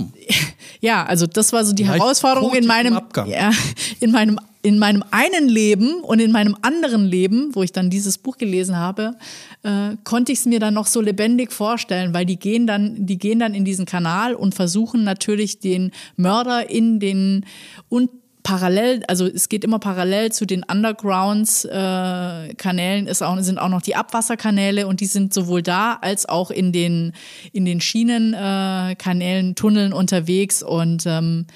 ja, 0.80 1.04
also 1.04 1.26
das 1.26 1.52
war 1.52 1.64
so 1.64 1.72
die 1.72 1.84
Leicht 1.84 2.00
Herausforderung 2.00 2.54
in 2.54 2.66
meinem, 2.66 2.94
Abgang. 2.94 3.28
ja, 3.28 3.52
in 4.00 4.10
meinem, 4.10 4.40
in 4.62 4.78
meinem 4.78 5.04
einen 5.10 5.48
Leben 5.48 6.00
und 6.00 6.20
in 6.20 6.32
meinem 6.32 6.56
anderen 6.62 7.06
Leben, 7.06 7.54
wo 7.54 7.62
ich 7.62 7.72
dann 7.72 7.90
dieses 7.90 8.18
Buch 8.18 8.38
gelesen 8.38 8.76
habe, 8.76 9.14
äh, 9.62 9.96
konnte 10.04 10.32
ich 10.32 10.40
es 10.40 10.46
mir 10.46 10.58
dann 10.58 10.74
noch 10.74 10.86
so 10.86 11.00
lebendig 11.00 11.52
vorstellen, 11.52 12.12
weil 12.12 12.26
die 12.26 12.38
gehen 12.38 12.66
dann, 12.66 13.06
die 13.06 13.18
gehen 13.18 13.38
dann 13.38 13.54
in 13.54 13.64
diesen 13.64 13.86
Kanal 13.86 14.34
und 14.34 14.54
versuchen 14.54 15.04
natürlich 15.04 15.60
den 15.60 15.92
Mörder 16.16 16.68
in 16.70 16.98
den 16.98 17.44
und 17.88 18.10
parallel, 18.42 19.02
also 19.08 19.26
es 19.26 19.50
geht 19.50 19.62
immer 19.62 19.78
parallel 19.78 20.32
zu 20.32 20.46
den 20.46 20.64
Undergrounds 20.64 21.66
äh, 21.66 23.04
ist 23.04 23.22
auch, 23.22 23.38
sind 23.40 23.58
auch 23.58 23.68
noch 23.68 23.82
die 23.82 23.94
Abwasserkanäle 23.94 24.86
und 24.86 25.00
die 25.00 25.06
sind 25.06 25.34
sowohl 25.34 25.62
da 25.62 25.98
als 26.00 26.26
auch 26.26 26.50
in 26.50 26.72
den 26.72 27.12
in 27.52 27.66
den 27.66 27.82
Schienenkanälen, 27.82 29.50
äh, 29.50 29.54
Tunneln 29.54 29.92
unterwegs 29.92 30.62
und 30.62 31.04
ähm, 31.04 31.46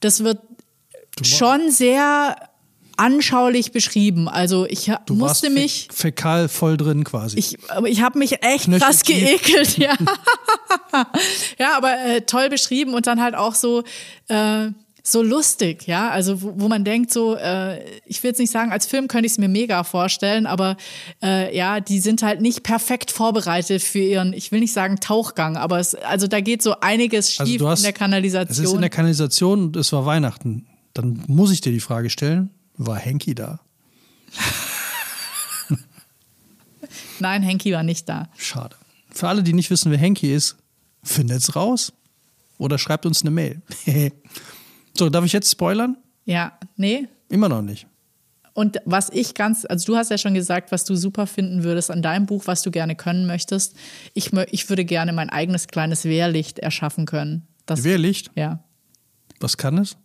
das 0.00 0.24
wird 0.24 0.40
schon 1.24 1.70
sehr 1.70 2.36
anschaulich 2.98 3.72
beschrieben. 3.72 4.26
Also 4.28 4.64
ich 4.66 4.90
Du 5.04 5.14
musste 5.14 5.50
mich 5.50 5.88
fäkal 5.92 6.48
voll 6.48 6.76
drin 6.78 7.04
quasi. 7.04 7.38
ich, 7.38 7.58
ich 7.86 8.00
habe 8.00 8.18
mich 8.18 8.42
echt 8.42 8.64
Knöchel 8.64 8.80
krass 8.80 9.02
geekelt, 9.02 9.76
ja. 9.78 9.94
ja, 11.58 11.76
aber 11.76 11.92
äh, 12.04 12.20
toll 12.22 12.48
beschrieben 12.48 12.94
und 12.94 13.06
dann 13.06 13.20
halt 13.20 13.34
auch 13.34 13.54
so, 13.54 13.82
äh, 14.28 14.68
so 15.02 15.22
lustig, 15.22 15.86
ja. 15.86 16.08
Also 16.10 16.40
wo, 16.42 16.54
wo 16.56 16.68
man 16.68 16.84
denkt, 16.84 17.12
so, 17.12 17.36
äh, 17.36 17.80
ich 18.06 18.22
will 18.22 18.30
jetzt 18.30 18.38
nicht 18.38 18.50
sagen, 18.50 18.72
als 18.72 18.86
Film 18.86 19.08
könnte 19.08 19.26
ich 19.26 19.32
es 19.32 19.38
mir 19.38 19.48
mega 19.48 19.84
vorstellen, 19.84 20.46
aber 20.46 20.76
äh, 21.22 21.54
ja, 21.56 21.80
die 21.80 22.00
sind 22.00 22.22
halt 22.22 22.40
nicht 22.40 22.62
perfekt 22.62 23.10
vorbereitet 23.10 23.82
für 23.82 23.98
ihren, 23.98 24.32
ich 24.32 24.52
will 24.52 24.60
nicht 24.60 24.72
sagen 24.72 24.96
Tauchgang, 25.00 25.56
aber 25.58 25.78
es, 25.80 25.94
also 25.94 26.26
da 26.28 26.40
geht 26.40 26.62
so 26.62 26.80
einiges 26.80 27.32
schief 27.32 27.60
Also 27.62 27.68
hast- 27.68 27.80
in 27.80 27.82
der 27.84 27.90
Es 27.90 27.94
ist 27.94 27.98
Kanalisation. 27.98 28.74
in 28.76 28.80
der 28.80 28.90
Kanalisation 28.90 29.62
und 29.64 29.76
es 29.76 29.92
war 29.92 30.06
Weihnachten. 30.06 30.66
Dann 30.96 31.22
muss 31.26 31.50
ich 31.50 31.60
dir 31.60 31.72
die 31.72 31.80
Frage 31.80 32.08
stellen, 32.08 32.48
war 32.78 32.96
Henky 32.96 33.34
da? 33.34 33.60
Nein, 37.18 37.42
Henky 37.42 37.72
war 37.72 37.82
nicht 37.82 38.08
da. 38.08 38.28
Schade. 38.36 38.76
Für 39.10 39.28
alle, 39.28 39.42
die 39.42 39.52
nicht 39.52 39.70
wissen, 39.70 39.90
wer 39.90 39.98
Henky 39.98 40.32
ist, 40.34 40.56
findet's 41.02 41.54
raus. 41.56 41.92
Oder 42.58 42.78
schreibt 42.78 43.04
uns 43.04 43.20
eine 43.22 43.30
Mail. 43.30 43.60
so, 44.96 45.10
darf 45.10 45.24
ich 45.24 45.32
jetzt 45.32 45.50
spoilern? 45.50 45.96
Ja, 46.24 46.58
nee, 46.76 47.08
Immer 47.28 47.48
noch 47.48 47.60
nicht. 47.62 47.86
Und 48.54 48.78
was 48.84 49.10
ich 49.10 49.34
ganz, 49.34 49.66
also 49.68 49.84
du 49.92 49.96
hast 49.98 50.10
ja 50.12 50.16
schon 50.16 50.32
gesagt, 50.32 50.70
was 50.72 50.84
du 50.84 50.94
super 50.94 51.26
finden 51.26 51.64
würdest 51.64 51.90
an 51.90 52.00
deinem 52.02 52.24
Buch, 52.24 52.44
was 52.46 52.62
du 52.62 52.70
gerne 52.70 52.94
können 52.94 53.26
möchtest. 53.26 53.74
Ich, 54.14 54.32
ich 54.32 54.68
würde 54.70 54.84
gerne 54.86 55.12
mein 55.12 55.28
eigenes 55.28 55.66
kleines 55.66 56.04
Wehrlicht 56.04 56.60
erschaffen 56.60 57.04
können. 57.04 57.46
Das, 57.66 57.82
Wehrlicht, 57.84 58.30
Ja. 58.36 58.62
was 59.40 59.56
kann 59.58 59.76
es? 59.76 59.96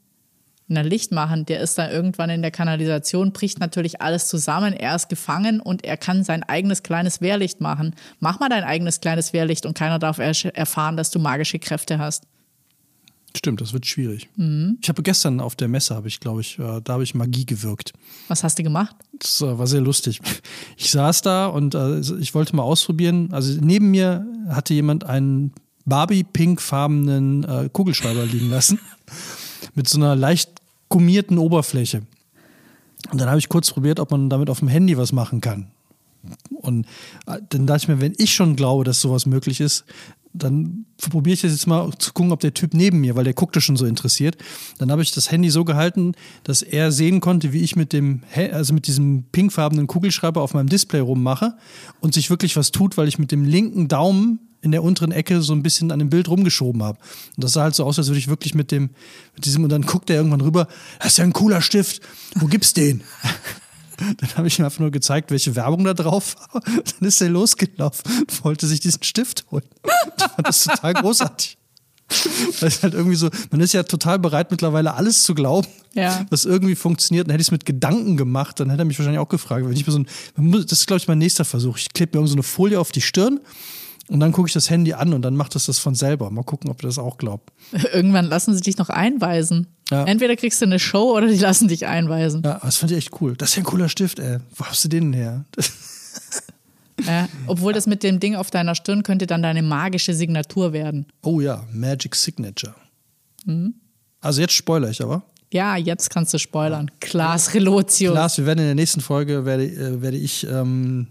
Na, 0.74 0.82
Licht 0.82 1.12
machen, 1.12 1.46
der 1.46 1.60
ist 1.60 1.78
dann 1.78 1.92
irgendwann 1.92 2.30
in 2.30 2.42
der 2.42 2.52
Kanalisation, 2.52 3.34
bricht 3.34 3.60
natürlich 3.60 4.02
alles 4.02 4.30
zusammen. 4.30 4.72
Er 4.72 4.96
ist 4.96 5.10
gefangen 5.10 5.60
und 5.60 5.84
er 5.84 5.98
kann 5.98 6.24
sein 6.24 6.44
eigenes 6.44 6.82
kleines 6.82 7.20
Wehrlicht 7.20 7.60
machen. 7.60 7.94
Mach 8.22 8.40
mal 8.40 8.48
dein 8.48 8.64
eigenes 8.64 9.02
kleines 9.02 9.34
Wehrlicht 9.34 9.66
und 9.66 9.78
keiner 9.78 10.00
darf 10.00 10.20
erfahren, 10.20 10.96
dass 10.96 11.12
du 11.12 11.20
magische 11.20 11.60
Kräfte 11.60 12.00
hast. 12.00 12.24
Stimmt, 13.36 13.60
das 13.60 13.74
wird 13.74 13.86
schwierig. 13.86 14.30
Mhm. 14.38 14.78
Ich 14.82 14.88
habe 14.88 15.04
gestern 15.04 15.42
auf 15.42 15.58
der 15.58 15.68
Messe, 15.68 15.94
habe 15.94 16.08
ich, 16.08 16.22
glaube 16.22 16.40
ich, 16.40 16.58
äh, 16.58 16.80
da 16.82 16.94
habe 16.94 17.04
ich 17.04 17.16
Magie 17.16 17.46
gewirkt. 17.46 17.92
Was 18.30 18.44
hast 18.44 18.58
du 18.58 18.64
gemacht? 18.64 18.96
Das 19.20 19.42
äh, 19.42 19.58
war 19.58 19.68
sehr 19.68 19.82
lustig. 19.82 20.22
Ich 20.78 20.92
saß 20.92 21.22
da 21.22 21.48
und 21.48 21.76
äh, 21.76 22.00
ich 22.00 22.34
wollte 22.34 22.56
mal 22.56 22.64
ausprobieren. 22.64 23.34
Also 23.34 23.60
neben 23.62 23.92
mir 23.92 24.26
hatte 24.48 24.74
jemand 24.74 25.06
einen 25.06 25.54
Barbie-pinkfarbenen 25.86 27.44
äh, 27.44 27.70
Kugelschreiber 27.74 28.26
liegen 28.26 28.50
lassen. 28.50 28.80
Mit 29.76 29.88
so 29.88 29.98
einer 29.98 30.16
leicht 30.16 30.61
gummierten 30.92 31.40
Oberfläche. 31.40 32.04
Und 33.12 33.20
dann 33.20 33.30
habe 33.30 33.40
ich 33.40 33.50
kurz 33.50 33.72
probiert, 33.72 34.00
ob 34.00 34.12
man 34.12 34.30
damit 34.30 34.52
auf 34.52 34.60
dem 34.60 34.68
Handy 34.68 34.96
was 34.98 35.12
machen 35.12 35.42
kann. 35.42 35.72
Und 36.52 36.86
äh, 37.26 37.40
dann 37.50 37.66
dachte 37.66 37.84
ich 37.84 37.88
mir, 37.88 38.00
wenn 38.00 38.14
ich 38.18 38.36
schon 38.36 38.56
glaube, 38.56 38.84
dass 38.84 39.02
sowas 39.02 39.26
möglich 39.26 39.60
ist, 39.60 39.86
dann 40.34 40.86
probiere 41.10 41.34
ich 41.34 41.42
das 41.42 41.52
jetzt 41.52 41.68
mal 41.68 41.90
zu 41.98 42.14
gucken, 42.14 42.32
ob 42.32 42.40
der 42.40 42.54
Typ 42.54 42.74
neben 42.74 43.02
mir, 43.02 43.16
weil 43.16 43.24
der 43.24 43.34
guckte 43.34 43.60
schon 43.60 43.76
so 43.76 43.86
interessiert. 43.86 44.38
Dann 44.78 44.92
habe 44.92 45.02
ich 45.02 45.12
das 45.12 45.32
Handy 45.32 45.50
so 45.50 45.66
gehalten, 45.66 46.14
dass 46.44 46.62
er 46.62 46.92
sehen 46.92 47.20
konnte, 47.20 47.52
wie 47.52 47.62
ich 47.62 47.76
mit 47.76 47.92
dem, 47.92 48.22
also 48.54 48.74
mit 48.74 48.88
diesem 48.88 49.24
pinkfarbenen 49.32 49.88
Kugelschreiber 49.88 50.42
auf 50.42 50.54
meinem 50.54 50.70
Display 50.70 51.00
rummache 51.00 51.58
und 52.00 52.14
sich 52.14 52.30
wirklich 52.30 52.56
was 52.56 52.72
tut, 52.72 52.98
weil 52.98 53.08
ich 53.08 53.20
mit 53.20 53.32
dem 53.32 53.44
linken 53.44 53.88
Daumen 53.88 54.40
in 54.62 54.72
der 54.72 54.84
unteren 54.84 55.12
Ecke 55.12 55.42
so 55.42 55.54
ein 55.54 55.64
bisschen 55.64 55.92
an 55.92 56.00
dem 56.00 56.10
Bild 56.10 56.28
rumgeschoben 56.30 56.84
habe. 56.84 57.00
Und 57.36 57.44
das 57.44 57.54
sah 57.54 57.64
halt 57.64 57.76
so 57.76 57.84
aus, 57.84 57.98
als 57.98 58.08
würde 58.08 58.20
ich 58.20 58.28
wirklich 58.28 58.54
mit 58.56 58.72
dem, 58.72 58.92
mit 59.36 59.46
diesem, 59.46 59.64
und 59.64 59.70
dann 59.70 59.82
guckt 59.84 60.10
er 60.10 60.18
irgendwann 60.18 60.42
rüber, 60.42 60.68
das 61.00 61.14
ist 61.14 61.18
ja 61.18 61.24
ein 61.24 61.34
cooler 61.34 61.62
Stift, 61.62 62.02
wo 62.36 62.46
gibt's 62.48 62.74
den? 62.74 63.02
Dann 64.18 64.36
habe 64.36 64.48
ich 64.48 64.58
ihm 64.58 64.66
einfach 64.66 64.80
nur 64.80 64.90
gezeigt, 64.90 65.30
welche 65.30 65.56
Werbung 65.56 65.84
da 65.84 65.94
drauf 65.94 66.36
war. 66.52 66.62
Dann 66.66 67.08
ist 67.08 67.22
er 67.22 67.30
losgelaufen 67.30 68.04
und 68.22 68.44
wollte 68.44 68.66
sich 68.66 68.80
diesen 68.80 69.04
Stift 69.04 69.46
holen. 69.52 69.64
Ich 70.18 70.24
fand 70.24 70.48
das 70.48 70.64
total 70.64 70.94
großartig. 70.96 71.58
Weil 72.60 72.68
es 72.68 72.82
halt 72.82 72.94
irgendwie 72.96 73.16
so, 73.16 73.30
man 73.52 73.62
ist 73.62 73.74
ja 73.74 73.84
total 73.84 74.18
bereit, 74.18 74.50
mittlerweile 74.50 74.96
alles 74.96 75.22
zu 75.24 75.36
glauben, 75.36 75.68
Ja. 75.94 76.26
was 76.32 76.46
irgendwie 76.46 76.74
funktioniert. 76.76 77.28
Dann 77.28 77.34
hätte 77.34 77.42
ich 77.42 77.48
es 77.48 77.52
mit 77.52 77.66
Gedanken 77.66 78.18
gemacht, 78.18 78.60
dann 78.60 78.70
hätte 78.72 78.82
er 78.82 78.86
mich 78.86 78.98
wahrscheinlich 78.98 79.20
auch 79.20 79.30
gefragt. 79.30 79.66
Wenn 79.66 79.74
ich 79.74 79.86
mir 79.86 79.94
so 79.94 80.00
ein, 80.00 80.08
das 80.52 80.72
ist, 80.80 80.88
glaube 80.88 80.98
ich, 81.00 81.08
mein 81.08 81.20
nächster 81.20 81.46
Versuch. 81.46 81.78
Ich 81.78 81.94
klebe 81.94 82.12
mir 82.18 82.22
irgend 82.22 82.30
so 82.30 82.36
eine 82.36 82.44
Folie 82.44 82.80
auf 82.80 82.92
die 82.92 83.02
Stirn 83.02 83.40
und 84.12 84.20
dann 84.20 84.34
gucke 84.34 84.48
ich 84.48 84.54
das 84.54 84.70
Handy 84.70 84.92
an 84.92 85.14
und 85.14 85.22
dann 85.22 85.38
macht 85.38 85.56
es 85.56 85.68
das 85.68 85.80
von 85.80 85.96
selber. 85.96 86.30
Mal 86.32 86.44
gucken, 86.44 86.70
ob 86.70 86.84
er 86.84 86.88
das 86.88 87.00
auch 87.00 87.18
glaubt. 87.18 87.54
Irgendwann 87.94 88.26
lassen 88.26 88.54
sie 88.54 88.60
dich 88.60 88.78
noch 88.78 88.90
einweisen. 88.90 89.68
Ja. 89.90 90.04
Entweder 90.04 90.36
kriegst 90.36 90.60
du 90.62 90.66
eine 90.66 90.80
Show 90.80 91.16
oder 91.16 91.28
die 91.28 91.38
lassen 91.38 91.70
dich 91.70 91.88
einweisen. 91.88 92.42
Ja, 92.44 92.60
das 92.62 92.76
fand 92.76 92.92
ich 92.92 92.98
echt 92.98 93.22
cool. 93.22 93.38
Das 93.38 93.52
ist 93.52 93.56
ja 93.56 93.62
ein 93.62 93.66
cooler 93.66 93.88
Stift, 93.88 94.20
ey. 94.20 94.40
Wo 94.54 94.66
hast 94.66 94.84
du 94.84 94.90
den 94.90 95.12
denn 95.12 95.22
her? 95.22 95.46
Ja, 97.08 97.28
obwohl 97.48 97.74
das 97.74 97.88
mit 97.88 98.04
dem 98.04 98.20
Ding 98.20 98.36
auf 98.36 98.52
deiner 98.52 98.76
Stirn 98.76 99.02
könnte 99.02 99.26
dann 99.26 99.42
deine 99.42 99.64
magische 99.64 100.14
Signatur 100.14 100.72
werden. 100.72 101.08
Oh 101.24 101.42
ja, 101.42 101.64
Magic 101.74 102.14
Signature. 102.16 102.76
Also 104.20 104.42
jetzt 104.42 104.54
spoiler 104.54 104.88
ich 104.88 105.02
aber. 105.02 105.24
Ja, 105.52 105.78
jetzt 105.78 106.12
kannst 106.12 106.32
du 106.32 106.38
spoilern. 106.38 106.92
Klaas 107.00 107.56
Relotius. 107.56 108.14
Lars, 108.14 108.38
wir 108.38 108.46
werden 108.46 108.60
in 108.60 108.66
der 108.66 108.76
nächsten 108.76 109.02
Folge, 109.02 109.46
werde, 109.46 109.66
äh, 109.66 110.02
werde 110.04 110.18
ich 110.18 110.46
ähm, 110.46 111.08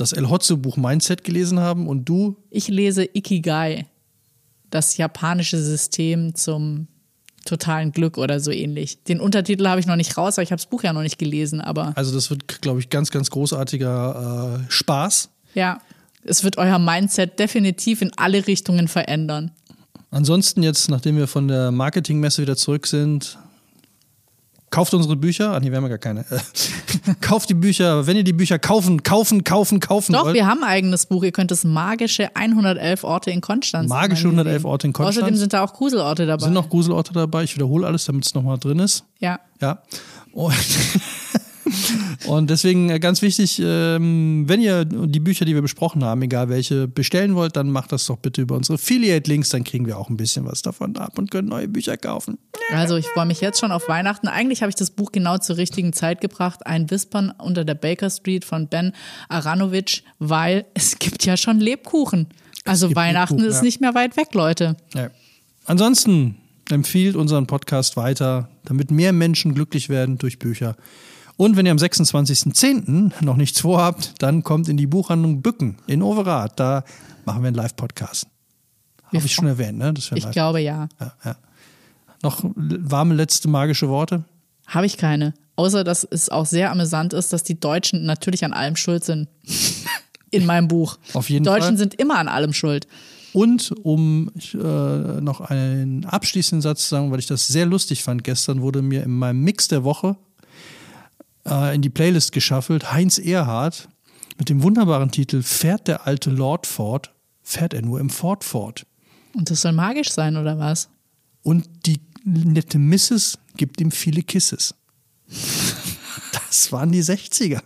das 0.00 0.12
El 0.12 0.28
Hotzo-Buch 0.28 0.76
Mindset 0.76 1.24
gelesen 1.24 1.60
haben 1.60 1.86
und 1.88 2.04
du, 2.04 2.36
Ich 2.50 2.68
lese 2.68 3.04
Ikigai, 3.04 3.86
das 4.70 4.96
japanische 4.96 5.58
System 5.62 6.34
zum 6.34 6.88
totalen 7.44 7.92
Glück 7.92 8.18
oder 8.18 8.40
so 8.40 8.50
ähnlich. 8.50 9.02
Den 9.04 9.20
Untertitel 9.20 9.66
habe 9.68 9.80
ich 9.80 9.86
noch 9.86 9.96
nicht 9.96 10.16
raus, 10.18 10.36
weil 10.36 10.44
ich 10.44 10.52
habe 10.52 10.60
das 10.60 10.66
Buch 10.66 10.82
ja 10.82 10.92
noch 10.92 11.02
nicht 11.02 11.18
gelesen, 11.18 11.60
aber 11.60 11.92
Also 11.96 12.12
das 12.14 12.28
wird, 12.30 12.60
glaube 12.60 12.80
ich, 12.80 12.90
ganz, 12.90 13.10
ganz 13.10 13.30
großartiger 13.30 14.60
äh, 14.60 14.70
Spaß. 14.70 15.30
ja, 15.54 15.80
es 16.24 16.44
wird 16.44 16.58
euer 16.58 16.78
Mindset 16.78 17.38
definitiv 17.38 18.02
in 18.02 18.10
alle 18.16 18.46
Richtungen 18.46 18.86
verändern. 18.88 19.52
Ansonsten 20.10 20.62
jetzt, 20.62 20.90
nachdem 20.90 21.16
wir 21.16 21.26
von 21.26 21.48
der 21.48 21.70
Marketingmesse 21.70 22.42
wieder 22.42 22.56
zurück 22.56 22.86
sind, 22.86 23.38
kauft 24.70 24.94
unsere 24.94 25.16
Bücher. 25.16 25.52
Ah, 25.52 25.60
nee, 25.60 25.70
wir 25.70 25.76
haben 25.76 25.84
ja 25.84 25.88
gar 25.90 25.98
keine. 25.98 26.24
kauft 27.20 27.48
die 27.48 27.54
Bücher. 27.54 28.06
Wenn 28.06 28.16
ihr 28.16 28.24
die 28.24 28.32
Bücher 28.32 28.58
kaufen, 28.58 29.02
kaufen, 29.02 29.44
kaufen, 29.44 29.80
kaufen 29.80 30.12
Doch, 30.12 30.24
wollt. 30.26 30.34
wir 30.34 30.46
haben 30.46 30.62
ein 30.62 30.68
eigenes 30.70 31.06
Buch. 31.06 31.24
Ihr 31.24 31.32
könnt 31.32 31.50
das 31.50 31.64
magische 31.64 32.34
111 32.36 33.04
Orte 33.04 33.30
in 33.30 33.40
Konstanz. 33.40 33.88
Magische 33.88 34.26
mal 34.28 34.32
111 34.32 34.62
sehen. 34.62 34.70
Orte 34.70 34.86
in 34.86 34.92
Konstanz. 34.92 35.16
Außerdem 35.16 35.36
sind 35.36 35.52
da 35.52 35.64
auch 35.64 35.72
Gruselorte 35.72 36.26
dabei. 36.26 36.44
sind 36.44 36.54
noch 36.54 36.68
Gruselorte 36.68 37.12
dabei. 37.12 37.44
Ich 37.44 37.54
wiederhole 37.54 37.86
alles, 37.86 38.04
damit 38.04 38.26
es 38.26 38.34
nochmal 38.34 38.58
drin 38.58 38.78
ist. 38.78 39.04
ja. 39.18 39.38
Ja. 39.60 39.82
Und, 40.32 40.54
und 42.26 42.50
deswegen 42.50 42.90
äh, 42.90 42.98
ganz 42.98 43.22
wichtig, 43.22 43.60
ähm, 43.62 44.44
wenn 44.46 44.60
ihr 44.60 44.84
die 44.84 45.20
Bücher, 45.20 45.44
die 45.44 45.54
wir 45.54 45.62
besprochen 45.62 46.04
haben, 46.04 46.22
egal 46.22 46.48
welche, 46.48 46.88
bestellen 46.88 47.34
wollt, 47.34 47.56
dann 47.56 47.70
macht 47.70 47.92
das 47.92 48.06
doch 48.06 48.18
bitte 48.18 48.42
über 48.42 48.56
unsere 48.56 48.74
Affiliate-Links, 48.74 49.50
dann 49.50 49.64
kriegen 49.64 49.86
wir 49.86 49.98
auch 49.98 50.08
ein 50.08 50.16
bisschen 50.16 50.44
was 50.46 50.62
davon 50.62 50.96
ab 50.96 51.18
und 51.18 51.30
können 51.30 51.48
neue 51.48 51.68
Bücher 51.68 51.96
kaufen. 51.96 52.38
Also 52.72 52.96
ich 52.96 53.06
freue 53.06 53.26
mich 53.26 53.40
jetzt 53.40 53.60
schon 53.60 53.72
auf 53.72 53.88
Weihnachten. 53.88 54.28
Eigentlich 54.28 54.62
habe 54.62 54.70
ich 54.70 54.76
das 54.76 54.90
Buch 54.90 55.12
genau 55.12 55.38
zur 55.38 55.56
richtigen 55.56 55.92
Zeit 55.92 56.20
gebracht. 56.20 56.66
Ein 56.66 56.90
Wispern 56.90 57.32
unter 57.38 57.64
der 57.64 57.74
Baker 57.74 58.10
Street 58.10 58.44
von 58.44 58.68
Ben 58.68 58.92
Aranovic, 59.28 60.02
weil 60.18 60.64
es 60.74 60.98
gibt 60.98 61.24
ja 61.24 61.36
schon 61.36 61.60
Lebkuchen. 61.60 62.28
Also 62.64 62.94
Weihnachten 62.94 63.36
Lebkuchen, 63.36 63.50
ist 63.50 63.56
ja. 63.56 63.62
nicht 63.62 63.80
mehr 63.80 63.94
weit 63.94 64.16
weg, 64.16 64.34
Leute. 64.34 64.76
Ja. 64.94 65.10
Ansonsten 65.64 66.36
empfiehlt 66.70 67.16
unseren 67.16 67.46
Podcast 67.46 67.96
weiter, 67.96 68.48
damit 68.64 68.90
mehr 68.90 69.12
Menschen 69.12 69.54
glücklich 69.54 69.88
werden 69.88 70.18
durch 70.18 70.38
Bücher. 70.38 70.76
Und 71.38 71.56
wenn 71.56 71.66
ihr 71.66 71.72
am 71.72 71.78
26.10. 71.78 73.24
noch 73.24 73.36
nichts 73.36 73.60
vorhabt, 73.60 74.14
dann 74.18 74.42
kommt 74.42 74.68
in 74.68 74.76
die 74.76 74.88
Buchhandlung 74.88 75.40
Bücken 75.40 75.76
in 75.86 76.02
Overath. 76.02 76.58
Da 76.58 76.82
machen 77.24 77.42
wir 77.42 77.46
einen 77.46 77.56
Live-Podcast. 77.56 78.26
Habe 79.04 79.24
ich 79.24 79.32
schon 79.32 79.46
erwähnt, 79.46 79.78
ne? 79.78 79.94
Ich 79.96 80.30
glaube 80.32 80.60
ja. 80.60 80.88
Ja, 80.98 81.12
ja. 81.24 81.36
Noch 82.24 82.42
warme 82.42 83.14
letzte 83.14 83.46
magische 83.46 83.88
Worte? 83.88 84.24
Habe 84.66 84.86
ich 84.86 84.96
keine. 84.96 85.32
Außer, 85.54 85.84
dass 85.84 86.02
es 86.02 86.28
auch 86.28 86.44
sehr 86.44 86.72
amüsant 86.72 87.12
ist, 87.12 87.32
dass 87.32 87.44
die 87.44 87.60
Deutschen 87.60 88.04
natürlich 88.04 88.44
an 88.44 88.52
allem 88.52 88.74
schuld 88.74 89.04
sind. 89.04 89.28
In 90.32 90.44
meinem 90.44 90.66
Buch. 90.66 90.98
Auf 91.14 91.30
jeden 91.30 91.44
die 91.44 91.50
Deutschen 91.50 91.68
Fall. 91.68 91.78
sind 91.78 91.94
immer 91.94 92.18
an 92.18 92.28
allem 92.28 92.52
schuld. 92.52 92.86
Und 93.32 93.72
um 93.82 94.30
äh, 94.52 94.56
noch 94.58 95.40
einen 95.40 96.04
abschließenden 96.04 96.62
Satz 96.62 96.82
zu 96.82 96.88
sagen, 96.90 97.12
weil 97.12 97.20
ich 97.20 97.26
das 97.26 97.46
sehr 97.46 97.64
lustig 97.64 98.02
fand, 98.02 98.24
gestern 98.24 98.60
wurde 98.60 98.82
mir 98.82 99.04
in 99.04 99.12
meinem 99.12 99.40
Mix 99.42 99.68
der 99.68 99.84
Woche 99.84 100.16
äh, 101.48 101.74
in 101.74 101.82
die 101.82 101.90
Playlist 101.90 102.32
geschaffelt, 102.32 102.92
Heinz 102.92 103.18
Erhardt 103.18 103.88
mit 104.38 104.48
dem 104.48 104.62
wunderbaren 104.62 105.10
Titel 105.10 105.42
Fährt 105.42 105.88
der 105.88 106.06
alte 106.06 106.30
Lord 106.30 106.66
fort, 106.66 107.12
fährt 107.42 107.74
er 107.74 107.82
nur 107.82 108.00
im 108.00 108.10
Ford 108.10 108.44
fort. 108.44 108.86
Und 109.34 109.50
das 109.50 109.62
soll 109.62 109.72
magisch 109.72 110.10
sein, 110.10 110.36
oder 110.36 110.58
was? 110.58 110.88
Und 111.42 111.68
die 111.86 112.00
nette 112.24 112.78
Mrs. 112.78 113.38
gibt 113.56 113.80
ihm 113.80 113.90
viele 113.90 114.22
Kisses. 114.22 114.74
Das 116.32 116.72
waren 116.72 116.92
die 116.92 117.02
60er. 117.02 117.60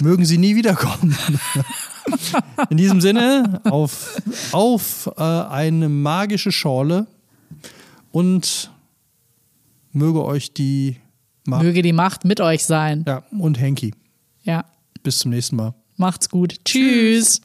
Mögen 0.00 0.24
sie 0.24 0.38
nie 0.38 0.56
wiederkommen. 0.56 1.16
In 2.70 2.76
diesem 2.76 3.00
Sinne, 3.00 3.60
auf, 3.64 4.20
auf 4.52 5.10
äh, 5.16 5.22
eine 5.22 5.88
magische 5.88 6.52
Schorle 6.52 7.06
und 8.10 8.70
möge 9.92 10.24
euch 10.24 10.52
die 10.52 10.96
Ma 11.50 11.60
Möge 11.60 11.82
die 11.82 11.92
Macht 11.92 12.24
mit 12.24 12.40
euch 12.40 12.64
sein. 12.64 13.04
ja, 13.06 13.24
und 13.36 13.60
Henki. 13.60 13.92
Ja. 14.44 14.64
Bis 15.02 15.18
zum 15.18 15.32
nächsten 15.32 15.56
Mal. 15.56 15.74
Macht's 15.96 16.28
gut. 16.30 16.64
Tschüss. 16.64 17.40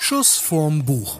Schuss 0.00 0.36
vorm 0.36 0.84
Buch. 0.84 1.18